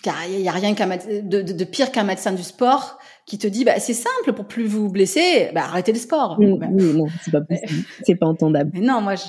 Il 0.04 0.40
n'y 0.40 0.48
a 0.48 0.52
rien 0.52 0.72
de, 0.72 1.20
de, 1.20 1.42
de, 1.52 1.64
pire 1.64 1.90
qu'un 1.90 2.04
médecin 2.04 2.32
du 2.32 2.44
sport 2.44 2.99
qui 3.30 3.38
te 3.38 3.46
dit 3.46 3.64
bah, 3.64 3.78
c'est 3.78 3.94
simple 3.94 4.32
pour 4.34 4.46
plus 4.46 4.66
vous 4.66 4.90
blesser, 4.90 5.50
bah, 5.54 5.62
arrêtez 5.62 5.92
le 5.92 5.98
sport. 5.98 6.34
Oui 6.40 6.48
non, 6.48 7.06
c'est 7.24 7.30
pas 7.30 7.40
possible, 7.40 7.84
c'est 8.02 8.16
pas 8.16 8.26
entendable. 8.26 8.72
Mais 8.74 8.80
non, 8.80 9.00
moi 9.00 9.14
je, 9.14 9.22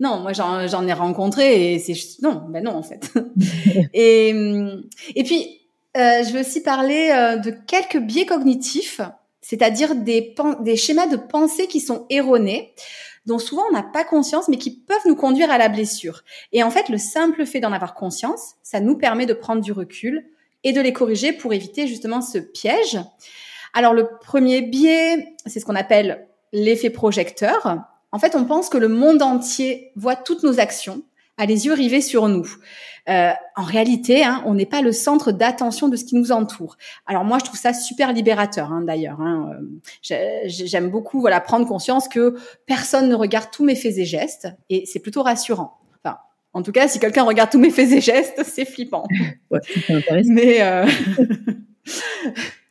non, 0.00 0.20
moi 0.20 0.32
j'en 0.32 0.86
ai 0.86 0.92
rencontré 0.94 1.74
et 1.74 1.78
c'est 1.78 1.92
non, 2.22 2.46
ben 2.48 2.64
non 2.64 2.72
en 2.72 2.82
fait. 2.82 3.12
et 3.92 4.30
et 5.14 5.22
puis 5.22 5.60
euh, 5.98 6.24
je 6.24 6.32
veux 6.32 6.40
aussi 6.40 6.62
parler 6.62 7.10
euh, 7.14 7.36
de 7.36 7.50
quelques 7.50 7.98
biais 7.98 8.24
cognitifs, 8.24 9.02
c'est-à-dire 9.42 9.94
des 9.94 10.34
des 10.62 10.76
schémas 10.76 11.06
de 11.06 11.16
pensée 11.16 11.66
qui 11.66 11.80
sont 11.80 12.06
erronés 12.08 12.72
dont 13.26 13.38
souvent 13.38 13.64
on 13.68 13.74
n'a 13.74 13.82
pas 13.82 14.04
conscience, 14.04 14.48
mais 14.48 14.56
qui 14.56 14.70
peuvent 14.70 14.96
nous 15.04 15.16
conduire 15.16 15.50
à 15.50 15.58
la 15.58 15.68
blessure. 15.68 16.22
Et 16.52 16.62
en 16.62 16.70
fait, 16.70 16.88
le 16.88 16.96
simple 16.96 17.44
fait 17.44 17.60
d'en 17.60 17.72
avoir 17.72 17.94
conscience, 17.94 18.54
ça 18.62 18.80
nous 18.80 18.96
permet 18.96 19.26
de 19.26 19.34
prendre 19.34 19.60
du 19.60 19.72
recul 19.72 20.24
et 20.66 20.72
de 20.72 20.80
les 20.80 20.92
corriger 20.92 21.32
pour 21.32 21.54
éviter 21.54 21.86
justement 21.86 22.20
ce 22.20 22.38
piège. 22.38 22.98
Alors 23.72 23.94
le 23.94 24.08
premier 24.20 24.62
biais, 24.62 25.36
c'est 25.46 25.60
ce 25.60 25.64
qu'on 25.64 25.76
appelle 25.76 26.26
l'effet 26.52 26.90
projecteur. 26.90 27.78
En 28.10 28.18
fait, 28.18 28.34
on 28.34 28.44
pense 28.44 28.68
que 28.68 28.76
le 28.76 28.88
monde 28.88 29.22
entier 29.22 29.92
voit 29.94 30.16
toutes 30.16 30.42
nos 30.42 30.58
actions, 30.58 31.02
a 31.38 31.46
les 31.46 31.66
yeux 31.66 31.72
rivés 31.74 32.00
sur 32.00 32.26
nous. 32.28 32.48
Euh, 33.08 33.30
en 33.54 33.62
réalité, 33.62 34.24
hein, 34.24 34.42
on 34.46 34.54
n'est 34.54 34.66
pas 34.66 34.82
le 34.82 34.90
centre 34.90 35.30
d'attention 35.30 35.88
de 35.88 35.94
ce 35.94 36.04
qui 36.04 36.16
nous 36.16 36.32
entoure. 36.32 36.76
Alors 37.06 37.24
moi, 37.24 37.38
je 37.38 37.44
trouve 37.44 37.60
ça 37.60 37.72
super 37.72 38.12
libérateur, 38.12 38.72
hein, 38.72 38.82
d'ailleurs. 38.82 39.20
Hein. 39.20 39.52
Euh, 40.10 40.40
j'aime 40.46 40.90
beaucoup, 40.90 41.20
voilà, 41.20 41.40
prendre 41.40 41.68
conscience 41.68 42.08
que 42.08 42.36
personne 42.66 43.08
ne 43.08 43.14
regarde 43.14 43.50
tous 43.52 43.64
mes 43.64 43.76
faits 43.76 43.98
et 43.98 44.04
gestes, 44.04 44.48
et 44.70 44.84
c'est 44.86 44.98
plutôt 44.98 45.22
rassurant. 45.22 45.78
En 46.56 46.62
tout 46.62 46.72
cas, 46.72 46.88
si 46.88 46.98
quelqu'un 46.98 47.24
regarde 47.24 47.50
tous 47.50 47.58
mes 47.58 47.68
faits 47.68 47.92
et 47.92 48.00
gestes, 48.00 48.42
c'est 48.46 48.64
flippant. 48.64 49.04
Ouais, 49.50 49.60
intéressant. 49.90 50.30
Mais 50.32 50.62
euh... 50.62 50.86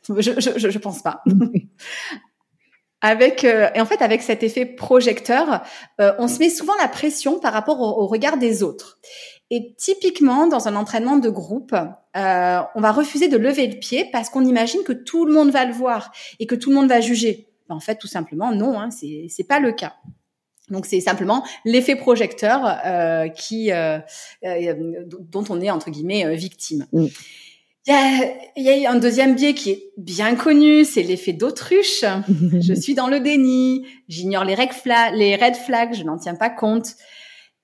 je, 0.18 0.32
je, 0.58 0.70
je 0.70 0.78
pense 0.78 1.02
pas. 1.02 1.22
Avec 3.00 3.44
euh, 3.44 3.68
et 3.76 3.80
en 3.80 3.86
fait 3.86 4.02
avec 4.02 4.22
cet 4.22 4.42
effet 4.42 4.66
projecteur, 4.66 5.62
euh, 6.00 6.12
on 6.18 6.26
se 6.26 6.40
met 6.40 6.50
souvent 6.50 6.72
la 6.80 6.88
pression 6.88 7.38
par 7.38 7.52
rapport 7.52 7.80
au, 7.80 8.08
regard 8.08 8.38
des 8.38 8.64
autres. 8.64 8.98
Et 9.50 9.76
typiquement 9.78 10.48
dans 10.48 10.66
un 10.66 10.74
entraînement 10.74 11.18
de 11.18 11.30
groupe, 11.30 11.76
on 12.14 12.80
va 12.80 12.90
refuser 12.90 13.28
de 13.28 13.36
lever 13.36 13.68
le 13.68 13.78
pied 13.78 14.08
parce 14.10 14.30
qu'on 14.30 14.44
imagine 14.44 14.82
que 14.82 14.92
tout 14.92 15.24
le 15.24 15.32
monde 15.32 15.50
va 15.50 15.64
le 15.64 15.72
voir 15.72 16.10
et 16.40 16.46
que 16.46 16.56
tout 16.56 16.70
le 16.70 16.76
monde 16.76 16.88
va 16.88 17.00
juger. 17.00 17.48
Ben, 17.68 17.76
en 17.76 17.80
fait, 17.80 17.96
tout 17.96 18.08
simplement 18.08 18.50
non, 18.50 18.80
hein, 18.80 18.90
c'est 18.90 19.26
c'est 19.28 19.46
pas 19.46 19.60
le 19.60 19.70
cas. 19.70 19.94
Donc 20.70 20.86
c'est 20.86 21.00
simplement 21.00 21.44
l'effet 21.64 21.96
projecteur 21.96 22.78
euh, 22.84 23.28
qui 23.28 23.70
dont 24.42 25.44
on 25.48 25.60
est 25.60 25.70
entre 25.70 25.90
guillemets 25.90 26.34
victime. 26.36 26.86
Mm. 26.92 27.06
Il 27.88 27.92
y, 27.92 27.96
a, 27.96 28.34
il 28.56 28.64
y 28.64 28.84
a 28.84 28.90
un 28.90 28.96
deuxième 28.96 29.36
biais 29.36 29.54
qui 29.54 29.70
est 29.70 29.92
bien 29.96 30.34
connu, 30.34 30.84
c'est 30.84 31.04
l'effet 31.04 31.32
d'autruche. 31.32 32.04
je 32.60 32.74
suis 32.80 32.94
dans 32.94 33.06
le 33.06 33.20
déni, 33.20 33.86
j'ignore 34.08 34.44
les, 34.44 34.56
les 34.56 35.36
red 35.36 35.54
flags, 35.54 35.94
je 35.94 36.02
n'en 36.02 36.18
tiens 36.18 36.34
pas 36.34 36.50
compte. 36.50 36.96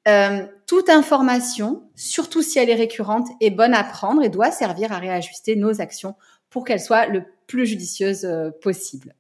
Euh, 0.09 0.47
toute 0.67 0.89
information, 0.89 1.83
surtout 1.95 2.43
si 2.43 2.59
elle 2.59 2.71
est 2.71 2.75
récurrente, 2.75 3.29
est 3.41 3.51
bonne 3.51 3.75
à 3.75 3.85
prendre 3.85 4.23
et 4.23 4.29
doit 4.29 4.51
servir 4.51 4.93
à 4.93 4.99
réajuster 4.99 5.55
nos 5.55 5.81
actions 5.81 6.15
pour 6.53 6.65
qu'elles 6.65 6.81
soient 6.81 7.07
le 7.07 7.25
plus 7.49 7.67
judicieuses 7.67 8.25
euh, 8.25 8.51
possible. 8.63 9.15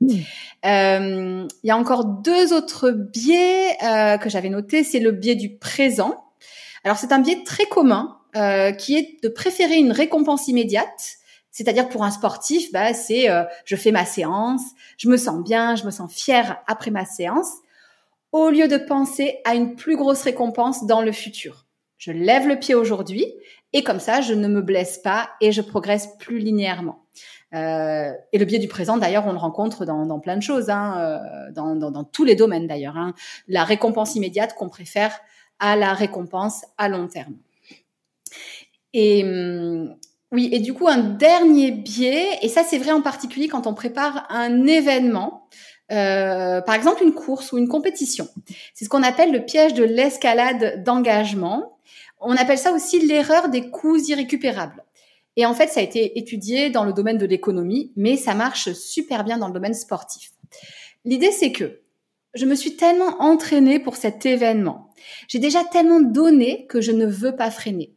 Euh, 0.64 1.48
il 1.62 1.66
y 1.66 1.70
a 1.70 1.76
encore 1.76 2.04
deux 2.04 2.52
autres 2.52 2.90
biais 2.90 3.76
euh, 3.82 4.18
que 4.18 4.30
j'avais 4.30 4.50
notés. 4.50 4.84
C'est 4.84 5.00
le 5.00 5.10
biais 5.10 5.34
du 5.34 5.56
présent. 5.56 6.24
Alors 6.84 6.98
c'est 6.98 7.12
un 7.12 7.18
biais 7.18 7.42
très 7.44 7.64
commun 7.64 8.18
euh, 8.36 8.72
qui 8.72 8.96
est 8.96 9.22
de 9.22 9.28
préférer 9.28 9.76
une 9.76 9.92
récompense 9.92 10.46
immédiate. 10.46 11.16
C'est-à-dire 11.50 11.88
pour 11.88 12.04
un 12.04 12.10
sportif, 12.10 12.72
bah, 12.72 12.94
c'est 12.94 13.28
je 13.66 13.76
fais 13.76 13.92
ma 13.92 14.06
séance, 14.06 14.62
je 14.96 15.10
me 15.10 15.18
sens 15.18 15.44
bien, 15.44 15.76
je 15.76 15.84
me 15.84 15.90
sens 15.90 16.10
fier 16.10 16.56
après 16.66 16.90
ma 16.90 17.04
séance, 17.04 17.50
au 18.32 18.48
lieu 18.48 18.68
de 18.68 18.78
penser 18.78 19.40
à 19.44 19.54
une 19.54 19.74
plus 19.74 19.98
grosse 19.98 20.22
récompense 20.22 20.86
dans 20.86 21.02
le 21.02 21.12
futur. 21.12 21.66
Je 21.98 22.10
lève 22.10 22.48
le 22.48 22.58
pied 22.58 22.74
aujourd'hui 22.74 23.26
et 23.74 23.84
comme 23.84 24.00
ça, 24.00 24.22
je 24.22 24.32
ne 24.32 24.48
me 24.48 24.62
blesse 24.62 24.96
pas 24.96 25.28
et 25.42 25.52
je 25.52 25.60
progresse 25.60 26.08
plus 26.18 26.38
linéairement. 26.38 27.01
Euh, 27.54 28.12
et 28.32 28.38
le 28.38 28.44
biais 28.44 28.58
du 28.58 28.68
présent, 28.68 28.96
d'ailleurs, 28.96 29.26
on 29.26 29.32
le 29.32 29.38
rencontre 29.38 29.84
dans, 29.84 30.06
dans 30.06 30.20
plein 30.20 30.36
de 30.36 30.42
choses, 30.42 30.70
hein, 30.70 30.94
euh, 30.98 31.52
dans, 31.52 31.76
dans, 31.76 31.90
dans, 31.90 32.04
tous 32.04 32.24
les 32.24 32.34
domaines 32.34 32.66
d'ailleurs. 32.66 32.96
Hein. 32.96 33.14
La 33.48 33.64
récompense 33.64 34.14
immédiate 34.14 34.54
qu'on 34.54 34.68
préfère 34.68 35.20
à 35.58 35.76
la 35.76 35.92
récompense 35.92 36.64
à 36.78 36.88
long 36.88 37.08
terme. 37.08 37.34
Et 38.94 39.22
hum, 39.24 39.94
oui, 40.32 40.48
et 40.50 40.60
du 40.60 40.72
coup, 40.72 40.88
un 40.88 40.98
dernier 40.98 41.70
biais, 41.70 42.38
et 42.40 42.48
ça 42.48 42.64
c'est 42.64 42.78
vrai 42.78 42.92
en 42.92 43.02
particulier 43.02 43.48
quand 43.48 43.66
on 43.66 43.74
prépare 43.74 44.26
un 44.30 44.66
événement, 44.66 45.46
euh, 45.92 46.62
par 46.62 46.74
exemple 46.74 47.02
une 47.02 47.12
course 47.12 47.52
ou 47.52 47.58
une 47.58 47.68
compétition. 47.68 48.26
C'est 48.72 48.86
ce 48.86 48.88
qu'on 48.88 49.02
appelle 49.02 49.30
le 49.30 49.44
piège 49.44 49.74
de 49.74 49.84
l'escalade 49.84 50.82
d'engagement. 50.84 51.78
On 52.18 52.34
appelle 52.34 52.56
ça 52.56 52.72
aussi 52.72 53.06
l'erreur 53.06 53.50
des 53.50 53.68
coûts 53.68 53.98
irrécupérables. 53.98 54.82
Et 55.36 55.46
en 55.46 55.54
fait, 55.54 55.68
ça 55.68 55.80
a 55.80 55.82
été 55.82 56.18
étudié 56.18 56.70
dans 56.70 56.84
le 56.84 56.92
domaine 56.92 57.18
de 57.18 57.26
l'économie, 57.26 57.92
mais 57.96 58.16
ça 58.16 58.34
marche 58.34 58.72
super 58.72 59.24
bien 59.24 59.38
dans 59.38 59.48
le 59.48 59.54
domaine 59.54 59.74
sportif. 59.74 60.32
L'idée, 61.04 61.32
c'est 61.32 61.52
que 61.52 61.80
je 62.34 62.46
me 62.46 62.54
suis 62.54 62.76
tellement 62.76 63.20
entraînée 63.20 63.78
pour 63.78 63.96
cet 63.96 64.24
événement. 64.24 64.90
J'ai 65.28 65.38
déjà 65.38 65.64
tellement 65.64 66.00
donné 66.00 66.66
que 66.66 66.80
je 66.80 66.92
ne 66.92 67.06
veux 67.06 67.36
pas 67.36 67.50
freiner. 67.50 67.94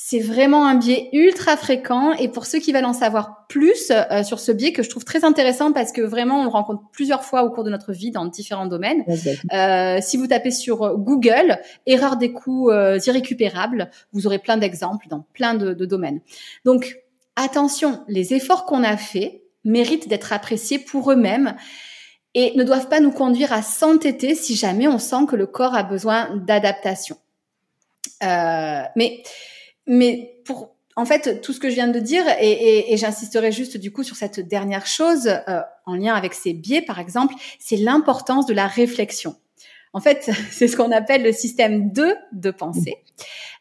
C'est 0.00 0.20
vraiment 0.20 0.64
un 0.64 0.76
biais 0.76 1.08
ultra 1.12 1.56
fréquent 1.56 2.12
et 2.12 2.28
pour 2.28 2.46
ceux 2.46 2.60
qui 2.60 2.72
veulent 2.72 2.84
en 2.84 2.92
savoir 2.92 3.48
plus 3.48 3.90
euh, 3.90 4.22
sur 4.22 4.38
ce 4.38 4.52
biais 4.52 4.72
que 4.72 4.84
je 4.84 4.88
trouve 4.88 5.04
très 5.04 5.24
intéressant 5.24 5.72
parce 5.72 5.90
que 5.90 6.00
vraiment 6.00 6.42
on 6.42 6.44
le 6.44 6.50
rencontre 6.50 6.84
plusieurs 6.92 7.24
fois 7.24 7.42
au 7.42 7.50
cours 7.50 7.64
de 7.64 7.70
notre 7.70 7.92
vie 7.92 8.12
dans 8.12 8.24
différents 8.24 8.66
domaines. 8.66 9.04
Euh, 9.52 9.98
si 10.00 10.16
vous 10.16 10.28
tapez 10.28 10.52
sur 10.52 10.96
Google 10.96 11.58
erreur 11.84 12.16
des 12.16 12.32
coûts 12.32 12.70
euh, 12.70 13.00
irrécupérables, 13.08 13.90
vous 14.12 14.28
aurez 14.28 14.38
plein 14.38 14.56
d'exemples 14.56 15.08
dans 15.08 15.26
plein 15.32 15.54
de, 15.54 15.74
de 15.74 15.84
domaines. 15.84 16.20
Donc 16.64 17.00
attention, 17.34 18.04
les 18.06 18.34
efforts 18.34 18.66
qu'on 18.66 18.84
a 18.84 18.96
faits 18.96 19.42
méritent 19.64 20.08
d'être 20.08 20.32
appréciés 20.32 20.78
pour 20.78 21.10
eux-mêmes 21.10 21.56
et 22.34 22.56
ne 22.56 22.62
doivent 22.62 22.88
pas 22.88 23.00
nous 23.00 23.10
conduire 23.10 23.52
à 23.52 23.62
s'entêter 23.62 24.36
si 24.36 24.54
jamais 24.54 24.86
on 24.86 25.00
sent 25.00 25.26
que 25.28 25.34
le 25.34 25.46
corps 25.46 25.74
a 25.74 25.82
besoin 25.82 26.36
d'adaptation. 26.36 27.16
Euh, 28.22 28.82
mais 28.94 29.24
mais 29.88 30.40
pour 30.44 30.74
en 30.94 31.04
fait 31.04 31.40
tout 31.40 31.52
ce 31.52 31.60
que 31.60 31.68
je 31.70 31.74
viens 31.74 31.88
de 31.88 31.98
dire 31.98 32.24
et, 32.40 32.50
et, 32.50 32.92
et 32.92 32.96
j'insisterai 32.96 33.50
juste 33.50 33.76
du 33.76 33.90
coup 33.92 34.02
sur 34.02 34.16
cette 34.16 34.40
dernière 34.40 34.86
chose 34.86 35.26
euh, 35.26 35.60
en 35.86 35.94
lien 35.94 36.14
avec 36.14 36.34
ces 36.34 36.52
biais 36.52 36.82
par 36.82 37.00
exemple, 37.00 37.34
c'est 37.58 37.76
l'importance 37.76 38.46
de 38.46 38.54
la 38.54 38.66
réflexion. 38.66 39.34
En 39.92 40.00
fait, 40.00 40.30
c'est 40.50 40.68
ce 40.68 40.76
qu'on 40.76 40.92
appelle 40.92 41.22
le 41.22 41.32
système 41.32 41.90
2 41.90 42.14
de 42.32 42.50
pensée. 42.50 42.96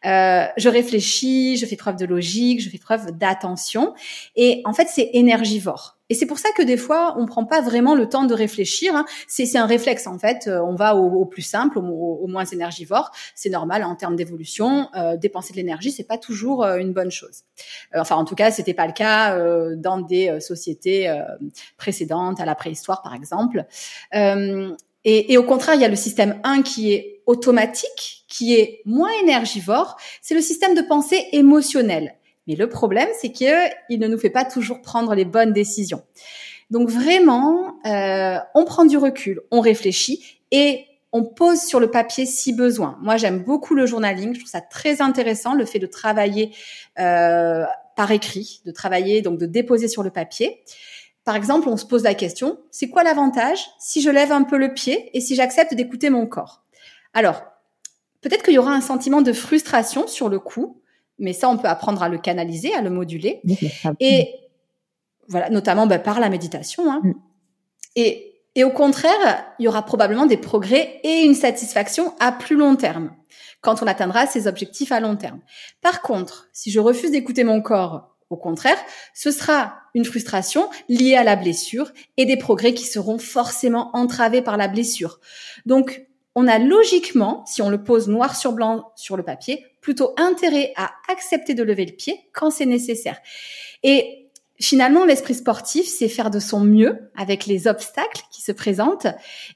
Euh, 0.06 0.46
je 0.58 0.70
réfléchis, 0.70 1.58
je 1.58 1.66
fais 1.66 1.76
preuve 1.76 1.96
de 1.96 2.06
logique, 2.06 2.62
je 2.62 2.70
fais 2.70 2.78
preuve 2.78 3.18
d'attention. 3.18 3.94
Et 4.36 4.62
en 4.66 4.74
fait, 4.74 4.88
c'est 4.88 5.10
énergivore. 5.14 5.97
Et 6.10 6.16
c'est 6.16 6.26
pour 6.26 6.40
ça 6.40 6.50
que 6.56 6.62
des 6.62 6.78
fois, 6.78 7.16
on 7.18 7.26
prend 7.26 7.46
pas 7.46 7.62
vraiment 7.62 7.96
le 7.96 8.08
temps 8.08 8.24
de 8.24 8.34
réfléchir. 8.34 8.96
Hein. 8.96 9.06
C'est 9.28 9.56
un 9.58 9.66
réflexe 9.66 10.08
en 10.08 10.18
fait. 10.18 10.48
Euh, 10.48 10.62
on 10.62 10.76
va 10.76 10.96
au, 10.96 11.26
plus 11.26 11.42
simple, 11.42 11.78
au, 11.78 12.28
moins 12.28 12.46
énergivore. 12.46 13.12
C'est 13.36 13.50
normal 13.50 13.84
en 13.84 13.96
termes 13.96 14.16
d'évolution. 14.16 14.90
Euh, 14.96 15.18
dépenser 15.18 15.54
de 15.54 15.58
l'énergie, 15.58 15.92
c'est 15.92 16.08
pas 16.08 16.18
toujours 16.18 16.64
euh, 16.64 16.78
une 16.78 16.94
bonne 16.94 17.12
chose. 17.12 17.44
enfin, 17.94 18.16
en 18.16 18.26
tout 18.26 18.36
cas, 18.36 18.52
c'était 18.52 18.74
pas 18.74 18.88
le 18.88 18.94
cas 18.94 19.38
dans 19.76 20.00
des 20.00 20.40
sociétés 20.40 21.14
précédentes, 21.78 22.40
à 22.40 22.46
la 22.46 22.56
préhistoire 22.56 23.02
par 23.02 23.14
exemple. 23.14 23.66
Et, 24.14 25.34
et, 25.34 25.38
au 25.38 25.44
contraire, 25.44 25.76
il 25.76 25.82
y 25.82 25.86
a 25.86 25.90
le 25.90 25.96
système 25.96 26.40
1 26.44 26.64
qui 26.64 26.92
est 26.92 27.22
automatique, 27.26 28.26
qui 28.28 28.56
est 28.56 28.82
moins 28.86 29.12
énergivore. 29.22 29.98
C'est 30.22 30.36
le 30.36 30.42
système 30.42 30.74
de 30.76 30.82
pensée 30.82 31.28
émotionnel. 31.32 32.17
Mais 32.48 32.56
le 32.56 32.70
problème, 32.70 33.10
c'est 33.20 33.32
qu'il 33.32 34.00
ne 34.00 34.08
nous 34.08 34.18
fait 34.18 34.30
pas 34.30 34.46
toujours 34.46 34.82
prendre 34.82 35.14
les 35.14 35.26
bonnes 35.26 35.54
décisions. 35.54 36.04
Donc 36.70 36.90
vraiment, 36.90 37.76
euh, 37.86 38.38
on 38.56 38.66
prend 38.66 38.86
du 38.86 38.98
recul, 38.98 39.42
on 39.52 39.60
réfléchit 39.60 40.40
et 40.52 40.86
on 41.14 41.24
pose 41.24 41.62
sur 41.62 41.80
le 41.80 41.90
papier 41.90 42.26
si 42.26 42.54
besoin. 42.54 42.98
Moi, 43.02 43.18
j'aime 43.18 43.40
beaucoup 43.44 43.76
le 43.76 43.86
journaling. 43.86 44.34
Je 44.34 44.40
trouve 44.40 44.52
ça 44.52 44.62
très 44.62 45.02
intéressant, 45.02 45.54
le 45.54 45.66
fait 45.66 45.80
de 45.80 45.88
travailler 45.88 46.54
euh, 47.00 47.66
par 47.96 48.12
écrit, 48.12 48.62
de 48.66 48.72
travailler, 48.72 49.22
donc 49.22 49.40
de 49.40 49.46
déposer 49.46 49.88
sur 49.88 50.04
le 50.04 50.10
papier. 50.10 50.64
par 51.24 51.36
exemple, 51.36 51.68
on 51.68 51.78
se 51.78 51.86
pose 51.86 52.04
la 52.04 52.14
question, 52.14 52.60
c'est 52.72 52.90
quoi 52.90 53.04
l'avantage 53.04 53.60
si 53.80 54.02
je 54.02 54.10
lève 54.10 54.32
un 54.32 54.44
peu 54.44 54.58
le 54.58 54.74
pied 54.74 55.10
et 55.14 55.20
si 55.20 55.36
j'accepte 55.36 55.74
d'écouter 55.74 56.10
mon 56.10 56.26
corps? 56.26 56.64
Alors, 57.14 57.44
peut-être 58.22 58.44
qu'il 58.44 58.54
y 58.54 58.58
aura 58.58 58.72
un 58.72 58.82
sentiment 58.82 59.22
de 59.22 59.34
frustration 59.34 60.08
sur 60.08 60.30
le 60.30 60.40
coup, 60.40 60.82
mais 61.20 61.34
ça, 61.34 61.50
on 61.50 61.58
peut 61.58 61.68
apprendre 61.68 62.04
à 62.04 62.10
le 62.10 62.18
canaliser, 62.18 62.74
à 62.74 62.82
le 62.82 62.90
moduler. 62.90 63.42
Et 64.00 64.36
voilà, 65.28 65.50
notamment 65.50 65.88
bah, 65.88 66.00
par 66.00 66.20
la 66.20 66.30
méditation. 66.30 66.92
Hein. 66.92 67.02
Mm. 67.04 67.14
Et, 67.96 68.42
et 68.56 68.64
au 68.64 68.72
contraire, 68.72 69.46
il 69.60 69.66
y 69.66 69.68
aura 69.68 69.84
probablement 69.84 70.26
des 70.26 70.38
progrès 70.38 71.00
et 71.04 71.22
une 71.24 71.36
satisfaction 71.36 72.14
à 72.20 72.32
plus 72.32 72.56
long 72.56 72.76
terme, 72.76 73.12
quand 73.62 73.82
on 73.82 73.88
atteindra 73.88 74.26
ses 74.26 74.48
objectifs 74.48 74.92
à 74.92 75.00
long 75.00 75.16
terme. 75.16 75.42
Par 75.82 76.02
contre, 76.02 76.48
si 76.54 76.72
je 76.72 76.80
refuse 76.80 77.12
d'écouter 77.12 77.44
mon 77.44 77.62
corps, 77.62 78.16
au 78.30 78.36
contraire, 78.36 78.78
ce 79.14 79.32
sera 79.32 79.76
une 79.94 80.06
frustration 80.06 80.70
liée 80.90 81.16
à 81.16 81.24
la 81.24 81.36
blessure 81.36 81.92
et 82.18 82.26
des 82.26 82.38
progrès 82.38 82.74
qui 82.74 82.86
seront 82.86 83.20
forcément 83.20 83.90
entravés 83.94 84.42
par 84.42 84.58
la 84.58 84.68
blessure. 84.68 85.20
Donc, 85.66 86.06
on 86.40 86.48
a 86.48 86.60
logiquement, 86.60 87.44
si 87.48 87.64
on 87.64 87.70
le 87.72 87.84
pose 87.84 88.08
noir 88.08 88.36
sur 88.36 88.54
blanc 88.54 88.92
sur 88.96 89.18
le 89.18 89.24
papier, 89.24 89.66
plutôt 89.82 90.14
intérêt 90.18 90.72
à 90.76 90.92
accepter 91.10 91.56
de 91.56 91.64
lever 91.64 91.88
le 91.88 91.94
pied 91.94 92.20
quand 92.32 92.52
c'est 92.52 92.68
nécessaire. 92.68 93.18
Et 93.82 94.30
finalement, 94.60 95.04
l'esprit 95.04 95.34
sportif, 95.34 95.88
c'est 95.88 96.08
faire 96.08 96.30
de 96.30 96.38
son 96.38 96.60
mieux 96.60 97.10
avec 97.16 97.48
les 97.48 97.68
obstacles 97.68 98.22
qui 98.32 98.44
se 98.44 98.52
présentent. 98.52 99.08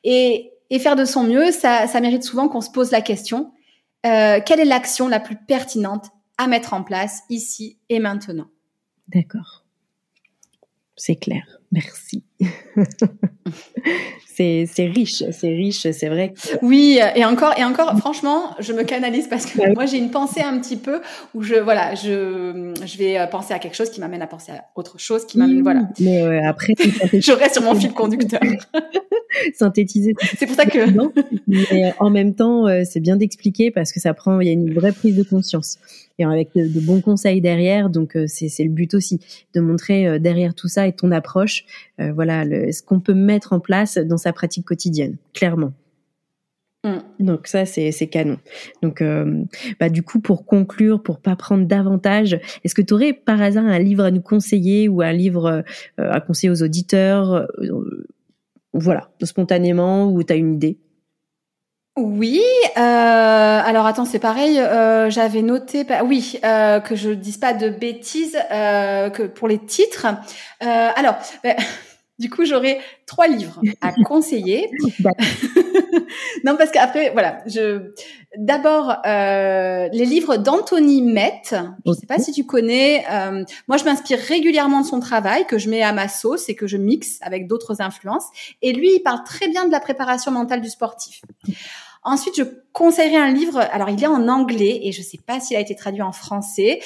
Et, 0.03 0.53
faire 0.79 0.95
de 0.95 1.05
son 1.05 1.21
mieux, 1.21 1.51
ça, 1.51 1.85
mérite 2.01 2.23
souvent 2.23 2.49
qu'on 2.49 2.61
se 2.61 2.71
pose 2.71 2.89
la 2.89 3.01
question, 3.01 3.53
euh, 4.07 4.39
quelle 4.43 4.59
est 4.59 4.65
l'action 4.65 5.07
la 5.07 5.19
plus 5.19 5.35
pertinente 5.35 6.07
à 6.39 6.47
mettre 6.47 6.73
en 6.73 6.81
place 6.81 7.21
ici 7.29 7.77
et 7.89 7.99
maintenant? 7.99 8.47
D'accord. 9.07 9.65
C'est 10.95 11.17
clair. 11.17 11.59
Merci. 11.71 12.23
c'est 14.35 14.65
riche, 14.77 15.23
c'est 15.31 15.49
riche, 15.49 15.87
c'est 15.91 16.09
vrai. 16.09 16.33
Oui, 16.61 16.99
et 17.15 17.25
encore 17.25 17.53
et 17.57 17.63
encore, 17.63 17.97
franchement, 17.97 18.55
je 18.59 18.73
me 18.73 18.83
canalise 18.83 19.27
parce 19.27 19.45
que 19.45 19.73
moi 19.73 19.85
j'ai 19.85 19.97
une 19.97 20.11
pensée 20.11 20.41
un 20.41 20.59
petit 20.59 20.77
peu 20.77 21.01
où 21.33 21.43
je 21.43 21.55
voilà, 21.55 21.95
je 21.95 22.73
je 22.85 22.97
vais 22.97 23.19
euh, 23.19 23.27
penser 23.27 23.53
à 23.53 23.59
quelque 23.59 23.75
chose 23.75 23.89
qui 23.89 23.99
m'amène 23.99 24.21
à 24.21 24.27
penser 24.27 24.51
à 24.51 24.65
autre 24.75 24.99
chose, 24.99 25.25
qui 25.25 25.37
m'amène 25.37 25.61
voilà. 25.61 25.81
Mais 25.99 26.21
euh, 26.21 26.41
après, 26.47 26.73
je 27.13 27.31
reste 27.31 27.55
sur 27.55 27.63
mon 27.63 27.75
fil 27.75 27.93
conducteur. 27.93 28.41
synthétiser. 29.53 30.13
C'est 30.37 30.45
pour 30.45 30.55
ça 30.55 30.65
que. 30.65 30.79
Mais 31.47 31.93
en 31.99 32.09
même 32.09 32.33
temps, 32.35 32.67
euh, 32.67 32.81
c'est 32.85 32.99
bien 32.99 33.15
d'expliquer 33.15 33.71
parce 33.71 33.91
que 33.91 33.99
ça 33.99 34.13
prend, 34.13 34.39
il 34.39 34.47
y 34.47 34.49
a 34.49 34.53
une 34.53 34.73
vraie 34.73 34.91
prise 34.91 35.15
de 35.15 35.23
conscience 35.23 35.77
et 36.19 36.25
avec 36.25 36.49
de, 36.55 36.79
bons 36.79 37.01
conseils 37.01 37.41
derrière. 37.41 37.89
Donc 37.89 38.15
euh, 38.15 38.25
c'est 38.27 38.63
le 38.63 38.69
but 38.69 38.93
aussi 38.93 39.19
de 39.53 39.61
montrer 39.61 40.07
euh, 40.07 40.19
derrière 40.19 40.53
tout 40.53 40.67
ça 40.67 40.87
et 40.87 40.93
ton 40.93 41.11
approche, 41.11 41.65
voilà, 42.13 42.45
le, 42.45 42.71
ce 42.71 42.81
qu'on 42.81 42.99
peut 42.99 43.13
mettre 43.13 43.53
en 43.53 43.59
place 43.59 43.97
dans 43.97 44.17
sa 44.17 44.33
pratique 44.33 44.65
quotidienne, 44.65 45.17
clairement. 45.33 45.73
Mm. 46.83 46.97
Donc 47.19 47.47
ça 47.47 47.65
c'est 47.65 48.07
canon. 48.07 48.37
Donc 48.81 49.03
bah 49.79 49.89
du 49.89 50.01
coup 50.01 50.19
pour 50.19 50.45
conclure 50.45 51.03
pour 51.03 51.19
pas 51.19 51.35
prendre 51.35 51.65
davantage, 51.65 52.39
est-ce 52.63 52.73
que 52.73 52.81
tu 52.81 52.95
aurais 52.95 53.13
par 53.13 53.39
hasard 53.39 53.65
un 53.65 53.77
livre 53.77 54.03
à 54.03 54.09
nous 54.09 54.21
conseiller 54.21 54.89
ou 54.89 55.01
un 55.01 55.13
livre 55.13 55.63
à 55.97 56.21
conseiller 56.21 56.49
aux 56.49 56.63
auditeurs 56.63 57.47
voilà, 58.73 59.09
spontanément 59.23 60.11
ou 60.11 60.23
tu 60.23 60.33
as 60.33 60.37
une 60.37 60.53
idée? 60.53 60.77
Oui, 61.97 62.41
euh, 62.77 62.79
alors 62.79 63.85
attends, 63.85 64.05
c'est 64.05 64.19
pareil. 64.19 64.57
Euh, 64.59 65.09
j'avais 65.09 65.41
noté, 65.41 65.85
oui, 66.05 66.39
euh, 66.45 66.79
que 66.79 66.95
je 66.95 67.09
dise 67.09 67.37
pas 67.37 67.53
de 67.53 67.69
bêtises, 67.69 68.37
que 68.49 69.27
pour 69.27 69.47
les 69.49 69.59
titres. 69.59 70.07
alors, 70.61 71.15
ben, 71.43 71.55
du 72.21 72.29
coup, 72.29 72.45
j'aurais 72.45 72.79
trois 73.07 73.27
livres 73.27 73.59
à 73.81 73.91
conseiller. 74.05 74.69
non, 76.45 76.55
parce 76.55 76.71
qu'après, 76.71 77.09
voilà, 77.09 77.39
je 77.47 77.93
d'abord 78.37 78.95
euh, 79.05 79.89
les 79.91 80.05
livres 80.05 80.37
d'Anthony 80.37 81.01
Met. 81.01 81.41
Je 81.51 81.57
ne 81.85 81.93
sais 81.93 82.05
pas 82.05 82.19
si 82.19 82.31
tu 82.31 82.45
connais. 82.45 83.03
Euh, 83.11 83.43
moi, 83.67 83.77
je 83.77 83.83
m'inspire 83.83 84.19
régulièrement 84.19 84.81
de 84.81 84.85
son 84.85 84.99
travail 84.99 85.45
que 85.47 85.57
je 85.57 85.67
mets 85.69 85.81
à 85.81 85.93
ma 85.93 86.07
sauce 86.07 86.47
et 86.47 86.55
que 86.55 86.67
je 86.67 86.77
mixe 86.77 87.17
avec 87.21 87.47
d'autres 87.47 87.81
influences. 87.81 88.27
Et 88.61 88.71
lui, 88.71 88.91
il 88.95 88.99
parle 89.01 89.23
très 89.25 89.47
bien 89.47 89.65
de 89.65 89.71
la 89.71 89.79
préparation 89.79 90.31
mentale 90.31 90.61
du 90.61 90.69
sportif. 90.69 91.21
Ensuite, 92.03 92.35
je 92.35 92.43
conseillerais 92.73 93.17
un 93.17 93.31
livre. 93.31 93.59
Alors, 93.71 93.89
il 93.89 94.01
est 94.01 94.07
en 94.07 94.27
anglais 94.27 94.79
et 94.83 94.91
je 94.91 94.99
ne 94.99 95.05
sais 95.05 95.19
pas 95.25 95.39
s'il 95.39 95.57
a 95.57 95.59
été 95.59 95.75
traduit 95.75 96.01
en 96.01 96.11
français. 96.11 96.79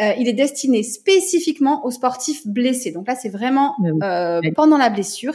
Euh, 0.00 0.12
il 0.18 0.28
est 0.28 0.32
destiné 0.32 0.82
spécifiquement 0.82 1.84
aux 1.84 1.90
sportifs 1.90 2.46
blessés. 2.46 2.90
Donc 2.90 3.06
là, 3.06 3.14
c'est 3.14 3.28
vraiment 3.28 3.76
euh, 4.02 4.40
pendant 4.54 4.76
la 4.76 4.90
blessure. 4.90 5.34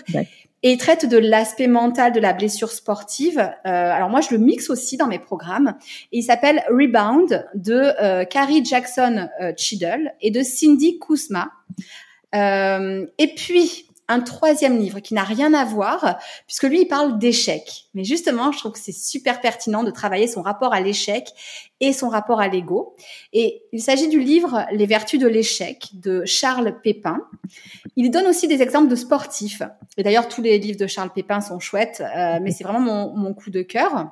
Et 0.63 0.73
il 0.73 0.77
traite 0.77 1.07
de 1.07 1.17
l'aspect 1.17 1.67
mental 1.67 2.11
de 2.11 2.19
la 2.19 2.33
blessure 2.33 2.71
sportive. 2.71 3.39
Euh, 3.39 3.51
alors 3.65 4.09
moi, 4.09 4.21
je 4.21 4.29
le 4.31 4.37
mixe 4.37 4.69
aussi 4.69 4.95
dans 4.95 5.07
mes 5.07 5.17
programmes. 5.17 5.75
Et 6.11 6.19
il 6.19 6.23
s'appelle 6.23 6.63
Rebound 6.69 7.47
de 7.55 7.73
euh, 7.73 8.25
Carrie 8.25 8.63
Jackson 8.63 9.27
euh, 9.41 9.53
Chiddle 9.57 10.13
et 10.21 10.29
de 10.29 10.43
Cindy 10.43 10.99
Kousma. 10.99 11.51
et 12.33 13.33
puis, 13.35 13.87
un 14.11 14.19
troisième 14.19 14.77
livre 14.77 14.99
qui 14.99 15.13
n'a 15.13 15.23
rien 15.23 15.53
à 15.53 15.65
voir, 15.65 16.17
puisque 16.47 16.63
lui, 16.63 16.81
il 16.81 16.87
parle 16.87 17.17
d'échec. 17.19 17.85
Mais 17.93 18.03
justement, 18.03 18.51
je 18.51 18.59
trouve 18.59 18.73
que 18.73 18.79
c'est 18.79 18.91
super 18.91 19.41
pertinent 19.41 19.83
de 19.83 19.91
travailler 19.91 20.27
son 20.27 20.41
rapport 20.41 20.73
à 20.73 20.81
l'échec 20.81 21.29
et 21.79 21.93
son 21.93 22.09
rapport 22.09 22.39
à 22.39 22.47
l'ego. 22.47 22.95
Et 23.33 23.63
il 23.71 23.81
s'agit 23.81 24.07
du 24.07 24.19
livre 24.19 24.65
Les 24.71 24.85
vertus 24.85 25.19
de 25.19 25.27
l'échec 25.27 25.89
de 25.93 26.23
Charles 26.25 26.79
Pépin. 26.81 27.21
Il 27.95 28.11
donne 28.11 28.27
aussi 28.27 28.47
des 28.47 28.61
exemples 28.61 28.89
de 28.89 28.95
sportifs. 28.95 29.63
Et 29.97 30.03
d'ailleurs, 30.03 30.27
tous 30.27 30.41
les 30.41 30.59
livres 30.59 30.79
de 30.79 30.87
Charles 30.87 31.11
Pépin 31.13 31.41
sont 31.41 31.59
chouettes, 31.59 32.01
euh, 32.01 32.39
mais 32.41 32.51
c'est 32.51 32.63
vraiment 32.63 32.79
mon, 32.79 33.15
mon 33.15 33.33
coup 33.33 33.49
de 33.49 33.61
cœur. 33.61 34.11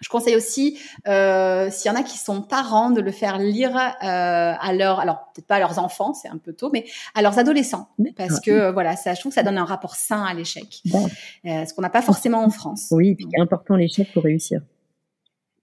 Je 0.00 0.08
conseille 0.08 0.36
aussi, 0.36 0.78
euh, 1.08 1.70
s'il 1.70 1.90
y 1.90 1.94
en 1.94 1.98
a 1.98 2.02
qui 2.02 2.18
sont 2.18 2.42
parents, 2.42 2.90
de 2.90 3.00
le 3.00 3.10
faire 3.10 3.38
lire 3.38 3.76
euh, 3.76 4.52
à 4.58 4.72
leur, 4.72 5.00
alors 5.00 5.30
peut-être 5.34 5.46
pas 5.46 5.56
à 5.56 5.58
leurs 5.60 5.78
enfants, 5.78 6.14
c'est 6.14 6.28
un 6.28 6.38
peu 6.38 6.52
tôt, 6.52 6.70
mais 6.72 6.84
à 7.14 7.22
leurs 7.22 7.38
adolescents, 7.38 7.88
parce 8.16 8.40
que 8.40 8.50
euh, 8.50 8.72
voilà, 8.72 8.96
ça, 8.96 9.14
je 9.14 9.20
trouve 9.20 9.30
que 9.30 9.34
ça 9.34 9.42
donne 9.42 9.58
un 9.58 9.64
rapport 9.64 9.94
sain 9.94 10.22
à 10.22 10.34
l'échec, 10.34 10.82
ce 10.84 11.74
qu'on 11.74 11.82
n'a 11.82 11.90
pas 11.90 12.02
forcément 12.02 12.42
en 12.42 12.50
France. 12.50 12.88
Oui, 12.90 13.14
puis 13.14 13.26
c'est 13.30 13.40
important 13.40 13.76
l'échec 13.76 14.12
pour 14.12 14.24
réussir. 14.24 14.60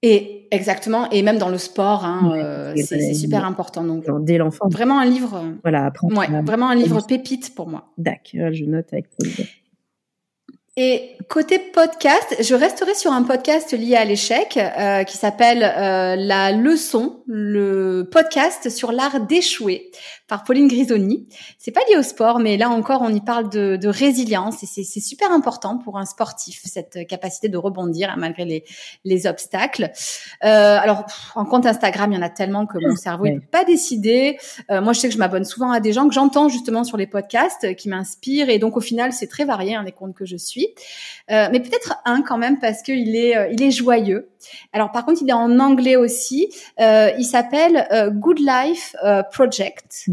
Et 0.04 0.48
exactement, 0.52 1.10
et 1.10 1.24
même 1.24 1.40
dans 1.40 1.50
le 1.50 1.58
sport, 1.58 2.06
hein, 2.06 2.32
euh, 2.36 2.74
c'est 2.76 3.16
super 3.16 3.44
important. 3.46 3.84
Donc 3.84 4.06
dès 4.24 4.38
l'enfant, 4.38 4.68
vraiment 4.70 5.00
un 5.00 5.06
livre. 5.06 5.44
Voilà, 5.64 5.92
ouais, 6.04 6.28
vraiment 6.44 6.70
un 6.70 6.76
livre 6.76 7.02
pépite 7.06 7.56
pour 7.56 7.68
moi. 7.68 7.90
D'accord, 7.98 8.54
je 8.54 8.66
note 8.66 8.94
avec 8.94 9.10
plaisir. 9.10 9.48
Et 10.80 11.18
côté 11.28 11.58
podcast, 11.58 12.36
je 12.40 12.54
resterai 12.54 12.94
sur 12.94 13.12
un 13.12 13.24
podcast 13.24 13.74
lié 13.74 13.96
à 13.96 14.06
l'échec 14.06 14.58
euh, 14.58 15.04
qui 15.06 15.18
s'appelle 15.18 15.64
euh, 15.64 16.16
La 16.16 16.52
leçon, 16.52 17.24
le 17.26 18.08
podcast 18.12 18.70
sur 18.70 18.92
l'art 18.92 19.22
d'échouer 19.22 19.90
par 20.28 20.44
Pauline 20.44 20.68
Grisoni. 20.68 21.28
C'est 21.58 21.72
pas 21.72 21.82
lié 21.90 21.98
au 21.98 22.04
sport, 22.04 22.40
mais 22.40 22.58
là 22.58 22.70
encore, 22.70 23.02
on 23.02 23.14
y 23.14 23.22
parle 23.22 23.50
de, 23.50 23.78
de 23.78 23.88
résilience 23.88 24.64
et 24.64 24.66
c'est 24.66 25.00
super 25.00 25.32
important 25.32 25.78
pour 25.78 25.98
un 25.98 26.06
sportif 26.06 26.62
cette 26.66 27.08
capacité 27.08 27.50
de 27.50 27.58
rebondir 27.58 28.10
hein, 28.10 28.16
malgré 28.18 28.46
les, 28.46 28.64
les 29.06 29.28
obstacles. 29.28 29.92
Euh, 30.44 30.78
alors, 30.78 31.06
en 31.36 31.46
compte 31.46 31.66
Instagram, 31.66 32.12
il 32.12 32.16
y 32.16 32.18
en 32.18 32.22
a 32.22 32.30
tellement 32.30 32.66
que 32.66 32.78
mon 32.80 32.96
cerveau 32.96 33.28
ne 33.28 33.40
peut 33.40 33.48
pas 33.52 33.64
décider. 33.64 34.38
Euh, 34.72 34.82
moi, 34.82 34.94
je 34.94 35.00
sais 35.00 35.08
que 35.08 35.14
je 35.14 35.20
m'abonne 35.20 35.46
souvent 35.46 35.72
à 35.72 35.80
des 35.80 35.94
gens 35.94 36.08
que 36.08 36.14
j'entends 36.14 36.50
justement 36.50 36.84
sur 36.84 36.98
les 36.98 37.08
podcasts 37.08 37.64
euh, 37.64 37.74
qui 37.74 37.90
m'inspirent 37.90 38.50
et 38.50 38.60
donc 38.60 38.78
au 38.78 38.82
final, 38.82 39.14
c'est 39.14 39.28
très 39.28 39.46
varié 39.46 39.76
hein, 39.76 39.84
les 39.84 39.92
comptes 39.92 40.16
que 40.16 40.26
je 40.26 40.38
suis. 40.38 40.68
Euh, 41.30 41.48
mais 41.52 41.60
peut-être 41.60 41.96
un 42.06 42.22
quand 42.22 42.38
même 42.38 42.60
parce 42.60 42.82
qu'il 42.82 43.16
est, 43.16 43.36
euh, 43.36 43.50
il 43.52 43.62
est 43.62 43.72
joyeux. 43.72 44.30
Alors 44.74 44.92
par 44.92 45.06
contre, 45.06 45.22
il 45.22 45.30
est 45.30 45.34
en 45.34 45.60
anglais 45.60 45.96
aussi. 45.96 46.50
Euh, 46.80 47.10
il 47.18 47.26
s'appelle 47.26 47.88
Good 48.14 48.40
Life 48.40 48.96
Project. 49.32 50.08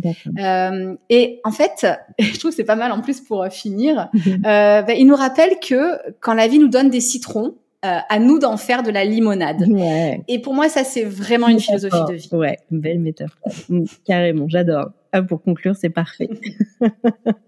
et 1.11 1.41
en 1.45 1.51
fait, 1.51 1.87
je 2.19 2.39
trouve 2.39 2.53
c'est 2.53 2.65
pas 2.65 2.77
mal 2.77 2.93
en 2.93 3.01
plus 3.01 3.21
pour 3.21 3.47
finir. 3.49 4.09
Ben, 4.45 4.95
il 4.97 5.07
nous 5.07 5.17
rappelle 5.17 5.59
que 5.59 5.99
quand 6.21 6.35
la 6.35 6.49
vie 6.49 6.59
nous 6.59 6.69
donne 6.69 6.91
des 6.91 7.01
citrons, 7.01 7.55
à 7.83 8.19
nous 8.19 8.39
d'en 8.39 8.57
faire 8.57 8.83
de 8.83 8.91
la 8.91 9.05
limonade. 9.05 9.67
Et 10.29 10.39
pour 10.39 10.55
moi, 10.55 10.69
ça, 10.69 10.85
c'est 10.85 11.05
vraiment 11.05 11.49
une 11.49 11.61
philosophie 11.61 12.05
de 12.09 12.15
vie. 12.15 12.29
Ouais, 12.33 12.59
belle 12.71 13.01
métaphore. 13.01 13.53
Mm, 13.69 13.85
carrément, 14.07 14.49
j'adore. 14.49 14.91
Ah, 15.13 15.23
pour 15.23 15.43
conclure, 15.43 15.77
c'est 15.77 15.91
parfait. 15.91 16.29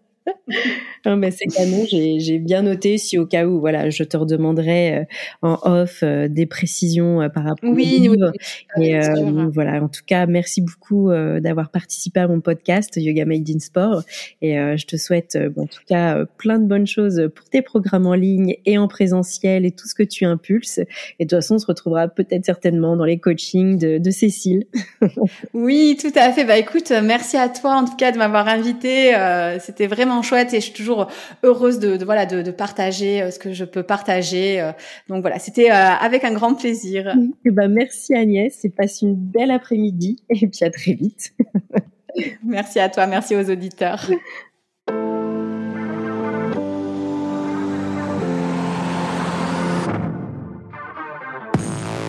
ben 1.04 1.30
c'est 1.30 1.46
canon, 1.46 1.84
j'ai 1.88 2.38
bien 2.38 2.62
noté 2.62 2.98
si 2.98 3.18
au 3.18 3.26
cas 3.26 3.46
où, 3.46 3.60
voilà, 3.60 3.90
je 3.90 4.02
te 4.04 4.16
redemanderai 4.16 4.98
euh, 4.98 5.04
en 5.42 5.58
off 5.62 6.00
euh, 6.02 6.28
des 6.28 6.46
précisions 6.46 7.20
euh, 7.20 7.28
par 7.28 7.44
rapport 7.44 7.70
oui, 7.70 7.96
au 7.98 8.02
livre. 8.02 8.32
Oui, 8.76 8.86
et 8.86 9.00
voilà, 9.52 9.82
en 9.82 9.88
tout 9.88 10.02
cas, 10.06 10.26
merci 10.26 10.60
beaucoup 10.60 11.10
d'avoir 11.40 11.70
participé 11.70 12.20
à 12.20 12.28
mon 12.28 12.40
podcast 12.40 12.96
Yoga 12.96 13.24
Made 13.24 13.48
in 13.48 13.58
Sport. 13.58 14.02
Et 14.42 14.54
je 14.54 14.86
te 14.86 14.96
souhaite, 14.96 15.38
en 15.56 15.66
tout 15.66 15.82
cas, 15.86 16.24
plein 16.36 16.58
de 16.58 16.66
bonnes 16.66 16.86
choses 16.86 17.30
pour 17.34 17.48
tes 17.48 17.62
programmes 17.62 18.06
en 18.06 18.14
ligne 18.14 18.56
et 18.64 18.78
en 18.78 18.88
présentiel 18.88 19.64
et 19.64 19.70
tout 19.70 19.86
ce 19.86 19.94
que 19.94 20.02
tu 20.02 20.24
impulses. 20.24 20.78
Et 21.18 21.24
de 21.24 21.28
toute 21.28 21.38
façon, 21.38 21.56
on 21.56 21.58
se 21.58 21.66
retrouvera 21.66 22.08
peut-être 22.08 22.44
certainement 22.44 22.96
dans 22.96 23.04
les 23.04 23.18
coachings 23.18 23.78
de, 23.78 23.98
de 23.98 24.10
Cécile. 24.10 24.66
oui, 25.54 25.96
tout 26.00 26.12
à 26.14 26.32
fait. 26.32 26.44
Bah 26.44 26.58
écoute, 26.58 26.92
merci 27.02 27.36
à 27.36 27.48
toi 27.48 27.76
en 27.76 27.84
tout 27.84 27.96
cas 27.96 28.12
de 28.12 28.18
m'avoir 28.18 28.48
invité. 28.48 29.12
C'était 29.60 29.86
vraiment 29.86 30.22
chouette 30.22 30.35
et 30.42 30.60
je 30.60 30.64
suis 30.66 30.72
toujours 30.72 31.08
heureuse 31.42 31.78
de, 31.78 32.02
voilà 32.04 32.26
de, 32.26 32.50
partager 32.50 33.22
euh, 33.22 33.30
ce 33.30 33.38
que 33.38 33.52
je 33.52 33.64
peux 33.64 33.82
partager. 33.82 34.60
Euh. 34.60 34.72
Donc 35.08 35.22
voilà, 35.22 35.38
c'était 35.38 35.70
euh, 35.70 35.74
avec 35.74 36.24
un 36.24 36.32
grand 36.32 36.54
plaisir. 36.54 37.08
Et 37.08 37.30
eh 37.46 37.50
ben 37.50 37.68
merci 37.68 38.14
Agnès, 38.14 38.64
et 38.64 38.68
passe 38.68 39.02
une 39.02 39.14
belle 39.14 39.50
après-midi 39.50 40.22
et 40.30 40.46
puis 40.46 40.64
à 40.64 40.70
très 40.70 40.92
vite. 40.92 41.32
merci 42.44 42.78
à 42.78 42.88
toi, 42.88 43.06
merci 43.06 43.34
aux 43.34 43.50
auditeurs. 43.50 44.10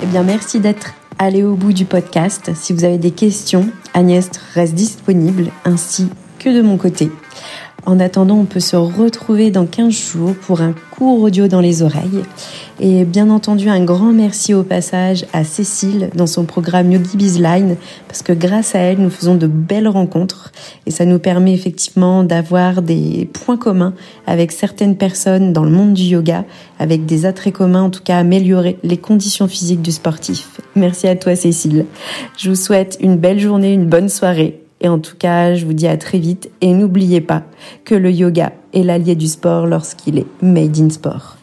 Eh 0.04 0.06
bien, 0.06 0.24
merci 0.24 0.60
d'être 0.60 0.94
allé 1.20 1.44
au 1.44 1.56
bout 1.56 1.74
du 1.74 1.86
podcast. 1.86 2.52
Si 2.56 2.72
vous 2.72 2.86
avez 2.86 2.98
des 2.98 3.12
questions, 3.12 3.68
Agnès 3.94 4.30
reste 4.54 4.76
disponible, 4.76 5.52
ainsi 5.66 6.08
que 6.40 6.50
de 6.50 6.62
mon 6.62 6.78
côté. 6.78 7.12
En 7.86 8.00
attendant, 8.02 8.40
on 8.40 8.46
peut 8.46 8.60
se 8.60 8.76
retrouver 8.76 9.50
dans 9.50 9.66
15 9.66 9.94
jours 9.94 10.36
pour 10.36 10.62
un 10.62 10.74
court 10.92 11.22
audio 11.22 11.48
dans 11.48 11.62
les 11.62 11.84
oreilles. 11.84 12.24
Et 12.80 13.06
bien 13.06 13.30
entendu, 13.30 13.70
un 13.70 13.84
grand 13.84 14.12
merci 14.12 14.54
au 14.54 14.64
passage 14.64 15.26
à 15.32 15.44
Cécile 15.44 16.10
dans 16.14 16.28
son 16.28 16.44
programme 16.46 16.92
Yogi 16.92 17.16
Bizline, 17.16 17.78
parce 18.08 18.24
que 18.24 18.34
grâce 18.34 18.76
à 18.76 18.80
elle, 18.80 19.00
nous 19.00 19.10
faisons 19.10 19.36
de 19.36 19.48
belles 19.48 19.88
rencontres 19.88 20.52
et 20.86 20.92
ça 20.92 21.06
nous 21.06 21.18
permet 21.18 21.54
effectivement 21.54 22.24
d'avoir 22.24 22.82
des 22.82 23.30
points 23.32 23.58
communs 23.58 23.94
avec 24.26 24.52
certaines 24.52 24.98
personnes 24.98 25.54
dans 25.54 25.64
le 25.64 25.72
monde 25.72 25.94
du 25.94 26.04
yoga, 26.04 26.46
avec 26.80 27.06
des 27.06 27.26
attraits 27.26 27.54
communs, 27.54 27.84
en 27.84 27.90
tout 27.90 28.04
cas 28.04 28.18
améliorer 28.18 28.78
les 28.84 28.98
conditions 28.98 29.48
physiques 29.48 29.82
du 29.82 29.92
sportif. 29.92 30.60
Merci 30.76 31.08
à 31.08 31.16
toi 31.16 31.36
Cécile. 31.36 31.86
Je 32.38 32.50
vous 32.50 32.56
souhaite 32.56 32.98
une 33.00 33.16
belle 33.18 33.40
journée, 33.40 33.74
une 33.74 33.88
bonne 33.88 34.10
soirée 34.10 34.67
et 34.82 34.90
en 34.90 35.00
tout 35.00 35.16
cas, 35.18 35.56
je 35.56 35.66
vous 35.66 35.74
dis 35.74 35.88
à 35.88 35.98
très 35.98 36.20
vite 36.20 36.50
et 36.62 36.74
n'oubliez 36.74 37.22
pas 37.22 37.44
que 37.84 37.96
le 37.96 38.12
yoga 38.12 38.54
est 38.74 38.84
l'allié 38.84 39.16
du 39.16 39.28
sport 39.28 39.66
lorsqu'il 39.66 40.20
est 40.20 40.28
made 40.42 40.78
in 40.80 40.90
sport. 40.90 41.37